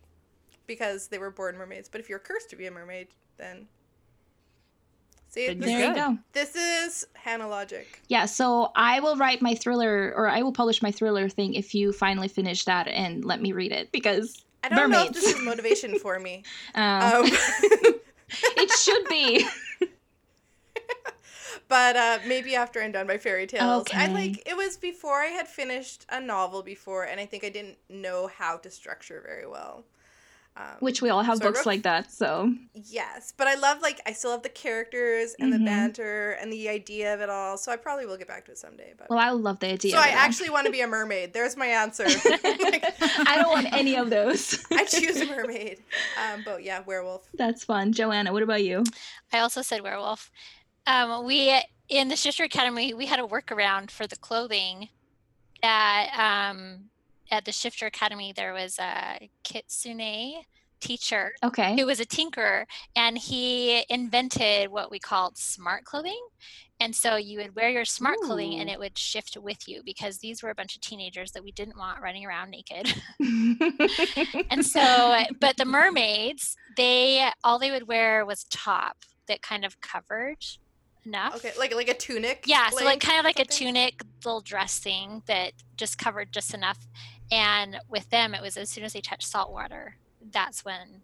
because 0.67 1.07
they 1.07 1.17
were 1.17 1.31
born 1.31 1.57
mermaids. 1.57 1.89
But 1.89 2.01
if 2.01 2.09
you're 2.09 2.19
cursed 2.19 2.49
to 2.51 2.55
be 2.55 2.67
a 2.67 2.71
mermaid, 2.71 3.07
then 3.37 3.67
See, 5.29 5.47
Then 5.47 5.59
this, 5.59 5.69
There 5.69 5.89
you 5.89 5.95
go. 5.95 6.17
this 6.33 6.55
is 6.55 7.05
Hannah 7.13 7.47
logic. 7.47 8.01
Yeah, 8.07 8.25
so 8.25 8.71
I 8.75 8.99
will 9.01 9.17
write 9.17 9.41
my 9.41 9.55
thriller, 9.55 10.13
or 10.15 10.29
I 10.29 10.41
will 10.41 10.53
publish 10.53 10.81
my 10.81 10.91
thriller 10.91 11.27
thing 11.27 11.53
if 11.53 11.75
you 11.75 11.91
finally 11.91 12.27
finish 12.27 12.63
that 12.65 12.87
and 12.87 13.25
let 13.25 13.41
me 13.41 13.51
read 13.51 13.71
it 13.71 13.91
because 13.91 14.45
I 14.71 14.79
don't 14.79 14.91
know 14.91 15.05
if 15.05 15.13
this 15.13 15.29
is 15.29 15.41
motivation 15.41 15.95
for 15.95 16.19
me. 16.19 16.45
uh, 16.75 17.11
Um, 17.23 17.25
it 18.55 18.71
should 18.71 19.07
be. 19.07 19.47
but 21.67 21.95
uh, 21.95 22.19
maybe 22.25 22.55
after 22.55 22.81
I'm 22.81 22.91
done 22.91 23.07
my 23.07 23.17
fairy 23.17 23.47
tales. 23.47 23.91
I 23.95 24.07
Okay. 24.07 24.11
like 24.11 24.41
it 24.45 24.55
was 24.55 24.77
before 24.77 25.21
I 25.21 25.27
had 25.27 25.47
finished 25.47 26.05
a 26.09 26.19
novel 26.19 26.63
before, 26.63 27.03
and 27.03 27.19
I 27.19 27.25
think 27.25 27.43
I 27.43 27.49
didn't 27.49 27.77
know 27.89 28.27
how 28.27 28.57
to 28.57 28.69
structure 28.69 29.21
very 29.25 29.47
well. 29.47 29.85
Um, 30.59 30.77
Which 30.79 31.03
we 31.03 31.09
all 31.11 31.21
have 31.21 31.39
books 31.39 31.59
wrote- 31.59 31.65
like 31.67 31.83
that. 31.83 32.11
So 32.11 32.51
yes, 32.73 33.31
but 33.37 33.45
I 33.47 33.53
love 33.55 33.81
like 33.83 34.01
I 34.07 34.13
still 34.13 34.31
love 34.31 34.41
the 34.41 34.49
characters 34.49 35.35
and 35.39 35.53
the 35.53 35.57
Mhm. 35.57 35.65
banter 35.65 36.31
and 36.31 36.51
the 36.51 36.67
idea 36.67 37.13
of 37.13 37.21
it 37.21 37.29
all. 37.29 37.57
So 37.59 37.71
I 37.71 37.75
probably 37.75 38.07
will 38.07 38.17
get 38.17 38.27
back 38.27 38.45
to 38.45 38.51
it 38.53 38.57
someday. 38.57 38.93
But 38.97 39.09
well, 39.09 39.19
I 39.19 39.29
love 39.29 39.59
the 39.59 39.67
idea. 39.71 39.91
so 39.91 39.99
I 39.99 40.07
actually 40.07 40.49
want 40.49 40.65
to 40.65 40.71
be 40.71 40.81
a 40.81 40.87
mermaid. 40.87 41.33
There's 41.33 41.55
my 41.55 41.67
answer. 41.67 42.05
Like, 42.67 42.83
I 43.27 43.35
don't 43.37 43.49
want 43.51 43.71
any 43.71 43.95
of 43.95 44.09
those. 44.09 44.65
I 44.71 44.83
choose 44.85 45.21
a 45.21 45.25
mermaid. 45.27 45.83
Um, 46.19 46.41
but 46.43 46.63
yeah, 46.63 46.81
werewolf. 46.85 47.29
That's 47.35 47.63
fun. 47.63 47.91
Joanna, 47.93 48.33
what 48.33 48.41
about 48.43 48.63
you? 48.63 48.83
I 49.31 49.39
also 49.39 49.61
said 49.61 49.81
werewolf. 49.83 50.31
Um, 50.87 51.25
we 51.25 51.53
in 51.89 52.07
the 52.07 52.15
Shifter 52.15 52.43
Academy 52.45 52.93
we 52.93 53.05
had 53.05 53.19
a 53.19 53.23
workaround 53.23 53.91
for 53.91 54.07
the 54.07 54.15
clothing. 54.15 54.89
that 55.61 56.09
um, 56.51 56.89
at 57.31 57.45
the 57.45 57.51
Shifter 57.51 57.85
Academy 57.87 58.33
there 58.35 58.53
was 58.53 58.77
a 58.79 59.29
kitsune 59.43 60.41
teacher 60.79 61.33
Okay. 61.43 61.75
who 61.75 61.85
was 61.87 61.99
a 61.99 62.05
tinkerer, 62.05 62.65
and 62.95 63.17
he 63.17 63.83
invented 63.89 64.69
what 64.69 64.91
we 64.91 64.99
called 64.99 65.37
smart 65.37 65.83
clothing. 65.85 66.21
And 66.79 66.95
so 66.95 67.15
you 67.15 67.39
would 67.39 67.55
wear 67.55 67.69
your 67.69 67.85
smart 67.85 68.17
clothing, 68.23 68.59
and 68.59 68.69
it 68.69 68.77
would 68.77 68.95
shift 68.95 69.35
with 69.41 69.67
you 69.67 69.81
because 69.83 70.19
these 70.19 70.43
were 70.43 70.51
a 70.51 70.55
bunch 70.55 70.75
of 70.75 70.81
teenagers 70.81 71.31
that 71.31 71.43
we 71.43 71.51
didn't 71.51 71.77
want 71.79 71.99
running 71.99 72.23
around 72.27 72.51
naked. 72.51 72.93
and 74.51 74.63
so 74.65 75.17
but 75.39 75.57
the 75.57 75.65
mermaids 75.65 76.55
they 76.75 77.27
all 77.43 77.57
they 77.59 77.71
would 77.71 77.87
wear 77.87 78.25
was 78.25 78.43
top 78.45 78.97
that 79.27 79.41
kind 79.41 79.65
of 79.65 79.79
covered 79.81 80.37
enough 81.05 81.35
Okay, 81.37 81.51
like 81.57 81.73
like 81.73 81.89
a 81.89 81.93
tunic. 81.93 82.43
yeah 82.45 82.69
so 82.69 82.83
like 82.85 82.99
kind 82.99 83.17
of 83.19 83.25
like 83.25 83.39
a 83.39 83.45
tunic 83.45 84.01
little 84.25 84.41
dress 84.41 84.79
thing 84.79 85.23
that 85.27 85.53
just 85.77 85.97
covered 85.97 86.31
just 86.31 86.53
enough 86.53 86.77
and 87.31 87.79
with 87.89 88.09
them 88.09 88.33
it 88.33 88.41
was 88.41 88.57
as 88.57 88.69
soon 88.69 88.83
as 88.83 88.93
they 88.93 89.01
touched 89.01 89.27
salt 89.27 89.51
water 89.51 89.97
that's 90.31 90.63
when 90.65 91.03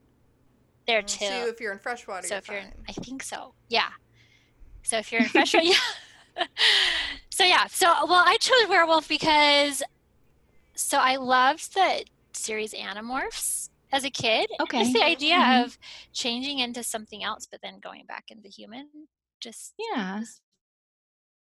they're 0.87 1.01
Mm, 1.01 1.09
So 1.09 1.47
if 1.47 1.59
you're 1.61 1.73
in 1.73 1.79
freshwater, 1.79 2.27
so 2.27 2.35
you're 2.35 2.39
if 2.39 2.47
you're 2.49 2.57
in, 2.59 2.71
fine. 2.71 2.85
i 2.89 2.91
think 2.93 3.23
so 3.23 3.53
yeah 3.69 3.89
so 4.83 4.97
if 4.97 5.11
you're 5.11 5.21
in 5.21 5.29
freshwater 5.29 5.65
yeah 6.37 6.45
so 7.31 7.43
yeah 7.43 7.67
so 7.67 7.87
well 8.07 8.23
i 8.25 8.37
chose 8.39 8.67
werewolf 8.69 9.07
because 9.07 9.83
so 10.75 10.97
i 10.97 11.15
loved 11.15 11.73
the 11.73 12.03
series 12.33 12.73
animorphs 12.73 13.69
as 13.91 14.03
a 14.03 14.09
kid 14.09 14.49
Okay. 14.61 14.79
just 14.79 14.93
the 14.93 15.03
idea 15.03 15.35
Mhm. 15.37 15.63
of 15.65 15.77
changing 16.13 16.59
into 16.59 16.81
something 16.83 17.23
else 17.23 17.47
but 17.49 17.59
then 17.61 17.79
going 17.79 18.05
back 18.07 18.25
into 18.29 18.49
human 18.49 18.89
just 19.39 19.73
yeah. 19.77 20.21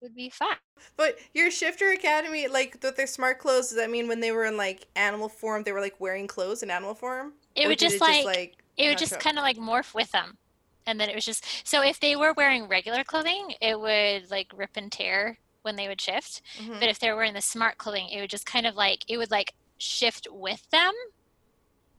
Would 0.01 0.15
be 0.15 0.29
fun 0.29 0.57
But 0.97 1.19
your 1.33 1.51
shifter 1.51 1.91
academy, 1.91 2.47
like 2.47 2.77
with 2.81 2.95
their 2.95 3.07
smart 3.07 3.39
clothes, 3.39 3.69
does 3.69 3.77
that 3.77 3.89
mean 3.89 4.07
when 4.07 4.19
they 4.19 4.31
were 4.31 4.45
in 4.45 4.57
like 4.57 4.87
animal 4.95 5.29
form, 5.29 5.63
they 5.63 5.71
were 5.71 5.81
like 5.81 5.99
wearing 5.99 6.27
clothes 6.27 6.63
in 6.63 6.71
animal 6.71 6.95
form? 6.95 7.33
it 7.55 7.67
Or 7.67 7.69
would 7.69 7.77
did 7.77 7.99
just 7.99 8.25
like 8.25 8.63
it 8.77 8.87
would 8.87 8.97
just 8.97 9.19
kind 9.19 9.37
of 9.37 9.43
like 9.43 9.57
morph 9.57 9.93
with 9.93 10.11
them. 10.11 10.37
And 10.85 10.99
then 10.99 11.09
it 11.09 11.15
was 11.15 11.25
just 11.25 11.45
so 11.67 11.83
if 11.83 11.99
they 11.99 12.15
were 12.15 12.33
wearing 12.33 12.67
regular 12.67 13.03
clothing 13.03 13.53
it 13.61 13.79
would 13.79 14.31
like 14.31 14.51
rip 14.55 14.71
and 14.75 14.91
tear 14.91 15.39
when 15.63 15.75
they 15.75 15.87
would 15.87 16.01
shift. 16.01 16.41
Mhm. 16.57 16.79
but 16.79 16.89
if 16.89 16.99
they 16.99 17.09
were 17.09 17.15
wearing 17.17 17.33
the 17.33 17.41
smart 17.41 17.77
clothing 17.77 18.09
it 18.09 18.19
would 18.21 18.29
just 18.29 18.45
kind 18.45 18.65
of 18.65 18.75
like 18.75 19.03
it 19.07 19.17
would 19.17 19.31
like 19.31 19.53
shift 19.77 20.27
with 20.31 20.69
them 20.71 20.93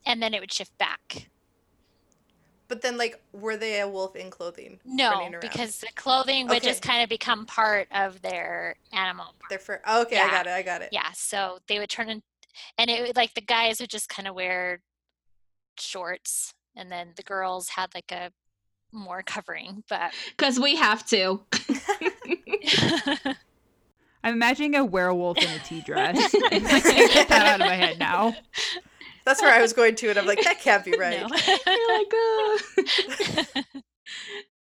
and 0.05 0.23
then 0.23 0.35
it 0.35 0.41
would 0.41 0.53
shift 0.53 0.77
back 0.79 1.31
But 2.73 2.81
then, 2.81 2.97
like, 2.97 3.21
were 3.35 3.59
they 3.59 3.83
a 3.83 3.87
wolf 3.87 4.17
in 4.17 4.31
clothing? 4.31 4.81
no 4.83 5.29
because 5.43 5.81
the 5.81 5.89
clothing 5.95 6.47
would 6.49 6.63
just 6.63 6.81
kind 6.81 7.03
of 7.03 7.11
become 7.11 7.45
part 7.45 7.87
of 7.93 8.23
their 8.23 8.77
animal 8.95 9.27
part. 9.27 9.51
they're 9.51 9.59
for. 9.59 9.83
Oh, 9.87 10.01
okay, 10.01 10.19
I 10.19 10.31
got 10.31 10.47
it. 10.47 10.53
I 10.53 10.63
got 10.63 10.81
it. 10.81 10.89
yeah 10.91 11.11
so 11.13 11.59
they 11.69 11.79
would 11.79 11.91
turn 11.91 12.09
in 12.09 12.23
and 12.79 12.89
it 12.89 13.07
would 13.07 13.15
like 13.15 13.35
the 13.35 13.43
guys 13.43 13.79
would 13.79 13.91
just 13.91 14.09
kind 14.09 14.27
of 14.27 14.35
wear 14.35 14.81
shorts 15.79 16.55
and 16.75 16.91
then 16.91 17.09
the 17.17 17.23
girls 17.23 17.69
had 17.69 17.95
like 17.95 18.11
a 18.11 18.31
more 18.91 19.23
covering 19.27 19.85
but 19.91 20.15
Because 20.31 20.59
we 20.59 20.77
have 20.77 21.05
to. 21.09 21.43
I'm 24.25 24.35
imagining 24.35 24.77
a 24.77 24.85
werewolf 24.85 25.37
in 25.37 25.51
a 25.51 25.59
tea 25.59 25.83
dress. 25.83 26.17
I 26.35 26.61
can't 26.61 27.13
get 27.13 27.29
that 27.29 27.45
out 27.47 27.61
of 27.61 27.67
my 27.67 27.75
head 27.75 27.99
now. 27.99 28.35
That's 29.25 29.41
where 29.43 29.53
I 29.53 29.61
was 29.61 29.73
going 29.73 29.95
to, 29.97 30.11
and 30.11 30.19
I'm 30.19 30.27
like, 30.27 30.43
that 30.43 30.61
can't 30.61 30.85
be 30.85 30.93
right. 30.99 31.21
No. 31.21 31.29
You're 31.67 31.99
like, 31.99 33.57
"Ugh." 33.57 33.83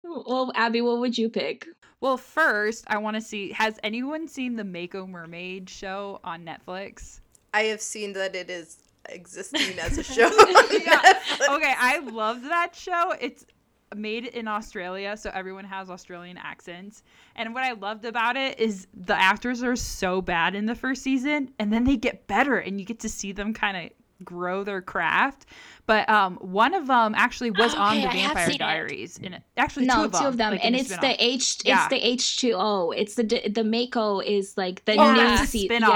well, 0.02 0.52
Abby, 0.54 0.80
what 0.80 0.98
would 1.00 1.18
you 1.18 1.28
pick? 1.28 1.66
Well, 2.00 2.16
first, 2.16 2.84
I 2.88 2.98
want 2.98 3.14
to 3.16 3.20
see 3.20 3.52
has 3.52 3.78
anyone 3.82 4.26
seen 4.26 4.56
the 4.56 4.64
Mako 4.64 5.06
Mermaid 5.06 5.70
show 5.70 6.20
on 6.24 6.44
Netflix? 6.44 7.20
I 7.54 7.64
have 7.64 7.80
seen 7.80 8.12
that 8.14 8.34
it 8.34 8.50
is 8.50 8.78
existing 9.08 9.78
as 9.78 9.98
a 9.98 10.02
show. 10.14 10.30
Yeah. 10.70 11.12
Okay, 11.50 11.74
I 11.78 12.00
loved 12.10 12.44
that 12.44 12.74
show. 12.74 13.14
It's 13.20 13.44
made 13.94 14.26
in 14.26 14.48
Australia, 14.48 15.16
so 15.16 15.30
everyone 15.34 15.64
has 15.64 15.90
Australian 15.90 16.38
accents. 16.38 17.02
And 17.36 17.54
what 17.54 17.62
I 17.62 17.72
loved 17.72 18.04
about 18.04 18.36
it 18.36 18.58
is 18.58 18.86
the 18.94 19.14
actors 19.14 19.62
are 19.62 19.76
so 19.76 20.22
bad 20.22 20.54
in 20.54 20.66
the 20.66 20.74
first 20.74 21.02
season, 21.02 21.50
and 21.58 21.72
then 21.72 21.84
they 21.84 21.96
get 21.96 22.26
better, 22.26 22.58
and 22.58 22.80
you 22.80 22.86
get 22.86 23.00
to 23.00 23.08
see 23.08 23.32
them 23.32 23.52
kind 23.54 23.76
of 23.76 23.92
grow 24.24 24.64
their 24.64 24.80
craft. 24.82 25.46
But 25.84 26.08
um, 26.08 26.36
one 26.36 26.74
of 26.74 26.86
them 26.86 27.12
actually 27.16 27.50
was 27.50 27.74
on 27.74 27.96
Okay, 27.96 28.02
the 28.02 28.08
I 28.08 28.10
have 28.12 28.36
Vampire 28.36 28.50
it. 28.50 28.58
Diaries. 28.58 29.18
In 29.18 29.34
it, 29.34 29.42
actually, 29.56 29.86
no, 29.86 30.08
two 30.08 30.24
of 30.26 30.36
them, 30.36 30.52
like, 30.52 30.64
and 30.64 30.76
it's 30.76 30.88
the 30.96 31.16
H. 31.22 31.58
Yeah. 31.64 31.80
It's 31.80 31.88
the 31.88 32.06
H 32.06 32.38
two 32.38 32.52
O. 32.54 32.92
It's 32.92 33.16
the 33.16 33.24
the 33.24 33.64
Mako 33.64 34.20
is 34.20 34.56
like 34.56 34.84
the 34.84 34.94
Oh, 34.96 35.12
new 35.12 35.18
that's 35.20 35.42
a 35.42 35.46
se- 35.46 35.64
spin-off. 35.66 35.90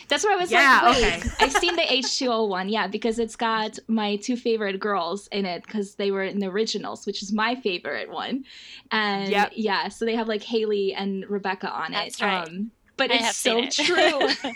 Yeah, 0.00 0.04
that's 0.08 0.22
where 0.24 0.32
I 0.32 0.36
was 0.36 0.52
Yeah, 0.52 0.80
like, 0.84 0.94
wait, 0.96 1.04
okay. 1.04 1.30
I've 1.40 1.52
seen 1.52 1.74
the 1.74 1.92
H 1.92 2.18
two 2.18 2.28
O 2.28 2.44
one. 2.44 2.68
Yeah, 2.68 2.86
because 2.86 3.18
it's 3.18 3.34
got 3.36 3.76
my 3.88 4.16
two 4.16 4.36
favorite 4.36 4.78
girls 4.78 5.26
in 5.28 5.44
it 5.46 5.64
because 5.66 5.96
they 5.96 6.12
were 6.12 6.22
in 6.22 6.38
the 6.38 6.46
originals, 6.46 7.04
which 7.04 7.22
is 7.22 7.32
my 7.32 7.56
favorite 7.56 8.10
one. 8.10 8.44
And 8.92 9.30
Yep. 9.30 9.52
yeah, 9.56 9.88
so 9.88 10.04
they 10.04 10.14
have 10.14 10.28
like 10.28 10.44
Hayley 10.44 10.94
and 10.94 11.28
Rebekah 11.28 11.70
on 11.70 11.90
That's 11.90 12.20
it. 12.20 12.24
right. 12.24 12.46
Um, 12.46 12.70
but 12.96 13.10
I 13.10 13.16
it's 13.16 13.36
so 13.36 13.58
it. 13.58 13.72
true. 13.72 13.86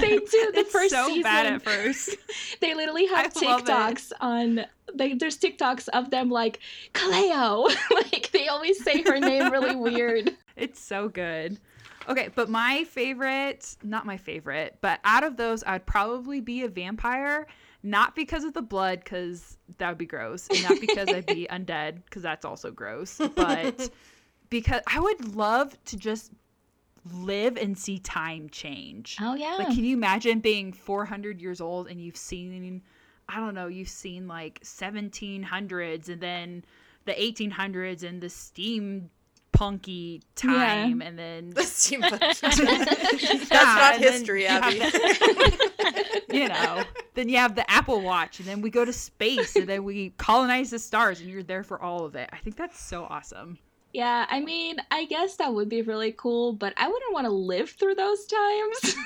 they 0.00 0.18
do 0.18 0.52
the 0.52 0.60
it's 0.60 0.72
first 0.72 0.90
so 0.90 1.06
season. 1.08 1.22
bad 1.22 1.46
at 1.46 1.62
first. 1.62 2.16
They 2.60 2.74
literally 2.74 3.06
have 3.06 3.36
I. 3.36 3.40
TikToks 3.40 4.12
on. 4.20 4.66
They, 4.94 5.14
there's 5.14 5.36
TikToks 5.38 5.88
of 5.88 6.10
them 6.10 6.30
like 6.30 6.60
Kaleo. 6.94 7.68
like 7.90 8.30
they 8.32 8.48
always 8.48 8.82
say 8.82 9.02
her 9.02 9.18
name 9.18 9.50
really 9.50 9.76
weird. 9.76 10.36
It's 10.56 10.80
so 10.80 11.08
good. 11.08 11.58
Okay, 12.08 12.30
but 12.34 12.48
my 12.48 12.84
favorite, 12.84 13.76
not 13.82 14.06
my 14.06 14.16
favorite, 14.16 14.78
but 14.80 15.00
out 15.04 15.24
of 15.24 15.36
those, 15.36 15.64
I'd 15.64 15.86
probably 15.86 16.40
be 16.40 16.62
a 16.62 16.68
vampire. 16.68 17.46
Not 17.82 18.16
because 18.16 18.44
of 18.44 18.54
the 18.54 18.62
blood, 18.62 19.00
because 19.00 19.58
that 19.78 19.88
would 19.88 19.98
be 19.98 20.06
gross. 20.06 20.48
And 20.48 20.62
not 20.62 20.80
because 20.80 21.08
I'd 21.08 21.26
be 21.26 21.46
undead, 21.50 22.04
because 22.04 22.22
that's 22.22 22.44
also 22.44 22.70
gross. 22.70 23.20
But 23.34 23.90
because 24.50 24.80
I 24.86 24.98
would 25.00 25.36
love 25.36 25.76
to 25.86 25.96
just 25.96 26.32
live 27.12 27.56
and 27.56 27.76
see 27.78 27.98
time 27.98 28.48
change. 28.50 29.16
Oh 29.20 29.34
yeah. 29.34 29.56
Like, 29.56 29.68
can 29.68 29.84
you 29.84 29.96
imagine 29.96 30.40
being 30.40 30.72
400 30.72 31.40
years 31.40 31.60
old 31.60 31.88
and 31.88 32.00
you've 32.00 32.16
seen, 32.16 32.82
I 33.28 33.36
don't 33.36 33.54
know, 33.54 33.66
you've 33.68 33.88
seen 33.88 34.26
like 34.28 34.60
1700s 34.60 36.08
and 36.08 36.20
then 36.20 36.64
the 37.04 37.12
1800s 37.12 38.02
and 38.02 38.20
the 38.20 38.28
steam 38.28 39.10
punky 39.52 40.20
time 40.34 41.00
and 41.00 41.18
then 41.18 41.50
The 41.54 41.62
steampunk. 41.62 42.40
That's 42.40 43.50
Yeah, 43.50 43.58
not 43.62 43.94
and 43.94 44.04
then 44.04 44.12
history, 44.12 44.42
you 44.42 44.48
have 44.48 44.64
the- 44.64 46.22
you 46.32 46.48
know 46.48 46.82
then 47.14 47.28
you 47.28 47.36
have 47.36 47.54
the 47.54 47.68
apple 47.70 48.00
watch 48.02 48.40
and 48.40 48.48
then 48.48 48.60
we 48.60 48.68
go 48.68 48.84
to 48.84 48.92
space 48.92 49.54
and 49.56 49.66
then 49.66 49.84
we 49.84 50.10
colonize 50.18 50.70
the 50.70 50.78
stars 50.78 51.20
and 51.20 51.30
you're 51.30 51.42
there 51.42 51.62
for 51.62 51.80
all 51.80 52.04
of 52.04 52.16
it 52.16 52.28
i 52.32 52.36
think 52.38 52.56
that's 52.56 52.78
so 52.80 53.04
awesome 53.04 53.56
yeah, 53.96 54.26
I 54.28 54.40
mean, 54.40 54.76
I 54.90 55.06
guess 55.06 55.36
that 55.36 55.54
would 55.54 55.70
be 55.70 55.80
really 55.80 56.12
cool, 56.12 56.52
but 56.52 56.74
I 56.76 56.86
wouldn't 56.86 57.14
want 57.14 57.24
to 57.24 57.32
live 57.32 57.70
through 57.70 57.94
those 57.94 58.26
times. 58.26 58.96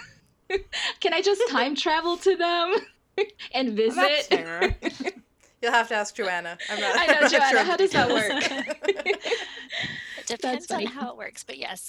can 1.01 1.15
I 1.15 1.23
just 1.23 1.41
time 1.49 1.77
travel 1.77 2.17
to 2.17 2.35
them 2.35 2.75
and 3.55 3.79
That's 3.79 3.95
visit? 3.97 4.25
fair. 4.25 4.77
You'll 5.63 5.71
have 5.71 5.87
to 5.89 5.95
ask 5.95 6.17
Joanna. 6.17 6.59
I'm 6.69 6.81
not. 6.81 6.99
I 6.99 7.07
know, 7.07 7.13
I'm 7.13 7.21
not 7.23 7.31
Joanna, 7.31 7.51
sure 7.51 7.65
how 7.65 7.77
does 7.77 7.91
that 7.93 8.09
work? 8.09 9.07
it 10.19 10.27
depends 10.27 10.69
on 10.73 10.79
funny. 10.79 10.87
how 10.87 11.11
it 11.11 11.17
works 11.17 11.45
but 11.45 11.59
yes 11.59 11.89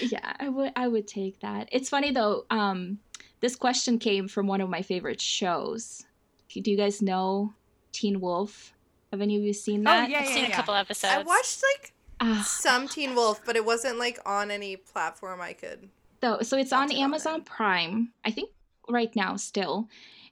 yeah 0.00 0.32
i 0.38 0.48
would 0.48 0.72
i 0.76 0.86
would 0.86 1.08
take 1.08 1.40
that 1.40 1.68
it's 1.72 1.88
funny 1.88 2.12
though 2.12 2.44
um 2.50 2.98
this 3.40 3.56
question 3.56 3.98
came 3.98 4.28
from 4.28 4.46
one 4.46 4.60
of 4.60 4.68
my 4.68 4.80
favorite 4.80 5.20
shows 5.20 6.04
do 6.48 6.70
you 6.70 6.76
guys 6.76 7.02
know 7.02 7.52
teen 7.90 8.20
wolf 8.20 8.72
Have 9.12 9.20
any 9.20 9.36
of 9.36 9.42
you 9.42 9.52
seen 9.52 9.84
that? 9.84 9.94
Oh, 9.96 10.00
that? 10.00 10.10
yeah, 10.10 10.20
I've 10.20 10.28
seen 10.28 10.46
a 10.46 10.50
couple 10.50 10.74
episodes. 10.74 11.12
I 11.14 11.22
watched 11.22 11.62
like 11.78 11.92
Ah, 12.20 12.44
some 12.48 12.88
Teen 12.88 13.14
Wolf, 13.14 13.40
but 13.44 13.56
it 13.56 13.64
wasn't 13.64 13.98
like 13.98 14.18
on 14.24 14.50
any 14.50 14.76
platform 14.76 15.40
I 15.40 15.52
could. 15.52 15.88
so, 16.22 16.40
so 16.42 16.56
it's 16.56 16.72
on 16.72 16.84
on 16.84 16.92
Amazon 16.92 17.40
it. 17.40 17.44
Prime, 17.44 18.12
I 18.24 18.30
think 18.30 18.50
right 18.88 19.14
now 19.14 19.36
still. 19.36 19.88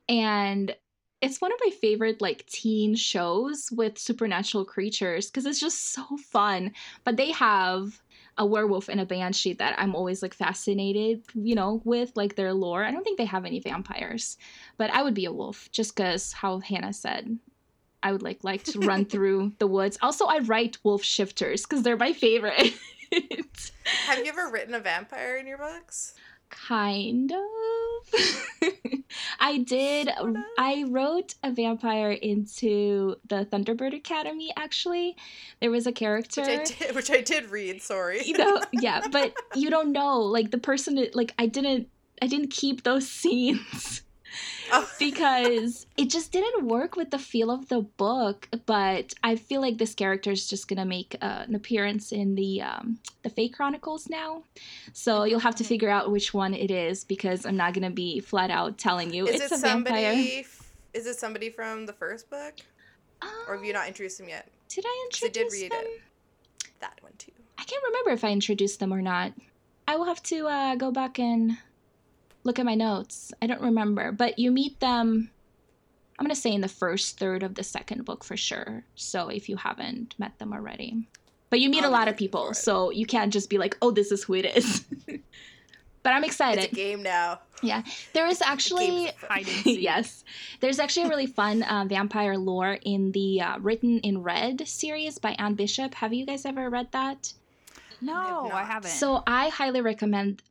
And 0.08 0.74
it's 1.20 1.40
one 1.40 1.52
of 1.52 1.58
my 1.64 1.70
favorite 1.70 2.22
like 2.22 2.46
teen 2.46 2.94
shows 2.94 3.68
with 3.72 3.98
supernatural 3.98 4.64
creatures 4.64 5.26
because 5.26 5.44
it's 5.46 5.60
just 5.60 5.92
so 5.92 6.04
fun. 6.16 6.72
But 7.04 7.16
they 7.16 7.32
have 7.32 8.00
a 8.38 8.46
werewolf 8.46 8.88
and 8.88 9.00
a 9.00 9.04
banshee 9.04 9.52
that 9.54 9.74
I'm 9.78 9.94
always 9.94 10.22
like 10.22 10.32
fascinated, 10.32 11.22
you 11.34 11.54
know, 11.54 11.82
with 11.84 12.12
like 12.16 12.36
their 12.36 12.54
lore. 12.54 12.84
I 12.84 12.90
don't 12.90 13.04
think 13.04 13.18
they 13.18 13.26
have 13.26 13.44
any 13.44 13.60
vampires, 13.60 14.38
but 14.78 14.90
I 14.90 15.02
would 15.02 15.12
be 15.14 15.26
a 15.26 15.32
wolf 15.32 15.68
just 15.72 15.94
because 15.94 16.32
how 16.32 16.60
Hannah 16.60 16.92
said. 16.94 17.38
I 18.02 18.12
would 18.12 18.22
like 18.22 18.44
like 18.44 18.64
to 18.64 18.80
run 18.80 19.04
through 19.06 19.52
the 19.58 19.66
woods. 19.66 19.98
Also, 20.02 20.26
I 20.26 20.38
write 20.38 20.78
wolf 20.82 21.02
shifters 21.02 21.62
because 21.62 21.82
they're 21.82 21.96
my 21.96 22.12
favorite. 22.12 22.74
Have 24.06 24.18
you 24.18 24.26
ever 24.26 24.50
written 24.50 24.74
a 24.74 24.80
vampire 24.80 25.36
in 25.36 25.46
your 25.46 25.58
books? 25.58 26.14
kind 26.50 27.32
of. 27.32 28.20
I 29.40 29.58
did. 29.58 30.08
Sort 30.08 30.36
of. 30.36 30.42
I 30.58 30.84
wrote 30.88 31.34
a 31.42 31.50
vampire 31.50 32.10
into 32.10 33.16
the 33.28 33.46
Thunderbird 33.46 33.94
Academy. 33.94 34.52
Actually, 34.56 35.16
there 35.60 35.70
was 35.70 35.86
a 35.86 35.92
character. 35.92 36.42
Which 36.42 36.50
I 36.50 36.64
did, 36.64 36.94
which 36.94 37.10
I 37.10 37.20
did 37.20 37.50
read. 37.50 37.82
Sorry. 37.82 38.22
you 38.24 38.36
know, 38.36 38.60
yeah, 38.72 39.06
but 39.10 39.34
you 39.54 39.70
don't 39.70 39.92
know. 39.92 40.20
Like 40.20 40.50
the 40.50 40.58
person, 40.58 41.06
like 41.14 41.32
I 41.38 41.46
didn't. 41.46 41.88
I 42.22 42.26
didn't 42.26 42.50
keep 42.50 42.82
those 42.82 43.08
scenes 43.08 44.02
Oh. 44.72 44.88
because 44.98 45.86
it 45.96 46.10
just 46.10 46.30
didn't 46.32 46.66
work 46.66 46.96
with 46.96 47.10
the 47.10 47.18
feel 47.18 47.50
of 47.50 47.68
the 47.68 47.80
book. 47.80 48.48
But 48.66 49.14
I 49.22 49.36
feel 49.36 49.60
like 49.60 49.78
this 49.78 49.94
character 49.94 50.30
is 50.30 50.48
just 50.48 50.68
gonna 50.68 50.84
make 50.84 51.16
uh, 51.20 51.44
an 51.48 51.54
appearance 51.54 52.12
in 52.12 52.34
the 52.34 52.62
um, 52.62 52.98
the 53.22 53.30
Fate 53.30 53.52
Chronicles 53.54 54.08
now. 54.08 54.44
So 54.92 55.24
you'll 55.24 55.40
have 55.40 55.56
to 55.56 55.64
figure 55.64 55.88
out 55.90 56.10
which 56.10 56.32
one 56.32 56.54
it 56.54 56.70
is 56.70 57.04
because 57.04 57.44
I'm 57.44 57.56
not 57.56 57.74
gonna 57.74 57.90
be 57.90 58.20
flat 58.20 58.50
out 58.50 58.78
telling 58.78 59.12
you 59.12 59.26
is 59.26 59.40
it's 59.40 59.52
it 59.52 59.58
a 59.58 59.60
vampire. 59.60 60.12
somebody? 60.12 60.38
f- 60.40 60.72
Is 60.94 61.06
it 61.06 61.16
somebody 61.16 61.50
from 61.50 61.86
the 61.86 61.92
first 61.92 62.28
book, 62.30 62.54
or 63.48 63.54
have 63.56 63.64
you 63.64 63.70
Um, 63.72 63.74
not 63.80 63.88
introduced 63.88 64.18
them 64.18 64.28
yet? 64.28 64.48
Did 64.68 64.84
I 64.86 65.06
introduce 65.10 65.28
I 65.28 65.42
did 65.42 65.52
read 65.52 65.72
them? 65.72 65.84
it. 65.84 66.00
That 66.80 66.98
one 67.02 67.12
too. 67.18 67.32
I 67.58 67.64
can't 67.64 67.82
remember 67.84 68.10
if 68.10 68.24
I 68.24 68.30
introduced 68.30 68.80
them 68.80 68.92
or 68.92 69.02
not. 69.02 69.32
I 69.88 69.96
will 69.96 70.04
have 70.06 70.22
to 70.24 70.46
uh, 70.46 70.74
go 70.76 70.90
back 70.92 71.18
and 71.18 71.58
look 72.44 72.58
at 72.58 72.64
my 72.66 72.74
notes. 72.74 73.32
I 73.42 73.46
don't 73.46 73.60
remember, 73.60 74.12
but 74.12 74.38
you 74.38 74.50
meet 74.50 74.80
them. 74.80 75.30
I'm 76.18 76.24
gonna 76.26 76.34
say 76.34 76.52
in 76.52 76.60
the 76.60 76.68
first 76.68 77.18
third 77.18 77.42
of 77.42 77.54
the 77.54 77.62
second 77.62 78.04
book 78.04 78.24
for 78.24 78.36
sure. 78.36 78.84
So 78.94 79.28
if 79.28 79.48
you 79.48 79.56
haven't 79.56 80.14
met 80.18 80.38
them 80.38 80.52
already, 80.52 81.08
but 81.48 81.60
you 81.60 81.70
meet 81.70 81.82
I'll 81.84 81.90
a 81.90 81.92
lot 81.92 82.08
of 82.08 82.16
people, 82.16 82.52
so 82.54 82.90
you 82.90 83.06
can't 83.06 83.32
just 83.32 83.48
be 83.50 83.58
like, 83.58 83.76
"Oh, 83.80 83.90
this 83.90 84.12
is 84.12 84.24
who 84.24 84.34
it 84.34 84.44
is." 84.44 84.84
but 86.02 86.10
I'm 86.12 86.24
It's 86.24 86.32
excited. 86.34 86.72
a 86.72 86.74
game 86.74 87.02
now. 87.02 87.40
Yeah, 87.62 87.82
there 88.14 88.26
is 88.26 88.40
actually 88.42 88.86
game's 88.86 89.10
fun. 89.12 89.28
Hide 89.30 89.48
and 89.48 89.56
seek. 89.64 89.80
yes. 89.82 90.24
There's 90.60 90.78
actually 90.78 91.06
a 91.06 91.08
really 91.08 91.26
fun 91.26 91.62
uh, 91.62 91.84
vampire 91.88 92.36
lore 92.38 92.78
in 92.82 93.12
the 93.12 93.40
uh, 93.40 93.58
Written 93.58 93.98
in 94.00 94.22
Red 94.22 94.66
series 94.68 95.18
by 95.18 95.32
Anne 95.38 95.54
Bishop. 95.54 95.94
Have 95.96 96.12
you 96.14 96.24
guys 96.26 96.44
ever 96.46 96.68
read 96.70 96.88
that? 96.92 97.32
No, 98.02 98.50
I 98.52 98.64
haven't. 98.64 98.90
So 98.90 99.22
I 99.26 99.48
highly 99.50 99.80
recommend 99.82 100.42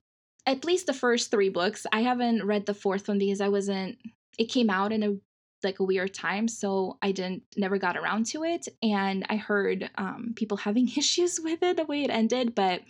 at 0.45 0.65
least 0.65 0.87
the 0.87 0.93
first 0.93 1.31
three 1.31 1.49
books. 1.49 1.85
I 1.91 2.01
haven't 2.01 2.45
read 2.45 2.65
the 2.65 2.73
fourth 2.73 3.07
one 3.07 3.19
because 3.19 3.41
I 3.41 3.49
wasn't. 3.49 3.97
It 4.37 4.45
came 4.45 4.69
out 4.69 4.91
in 4.91 5.03
a 5.03 5.15
like 5.63 5.79
a 5.79 5.83
weird 5.83 6.13
time, 6.13 6.47
so 6.47 6.97
I 7.01 7.11
didn't 7.11 7.43
never 7.57 7.77
got 7.77 7.97
around 7.97 8.25
to 8.27 8.43
it. 8.43 8.67
And 8.81 9.25
I 9.29 9.35
heard 9.35 9.89
um, 9.95 10.33
people 10.35 10.57
having 10.57 10.87
issues 10.97 11.39
with 11.39 11.61
it 11.63 11.77
the 11.77 11.85
way 11.85 12.03
it 12.03 12.09
ended, 12.09 12.55
but 12.55 12.81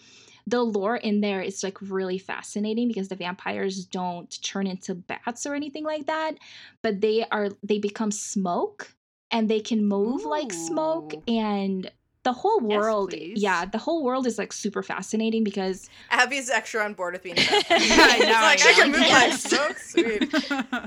the 0.48 0.64
lore 0.64 0.96
in 0.96 1.22
there 1.22 1.42
is 1.42 1.64
like 1.64 1.78
really 1.82 2.18
fascinating 2.18 2.88
because 2.88 3.08
the 3.08 3.16
vampires 3.16 3.86
don't 3.86 4.42
turn 4.42 4.66
into 4.66 4.96
bats 4.96 5.46
or 5.46 5.54
anything 5.54 5.84
like 5.84 6.08
that, 6.08 6.36
but 6.82 7.02
they 7.02 7.26
are 7.32 7.50
they 7.64 7.80
become 7.80 8.12
smoke 8.12 8.94
and 9.32 9.50
they 9.50 9.60
can 9.60 9.88
move 9.88 10.26
like 10.26 10.52
smoke 10.52 11.14
and 11.28 11.92
the 12.24 12.34
whole 12.34 12.60
world 12.60 13.12
please. 13.12 13.42
yeah 13.42 13.64
the 13.66 13.78
whole 13.78 14.04
world 14.04 14.28
is 14.28 14.38
like 14.38 14.52
super 14.52 14.84
fascinating 14.84 15.44
because 15.44 15.90
Abby's 16.12 16.50
extra 16.50 16.84
on 16.84 16.94
board 16.94 17.14
with 17.14 17.24
being. 17.24 17.38
a. 17.40 17.42
Yeah, 17.42 17.56
I 17.70 18.18
know, 18.20 18.36
I 18.36 18.42
like 18.42 18.66
I 18.66 18.74
can 18.74 18.92
move 18.92 19.00
Yes. 19.02 19.44
smoke. 19.44 19.78
Sweet. 19.80 20.34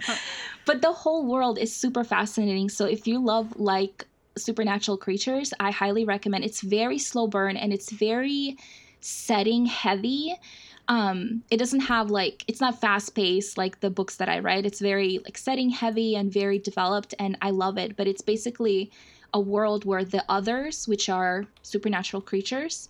but 0.66 0.82
the 0.82 0.92
whole 0.92 1.26
world 1.26 1.58
is 1.58 1.74
super 1.74 2.04
fascinating 2.04 2.68
so 2.68 2.84
if 2.86 3.06
you 3.06 3.18
love 3.18 3.54
like 3.56 4.06
supernatural 4.36 4.96
creatures 4.96 5.52
i 5.60 5.70
highly 5.70 6.04
recommend 6.04 6.44
it's 6.44 6.60
very 6.62 6.98
slow 6.98 7.26
burn 7.26 7.56
and 7.56 7.72
it's 7.72 7.90
very 7.92 8.56
setting 9.00 9.66
heavy 9.66 10.34
um 10.92 11.42
it 11.50 11.56
doesn't 11.56 11.80
have 11.80 12.10
like 12.10 12.44
it's 12.46 12.60
not 12.60 12.78
fast 12.78 13.14
paced 13.14 13.56
like 13.56 13.80
the 13.80 13.88
books 13.88 14.16
that 14.16 14.28
i 14.28 14.38
write 14.38 14.66
it's 14.66 14.78
very 14.78 15.18
like 15.24 15.38
setting 15.38 15.70
heavy 15.70 16.14
and 16.14 16.30
very 16.30 16.58
developed 16.58 17.14
and 17.18 17.36
i 17.40 17.50
love 17.50 17.78
it. 17.78 17.96
But 17.96 18.06
it's 18.06 18.20
basically 18.20 18.90
a 19.32 19.40
world 19.40 19.86
where 19.86 20.04
the 20.04 20.22
others 20.28 20.86
which 20.86 21.08
are 21.08 21.46
supernatural 21.62 22.20
creatures 22.20 22.88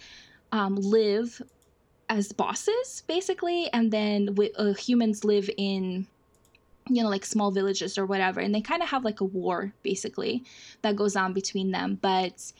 um, 0.50 0.74
live 0.74 1.40
as 2.08 2.32
bosses 2.32 3.04
basically 3.06 3.68
and 3.72 3.92
then 3.92 4.26
wi- 4.26 4.52
uh, 4.58 4.74
humans 4.74 5.24
live 5.24 5.48
in 5.56 6.06
you 6.88 7.02
know 7.02 7.08
like 7.08 7.24
small 7.24 7.52
villages 7.52 7.96
or 7.96 8.06
whatever. 8.06 8.40
And 8.40 8.52
they 8.52 8.60
kind 8.60 8.82
of 8.82 8.88
have 8.88 9.04
like 9.04 9.20
a 9.20 9.24
war 9.24 9.72
basically 9.84 10.42
that 10.82 10.96
goes 10.96 11.14
on 11.14 11.32
between 11.32 11.70
them. 11.70 11.98
But 12.02 12.52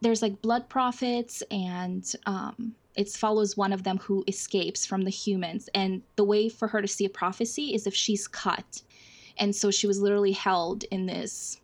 there's 0.00 0.22
like 0.22 0.40
blood 0.40 0.70
prophets 0.70 1.42
and 1.50 2.10
um 2.24 2.74
it 2.94 3.08
follows 3.08 3.56
one 3.56 3.72
of 3.72 3.82
them 3.82 3.98
who 3.98 4.24
escapes 4.26 4.86
from 4.86 5.02
the 5.02 5.10
humans. 5.10 5.68
And 5.74 6.02
the 6.16 6.24
way 6.24 6.48
for 6.48 6.68
her 6.68 6.80
to 6.80 6.88
see 6.88 7.04
a 7.04 7.10
prophecy 7.10 7.74
is 7.74 7.86
if 7.86 7.94
she's 7.94 8.28
cut 8.28 8.82
and 9.36 9.54
so 9.54 9.70
she 9.70 9.86
was 9.86 10.00
literally 10.00 10.32
held 10.32 10.84
in 10.84 11.06
this 11.06 11.60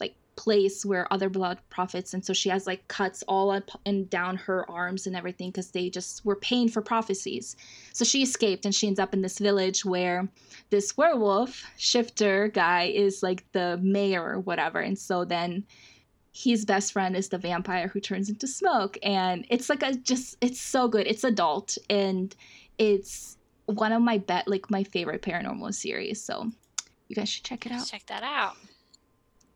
like 0.00 0.14
place 0.36 0.84
where 0.84 1.12
other 1.12 1.28
blood 1.28 1.58
prophets 1.68 2.14
and 2.14 2.24
so 2.24 2.32
she 2.32 2.48
has 2.48 2.66
like 2.66 2.86
cuts 2.88 3.22
all 3.28 3.50
up 3.50 3.70
and 3.84 4.08
down 4.08 4.36
her 4.36 4.68
arms 4.70 5.06
and 5.06 5.14
everything 5.14 5.50
because 5.50 5.70
they 5.70 5.90
just 5.90 6.24
were 6.24 6.36
paying 6.36 6.68
for 6.68 6.80
prophecies. 6.80 7.56
So 7.92 8.04
she 8.04 8.22
escaped 8.22 8.64
and 8.64 8.74
she 8.74 8.86
ends 8.86 8.98
up 8.98 9.14
in 9.14 9.22
this 9.22 9.38
village 9.38 9.84
where 9.84 10.28
this 10.70 10.96
werewolf 10.96 11.64
shifter 11.76 12.48
guy 12.48 12.84
is 12.84 13.22
like 13.22 13.44
the 13.52 13.78
mayor 13.82 14.24
or 14.24 14.40
whatever. 14.40 14.80
And 14.80 14.98
so 14.98 15.24
then 15.24 15.64
his 16.34 16.64
best 16.64 16.92
friend 16.92 17.14
is 17.14 17.28
the 17.28 17.38
vampire 17.38 17.88
who 17.88 18.00
turns 18.00 18.28
into 18.30 18.46
smoke 18.46 18.96
and 19.02 19.44
it's 19.50 19.68
like 19.68 19.82
a 19.82 19.94
just 19.94 20.36
it's 20.40 20.60
so 20.60 20.88
good 20.88 21.06
it's 21.06 21.24
adult 21.24 21.76
and 21.90 22.34
it's 22.78 23.36
one 23.66 23.92
of 23.92 24.00
my 24.00 24.16
bet 24.18 24.48
like 24.48 24.70
my 24.70 24.82
favorite 24.82 25.20
paranormal 25.22 25.72
series 25.74 26.22
so 26.24 26.50
you 27.08 27.14
guys 27.16 27.28
should 27.28 27.44
check 27.44 27.66
it 27.66 27.72
out 27.72 27.86
Check 27.86 28.06
that 28.06 28.22
out. 28.22 28.56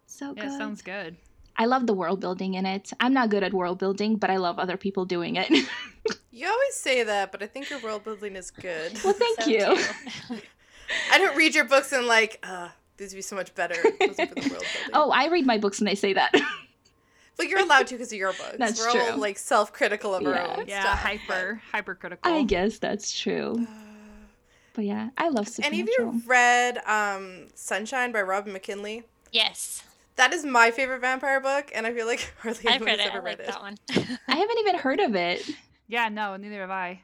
so 0.06 0.34
yeah, 0.36 0.42
good 0.44 0.58
sounds 0.58 0.82
good. 0.82 1.16
i 1.56 1.64
love 1.64 1.86
the 1.86 1.94
world 1.94 2.20
building 2.20 2.54
in 2.54 2.66
it 2.66 2.92
i'm 3.00 3.14
not 3.14 3.30
good 3.30 3.42
at 3.42 3.54
world 3.54 3.78
building 3.78 4.16
but 4.16 4.28
i 4.30 4.36
love 4.36 4.58
other 4.58 4.76
people 4.76 5.04
doing 5.04 5.36
it 5.36 5.50
You 6.30 6.46
always 6.48 6.74
say 6.74 7.02
that, 7.02 7.32
but 7.32 7.42
I 7.42 7.46
think 7.46 7.70
your 7.70 7.78
world 7.80 8.04
building 8.04 8.36
is 8.36 8.50
good. 8.50 8.92
well 9.02 9.14
thank 9.14 9.40
So 9.40 9.48
you. 9.50 10.38
I 11.10 11.16
don't 11.16 11.34
read 11.34 11.54
your 11.54 11.64
books 11.64 11.92
and 11.92 12.06
like, 12.06 12.38
uh, 12.42 12.68
these 12.98 13.12
would 13.12 13.16
be 13.16 13.22
so 13.22 13.34
much 13.34 13.54
better. 13.54 13.74
if 13.82 13.94
it 14.00 14.08
wasn't 14.08 14.28
for 14.28 14.40
the 14.40 14.50
world 14.50 14.64
oh 14.92 15.10
i 15.12 15.28
read 15.28 15.46
my 15.46 15.56
books 15.56 15.78
and 15.78 15.88
they 15.88 15.94
say 15.94 16.12
that 16.12 16.32
but 17.36 17.48
you're 17.48 17.60
allowed 17.60 17.86
to 17.88 17.94
because 17.94 18.12
of 18.12 18.18
your 18.18 18.32
books. 18.32 18.56
That's 18.58 18.80
We're 18.80 18.90
all 19.12 19.18
like 19.18 19.38
self-critical 19.38 20.14
of 20.14 20.26
our 20.26 20.34
Yeah. 20.34 20.56
own 20.58 20.64
Yeah, 20.68 20.80
stuff. 20.82 20.98
hyper, 21.00 21.60
hypercritical. 21.72 22.32
i 22.32 22.42
guess 22.42 22.78
that's 22.78 23.18
true 23.18 23.56
but- 23.58 23.68
but 24.74 24.84
yeah 24.84 25.08
i 25.16 25.28
love 25.28 25.46
Have 25.56 25.64
any 25.64 25.80
of 25.80 25.88
you 25.88 26.20
read 26.26 26.78
um, 26.86 27.46
Sunshine 27.54 28.12
by 28.12 28.22
Robin 28.22 28.52
McKinley? 28.52 29.04
Yes, 29.32 29.82
That 30.16 30.32
is 30.32 30.44
my 30.44 30.70
favorite 30.70 31.00
vampire 31.00 31.40
book, 31.40 31.70
and 31.74 31.86
I 31.86 31.92
feel 31.92 32.06
like 32.06 32.32
hardly 32.40 32.68
I've 32.68 32.82
anyone 32.82 32.86
read 32.86 33.00
has 33.00 33.08
it. 33.08 33.12
I 33.12 33.16
ever 33.16 33.24
like 33.26 33.38
read 33.38 33.40
it. 33.40 33.46
that 33.52 33.60
one. 33.62 33.76
i 34.28 34.36
haven't 34.36 34.58
even 34.60 34.76
heard 34.76 35.00
of 35.00 35.14
it 35.14 35.48
Yeah, 35.88 36.08
no, 36.08 36.36
neither 36.36 36.60
have 36.60 36.70
I. 36.70 37.02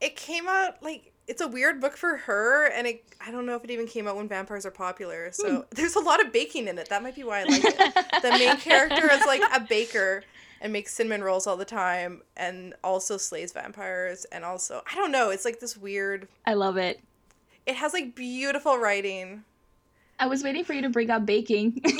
It 0.00 0.16
came 0.16 0.48
out 0.48 0.82
like 0.82 1.12
it's 1.26 1.40
a 1.40 1.46
weird 1.48 1.80
book 1.80 1.96
for 1.96 2.16
her, 2.16 2.66
and 2.66 2.86
it 2.86 3.04
I 3.24 3.30
don't 3.30 3.46
know 3.46 3.54
if 3.56 3.64
it 3.64 3.70
even 3.70 3.86
came 3.86 4.08
out 4.08 4.16
when 4.16 4.28
vampires 4.28 4.64
are 4.66 4.70
popular. 4.70 5.30
So 5.32 5.48
Hmm. 5.48 5.60
there's 5.70 5.94
a 5.96 6.00
lot 6.00 6.24
of 6.24 6.32
baking 6.32 6.68
in 6.68 6.78
it. 6.78 6.88
That 6.88 7.02
might 7.02 7.14
be 7.14 7.22
why 7.24 7.40
I 7.40 7.44
like 7.44 7.62
it. 7.64 7.76
the 8.22 8.30
main 8.32 8.56
character 8.56 9.10
is 9.10 9.24
like 9.26 9.42
a 9.54 9.60
baker 9.60 10.22
and 10.62 10.72
makes 10.72 10.92
cinnamon 10.92 11.22
rolls 11.22 11.46
all 11.46 11.56
the 11.56 11.64
time, 11.64 12.22
and 12.36 12.74
also 12.84 13.16
slays 13.16 13.52
vampires, 13.52 14.24
and 14.26 14.44
also 14.44 14.82
I 14.90 14.94
don't 14.96 15.12
know. 15.12 15.30
It's 15.30 15.44
like 15.44 15.60
this 15.60 15.76
weird. 15.76 16.28
i 16.46 16.54
love 16.54 16.76
it 16.76 17.00
It 17.66 17.76
has 17.76 17.92
like 17.92 18.14
beautiful 18.14 18.78
writing. 18.78 19.44
I 20.18 20.26
was 20.26 20.42
waiting 20.44 20.64
for 20.64 20.74
you 20.74 20.82
to 20.82 20.90
bring 20.90 21.10
up 21.10 21.24
baking. 21.24 21.82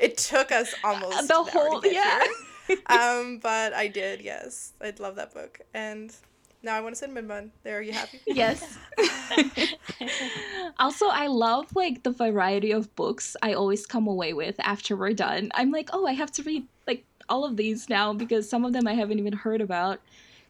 It 0.00 0.16
took 0.16 0.50
us 0.50 0.74
almost 0.82 1.28
the 1.28 1.34
an 1.38 1.40
hour 1.40 1.44
to 1.44 1.50
whole 1.50 1.86
yeah. 1.86 2.24
um, 2.86 3.38
but 3.42 3.72
I 3.72 3.88
did. 3.88 4.20
Yes, 4.20 4.72
I'd 4.80 5.00
love 5.00 5.16
that 5.16 5.34
book, 5.34 5.60
and 5.74 6.14
Now 6.62 6.76
I 6.76 6.80
want 6.80 6.92
a 6.92 6.96
cinnamon 6.96 7.26
bun. 7.26 7.52
There, 7.64 7.78
are 7.78 7.82
you 7.82 7.92
happy? 7.92 8.20
Yes. 8.26 8.78
also, 10.78 11.06
I 11.08 11.26
love 11.26 11.74
like 11.74 12.02
the 12.04 12.12
variety 12.12 12.70
of 12.70 12.94
books 12.94 13.36
I 13.42 13.54
always 13.54 13.84
come 13.86 14.06
away 14.06 14.32
with 14.32 14.56
after 14.60 14.96
we're 14.96 15.12
done. 15.12 15.50
I'm 15.54 15.72
like, 15.72 15.90
oh, 15.92 16.06
I 16.06 16.12
have 16.12 16.30
to 16.32 16.42
read 16.44 16.66
like 16.86 17.04
all 17.28 17.44
of 17.44 17.56
these 17.56 17.88
now 17.88 18.12
because 18.12 18.48
some 18.48 18.64
of 18.64 18.72
them 18.72 18.86
I 18.86 18.94
haven't 18.94 19.18
even 19.18 19.32
heard 19.32 19.60
about. 19.60 20.00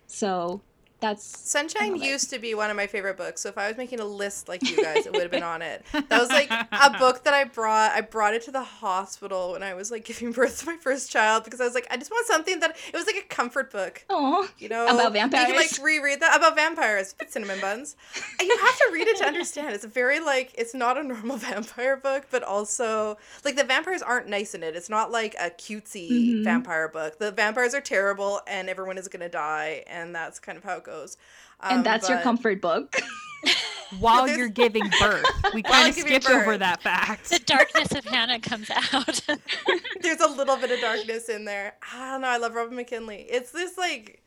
So 0.06 0.60
that's 1.02 1.50
Sunshine 1.50 1.96
used 1.96 2.30
to 2.30 2.38
be 2.38 2.54
one 2.54 2.70
of 2.70 2.76
my 2.76 2.86
favorite 2.86 3.16
books. 3.16 3.40
So 3.40 3.48
if 3.48 3.58
I 3.58 3.66
was 3.66 3.76
making 3.76 3.98
a 3.98 4.04
list 4.04 4.48
like 4.48 4.62
you 4.62 4.80
guys, 4.80 5.04
it 5.04 5.12
would 5.12 5.22
have 5.22 5.30
been 5.32 5.42
on 5.42 5.60
it. 5.60 5.84
That 6.12 6.20
was 6.20 6.30
like 6.30 6.50
a 6.50 6.98
book 6.98 7.24
that 7.24 7.32
I 7.32 7.44
brought. 7.44 7.92
I 7.92 8.02
brought 8.02 8.34
it 8.34 8.42
to 8.42 8.50
the 8.50 8.62
hospital 8.62 9.52
when 9.52 9.62
I 9.62 9.74
was 9.74 9.90
like 9.90 10.04
giving 10.04 10.30
birth 10.32 10.60
to 10.60 10.66
my 10.66 10.76
first 10.76 11.10
child 11.10 11.44
because 11.44 11.60
I 11.60 11.64
was 11.64 11.74
like, 11.74 11.86
I 11.90 11.96
just 11.96 12.10
want 12.10 12.26
something 12.26 12.60
that 12.60 12.76
it 12.92 12.96
was 12.96 13.06
like 13.06 13.16
a 13.16 13.26
comfort 13.28 13.72
book. 13.72 14.04
Oh, 14.10 14.48
you 14.58 14.68
know, 14.68 14.84
about 14.84 15.12
vampires. 15.12 15.48
You 15.48 15.54
can 15.54 15.62
like 15.62 15.82
reread 15.82 16.20
that 16.20 16.36
about 16.36 16.54
vampires, 16.54 17.14
cinnamon 17.28 17.60
buns. 17.60 17.96
You 18.40 18.56
have 18.56 18.78
to 18.78 18.90
read 18.92 19.08
it 19.08 19.16
to 19.18 19.24
understand. 19.24 19.74
It's 19.74 19.84
very 19.84 20.20
like 20.20 20.52
it's 20.56 20.74
not 20.74 20.98
a 20.98 21.02
normal 21.02 21.36
vampire 21.48 21.96
book, 21.96 22.26
but 22.30 22.42
also 22.42 23.16
like 23.44 23.56
the 23.56 23.64
vampires 23.64 24.02
aren't 24.02 24.28
nice 24.28 24.54
in 24.54 24.62
it. 24.62 24.76
It's 24.76 24.90
not 24.90 25.10
like 25.10 25.34
a 25.40 25.50
cutesy 25.50 26.10
mm-hmm. 26.10 26.44
vampire 26.44 26.88
book. 26.88 27.18
The 27.18 27.30
vampires 27.30 27.74
are 27.74 27.80
terrible, 27.80 28.40
and 28.46 28.68
everyone 28.68 28.98
is 28.98 29.08
gonna 29.08 29.28
die, 29.28 29.84
and 29.86 30.14
that's 30.14 30.38
kind 30.38 30.58
of 30.58 30.64
how 30.64 30.76
it 30.76 30.84
goes 30.84 30.91
goes. 30.92 31.16
Um, 31.60 31.76
and 31.76 31.86
that's 31.86 32.08
but... 32.08 32.14
your 32.14 32.22
comfort 32.22 32.60
book. 32.60 33.00
While 33.98 34.26
you're 34.26 34.48
giving 34.48 34.84
birth, 35.00 35.24
we 35.52 35.62
kind 35.62 35.90
of 35.90 35.94
skipped 35.94 36.30
over 36.30 36.56
that 36.56 36.80
fact. 36.82 37.28
The 37.28 37.40
darkness 37.40 37.92
of 37.92 38.04
Hannah 38.06 38.40
comes 38.40 38.70
out. 38.70 39.20
There's 40.00 40.20
a 40.20 40.28
little 40.28 40.56
bit 40.56 40.70
of 40.70 40.80
darkness 40.80 41.28
in 41.28 41.44
there. 41.44 41.74
I 41.92 42.12
don't 42.12 42.22
know. 42.22 42.28
I 42.28 42.38
love 42.38 42.54
Robin 42.54 42.74
McKinley. 42.74 43.26
It's 43.28 43.50
this 43.50 43.76
like. 43.76 44.22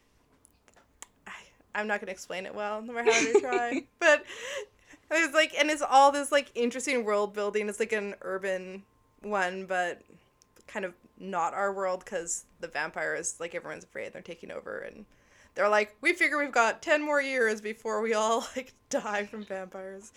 I, 1.25 1.81
am 1.81 1.87
not 1.87 1.99
gonna 1.99 2.11
explain 2.11 2.45
it 2.45 2.53
well, 2.53 2.81
no 2.83 2.93
matter 2.93 3.11
how 3.11 3.19
I 3.19 3.39
try. 3.39 3.83
but 3.99 4.23
it's 5.09 5.33
like, 5.33 5.55
and 5.57 5.71
it's 5.71 5.81
all 5.81 6.11
this 6.11 6.31
like 6.31 6.51
interesting 6.53 7.03
world 7.03 7.33
building. 7.33 7.67
It's 7.67 7.79
like 7.79 7.93
an 7.93 8.13
urban 8.21 8.83
one, 9.23 9.65
but 9.65 9.99
kind 10.67 10.85
of 10.85 10.93
not 11.19 11.55
our 11.55 11.73
world 11.73 12.03
because 12.05 12.45
the 12.59 12.67
vampires, 12.67 13.37
like 13.39 13.55
everyone's 13.55 13.83
afraid, 13.83 14.13
they're 14.13 14.21
taking 14.21 14.51
over 14.51 14.77
and 14.77 15.05
they're 15.55 15.69
like, 15.69 15.95
we 16.01 16.13
figure 16.13 16.37
we've 16.37 16.51
got 16.51 16.81
10 16.81 17.03
more 17.03 17.21
years 17.21 17.61
before 17.61 18.01
we 18.01 18.13
all 18.13 18.47
like 18.55 18.73
die 18.89 19.25
from 19.25 19.43
vampires. 19.43 20.11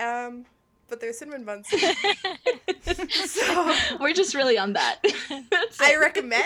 Um, 0.00 0.46
but 0.88 1.00
they're 1.00 1.12
cinnamon 1.12 1.44
buns. 1.44 1.68
so 3.30 3.74
we're 4.00 4.12
just 4.12 4.34
really 4.34 4.58
on 4.58 4.74
that. 4.74 5.00
I 5.80 5.96
recommend. 5.96 6.44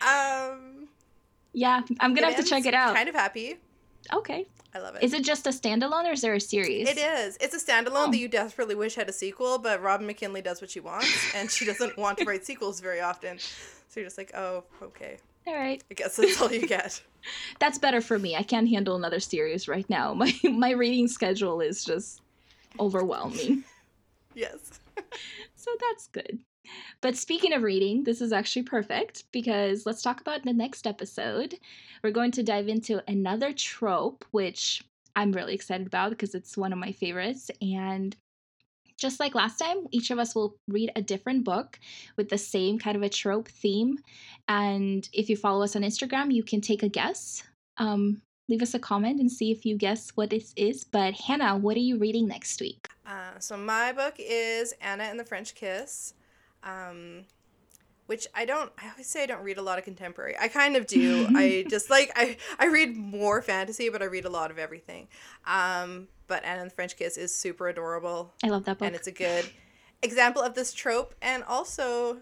Um, 0.00 0.88
yeah, 1.52 1.82
I'm 2.00 2.14
gonna 2.14 2.28
have 2.28 2.42
to 2.42 2.48
check 2.48 2.64
it 2.64 2.74
out. 2.74 2.94
Kind 2.94 3.08
of 3.08 3.14
happy. 3.14 3.58
Okay. 4.12 4.46
I 4.74 4.78
love 4.78 4.94
it. 4.94 5.02
Is 5.02 5.12
it 5.12 5.22
just 5.22 5.46
a 5.46 5.50
standalone 5.50 6.06
or 6.06 6.12
is 6.12 6.22
there 6.22 6.32
a 6.32 6.40
series? 6.40 6.88
It 6.88 6.96
is. 6.96 7.36
It's 7.40 7.54
a 7.54 7.58
standalone 7.58 8.08
oh. 8.08 8.10
that 8.10 8.16
you 8.16 8.28
desperately 8.28 8.74
wish 8.74 8.94
had 8.94 9.08
a 9.08 9.12
sequel, 9.12 9.58
but 9.58 9.82
Robin 9.82 10.06
McKinley 10.06 10.40
does 10.40 10.62
what 10.62 10.70
she 10.70 10.80
wants, 10.80 11.12
and 11.34 11.50
she 11.50 11.66
doesn't 11.66 11.98
want 11.98 12.16
to 12.18 12.24
write 12.24 12.46
sequels 12.46 12.80
very 12.80 13.00
often. 13.00 13.38
So 13.38 14.00
you're 14.00 14.06
just 14.06 14.16
like, 14.16 14.32
oh, 14.34 14.64
okay. 14.80 15.18
All 15.46 15.54
right. 15.54 15.82
I 15.90 15.94
guess 15.94 16.16
that's 16.16 16.40
all 16.40 16.50
you 16.50 16.66
get. 16.66 17.02
That's 17.58 17.78
better 17.78 18.00
for 18.00 18.18
me. 18.18 18.36
I 18.36 18.42
can't 18.42 18.68
handle 18.68 18.96
another 18.96 19.20
series 19.20 19.68
right 19.68 19.88
now. 19.88 20.14
My 20.22 20.32
my 20.44 20.70
reading 20.70 21.08
schedule 21.08 21.60
is 21.60 21.84
just 21.84 22.20
overwhelming. 22.78 23.64
yes. 24.34 24.80
so 25.54 25.70
that's 25.80 26.08
good. 26.08 26.38
But 27.00 27.16
speaking 27.16 27.52
of 27.52 27.62
reading, 27.62 28.04
this 28.04 28.20
is 28.20 28.32
actually 28.32 28.62
perfect 28.62 29.24
because 29.32 29.84
let's 29.84 30.02
talk 30.02 30.20
about 30.20 30.44
the 30.44 30.52
next 30.52 30.86
episode. 30.86 31.56
We're 32.02 32.10
going 32.10 32.30
to 32.32 32.42
dive 32.42 32.68
into 32.68 33.02
another 33.08 33.52
trope, 33.52 34.24
which 34.30 34.82
I'm 35.16 35.32
really 35.32 35.54
excited 35.54 35.86
about 35.86 36.10
because 36.10 36.34
it's 36.34 36.56
one 36.56 36.72
of 36.72 36.78
my 36.78 36.92
favorites. 36.92 37.50
And 37.60 38.16
just 39.02 39.20
like 39.20 39.34
last 39.34 39.58
time, 39.58 39.86
each 39.90 40.10
of 40.10 40.18
us 40.18 40.34
will 40.34 40.56
read 40.68 40.92
a 40.96 41.02
different 41.02 41.44
book 41.44 41.78
with 42.16 42.28
the 42.28 42.38
same 42.38 42.78
kind 42.78 42.96
of 42.96 43.02
a 43.02 43.08
trope 43.08 43.48
theme. 43.48 43.98
And 44.48 45.06
if 45.12 45.28
you 45.28 45.36
follow 45.36 45.62
us 45.64 45.76
on 45.76 45.82
Instagram, 45.82 46.32
you 46.32 46.44
can 46.44 46.60
take 46.60 46.82
a 46.82 46.88
guess. 46.88 47.42
Um, 47.78 48.22
leave 48.48 48.62
us 48.62 48.74
a 48.74 48.78
comment 48.78 49.20
and 49.20 49.30
see 49.30 49.50
if 49.50 49.66
you 49.66 49.76
guess 49.76 50.10
what 50.14 50.30
this 50.30 50.54
is. 50.56 50.84
But 50.84 51.14
Hannah, 51.14 51.56
what 51.56 51.76
are 51.76 51.80
you 51.80 51.98
reading 51.98 52.28
next 52.28 52.60
week? 52.60 52.88
Uh, 53.04 53.38
so 53.40 53.56
my 53.56 53.92
book 53.92 54.14
is 54.18 54.72
Anna 54.80 55.04
and 55.04 55.18
the 55.18 55.24
French 55.24 55.54
Kiss. 55.54 56.14
Um, 56.62 57.24
which 58.06 58.26
I 58.34 58.44
don't 58.44 58.70
I 58.78 58.90
always 58.90 59.06
say 59.06 59.22
I 59.22 59.26
don't 59.26 59.42
read 59.42 59.58
a 59.58 59.62
lot 59.62 59.78
of 59.78 59.84
contemporary. 59.84 60.36
I 60.38 60.48
kind 60.48 60.76
of 60.76 60.86
do. 60.86 61.26
I 61.34 61.64
just 61.70 61.88
like 61.88 62.12
I 62.14 62.36
I 62.58 62.66
read 62.66 62.96
more 62.96 63.40
fantasy, 63.42 63.88
but 63.88 64.02
I 64.02 64.06
read 64.06 64.24
a 64.24 64.30
lot 64.30 64.50
of 64.50 64.58
everything. 64.58 65.08
Um 65.46 66.08
but 66.32 66.46
Anna 66.46 66.62
and 66.62 66.70
the 66.70 66.74
French 66.74 66.96
Kiss 66.96 67.18
is 67.18 67.34
super 67.34 67.68
adorable. 67.68 68.32
I 68.42 68.48
love 68.48 68.64
that 68.64 68.78
book. 68.78 68.86
And 68.86 68.96
it's 68.96 69.06
a 69.06 69.12
good 69.12 69.44
example 70.00 70.40
of 70.40 70.54
this 70.54 70.72
trope 70.72 71.14
and 71.20 71.44
also 71.44 72.20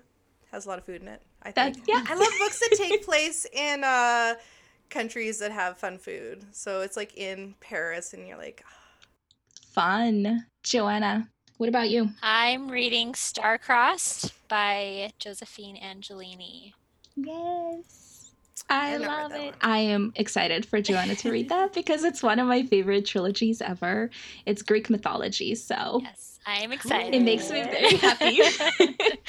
has 0.51 0.67
a 0.67 0.69
lot 0.69 0.81
of 0.81 0.85
food 0.85 1.01
in 1.01 1.07
it. 1.07 1.23
I 1.45 1.53
think. 1.53 1.77
That, 1.77 1.85
yeah. 1.87 2.05
I 2.09 2.17
love 2.17 2.33
books 2.41 2.59
that 2.59 2.77
take 2.77 3.05
place 3.05 3.47
in 3.53 3.85
uh 3.85 4.35
countries 4.89 5.39
that 5.39 5.53
have 5.53 5.79
fun 5.79 5.97
food. 5.97 6.45
So 6.51 6.81
it's 6.81 6.97
like 6.97 7.17
in 7.17 7.55
Paris 7.61 8.13
and 8.13 8.27
you're 8.27 8.37
like 8.37 8.65
fun. 9.73 10.45
Joanna, 10.65 11.29
what 11.59 11.69
about 11.69 11.89
you? 11.89 12.11
I'm 12.21 12.69
reading 12.69 13.15
Star-Crossed 13.15 14.33
by 14.49 15.13
Josephine 15.21 15.77
Angelini. 15.81 16.73
Yes. 17.15 18.10
I, 18.69 18.95
I 18.95 18.97
love 18.99 19.33
it. 19.33 19.47
One. 19.47 19.55
I 19.63 19.79
am 19.79 20.13
excited 20.17 20.67
for 20.67 20.81
Joanna 20.81 21.17
to 21.17 21.31
read 21.31 21.49
that 21.49 21.73
because 21.75 22.05
it's 22.05 22.23
one 22.23 22.39
of 22.39 22.47
my 22.47 22.63
favorite 22.63 23.07
trilogies 23.07 23.61
ever. 23.61 24.11
It's 24.47 24.63
Greek 24.63 24.91
mythology, 24.91 25.55
so 25.55 26.01
Yes, 26.03 26.39
I 26.47 26.61
am 26.61 26.73
excited. 26.73 27.15
It 27.15 27.23
makes 27.23 27.51
me 27.51 27.63
very 27.63 27.97
happy. 27.97 28.41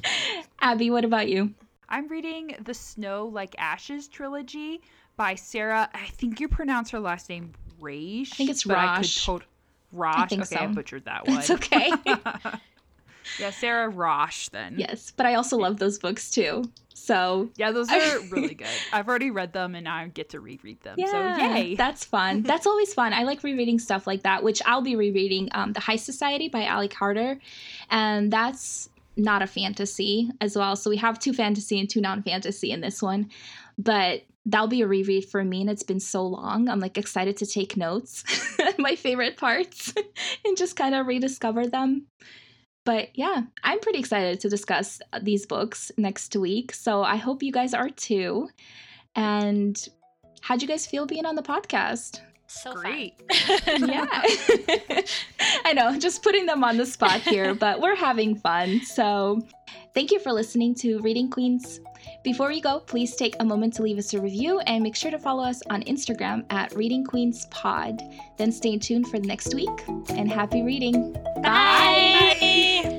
Abby, 0.60 0.90
what 0.90 1.04
about 1.04 1.28
you? 1.28 1.54
I'm 1.88 2.08
reading 2.08 2.54
the 2.64 2.74
Snow 2.74 3.26
Like 3.26 3.54
Ashes 3.58 4.08
trilogy 4.08 4.80
by 5.16 5.34
Sara. 5.34 5.88
I 5.92 6.06
think 6.06 6.40
you 6.40 6.48
pronounce 6.48 6.90
her 6.90 7.00
last 7.00 7.28
name 7.28 7.52
Raish. 7.80 8.32
I 8.32 8.36
think 8.36 8.50
it's 8.50 8.64
Raasch. 8.64 9.42
Raasch. 9.94 10.32
okay, 10.32 10.44
so. 10.44 10.56
I 10.56 10.66
butchered 10.66 11.04
that 11.06 11.26
one. 11.26 11.38
It's 11.38 11.50
okay. 11.50 11.90
Yeah, 13.38 13.50
Sara 13.50 13.90
Raasch 13.90 14.50
then. 14.50 14.76
Yes, 14.78 15.12
but 15.16 15.26
I 15.26 15.34
also 15.34 15.56
love 15.56 15.78
those 15.78 15.98
books 15.98 16.30
too. 16.30 16.64
So 16.94 17.50
yeah, 17.56 17.72
those 17.72 17.90
are 17.90 18.20
really 18.30 18.54
good. 18.54 18.66
I've 18.92 19.08
already 19.08 19.30
read 19.30 19.52
them 19.52 19.74
and 19.74 19.88
I 19.88 20.08
get 20.08 20.30
to 20.30 20.40
reread 20.40 20.80
them. 20.82 20.96
Yeah, 20.98 21.36
so 21.36 21.44
yay! 21.44 21.74
That's 21.74 22.04
fun. 22.04 22.42
That's 22.50 22.66
always 22.66 22.92
fun. 22.92 23.12
I 23.12 23.22
like 23.22 23.42
rereading 23.42 23.78
stuff 23.78 24.06
like 24.06 24.22
that, 24.22 24.42
which 24.42 24.60
I'll 24.66 24.82
be 24.82 24.96
rereading. 24.96 25.48
Um, 25.52 25.72
the 25.72 25.80
Heist 25.80 26.00
Society 26.00 26.48
by 26.48 26.64
Ally 26.64 26.88
Carter, 26.88 27.38
and 27.90 28.32
that's 28.32 28.88
not 29.16 29.42
a 29.42 29.46
fantasy 29.46 30.30
as 30.40 30.56
well. 30.56 30.76
So 30.76 30.90
we 30.90 30.96
have 30.98 31.18
two 31.18 31.32
fantasy 31.32 31.78
and 31.78 31.88
two 31.88 32.00
non-fantasy 32.00 32.70
in 32.70 32.80
this 32.80 33.02
one, 33.02 33.30
but 33.76 34.22
that'll 34.46 34.68
be 34.68 34.82
a 34.82 34.86
reread 34.86 35.24
for 35.24 35.44
me 35.44 35.60
and 35.60 35.70
it's 35.70 35.82
been 35.82 36.00
so 36.00 36.26
long 36.26 36.68
i'm 36.68 36.80
like 36.80 36.96
excited 36.96 37.36
to 37.36 37.44
take 37.44 37.76
notes 37.76 38.24
my 38.78 38.96
favorite 38.96 39.36
parts 39.36 39.92
and 40.44 40.56
just 40.56 40.76
kind 40.76 40.94
of 40.94 41.06
rediscover 41.06 41.66
them 41.66 42.06
but 42.84 43.08
yeah 43.14 43.42
i'm 43.64 43.78
pretty 43.80 43.98
excited 43.98 44.40
to 44.40 44.48
discuss 44.48 45.00
uh, 45.12 45.20
these 45.22 45.46
books 45.46 45.92
next 45.96 46.34
week. 46.36 46.72
So 46.72 47.02
i 47.02 47.16
hope 47.16 47.42
you 47.42 47.52
guys 47.52 47.74
are 47.74 47.90
too. 47.90 48.48
And 49.16 49.76
how'd 50.40 50.62
you 50.62 50.68
guys 50.68 50.86
feel 50.86 51.06
being 51.06 51.26
on 51.26 51.34
the 51.34 51.42
podcast? 51.42 52.20
So 52.46 52.72
great. 52.72 53.14
Yeah. 53.66 54.06
I 55.64 55.72
know 55.72 55.98
just 55.98 56.22
putting 56.22 56.46
them 56.46 56.64
on 56.64 56.76
the 56.76 56.86
spot 56.86 57.20
here 57.20 57.54
but 57.64 57.80
we're 57.80 57.96
having 57.96 58.34
fun. 58.36 58.80
So 58.80 59.40
thank 59.94 60.10
you 60.10 60.18
for 60.18 60.32
listening 60.32 60.74
to 60.76 60.98
reading 61.00 61.30
queens 61.30 61.80
before 62.22 62.48
we 62.48 62.60
go, 62.60 62.80
please 62.80 63.16
take 63.16 63.36
a 63.40 63.44
moment 63.44 63.74
to 63.74 63.82
leave 63.82 63.98
us 63.98 64.12
a 64.14 64.20
review 64.20 64.60
and 64.60 64.82
make 64.82 64.96
sure 64.96 65.10
to 65.10 65.18
follow 65.18 65.44
us 65.44 65.62
on 65.70 65.82
Instagram 65.84 66.44
at 66.50 66.74
Reading 66.74 67.04
Queens 67.04 67.46
Pod. 67.46 68.02
Then 68.36 68.52
stay 68.52 68.76
tuned 68.78 69.08
for 69.08 69.18
the 69.18 69.26
next 69.26 69.54
week 69.54 69.68
and 70.10 70.30
happy 70.30 70.62
reading. 70.62 71.12
Bye. 71.42 72.36
Bye. 72.40 72.89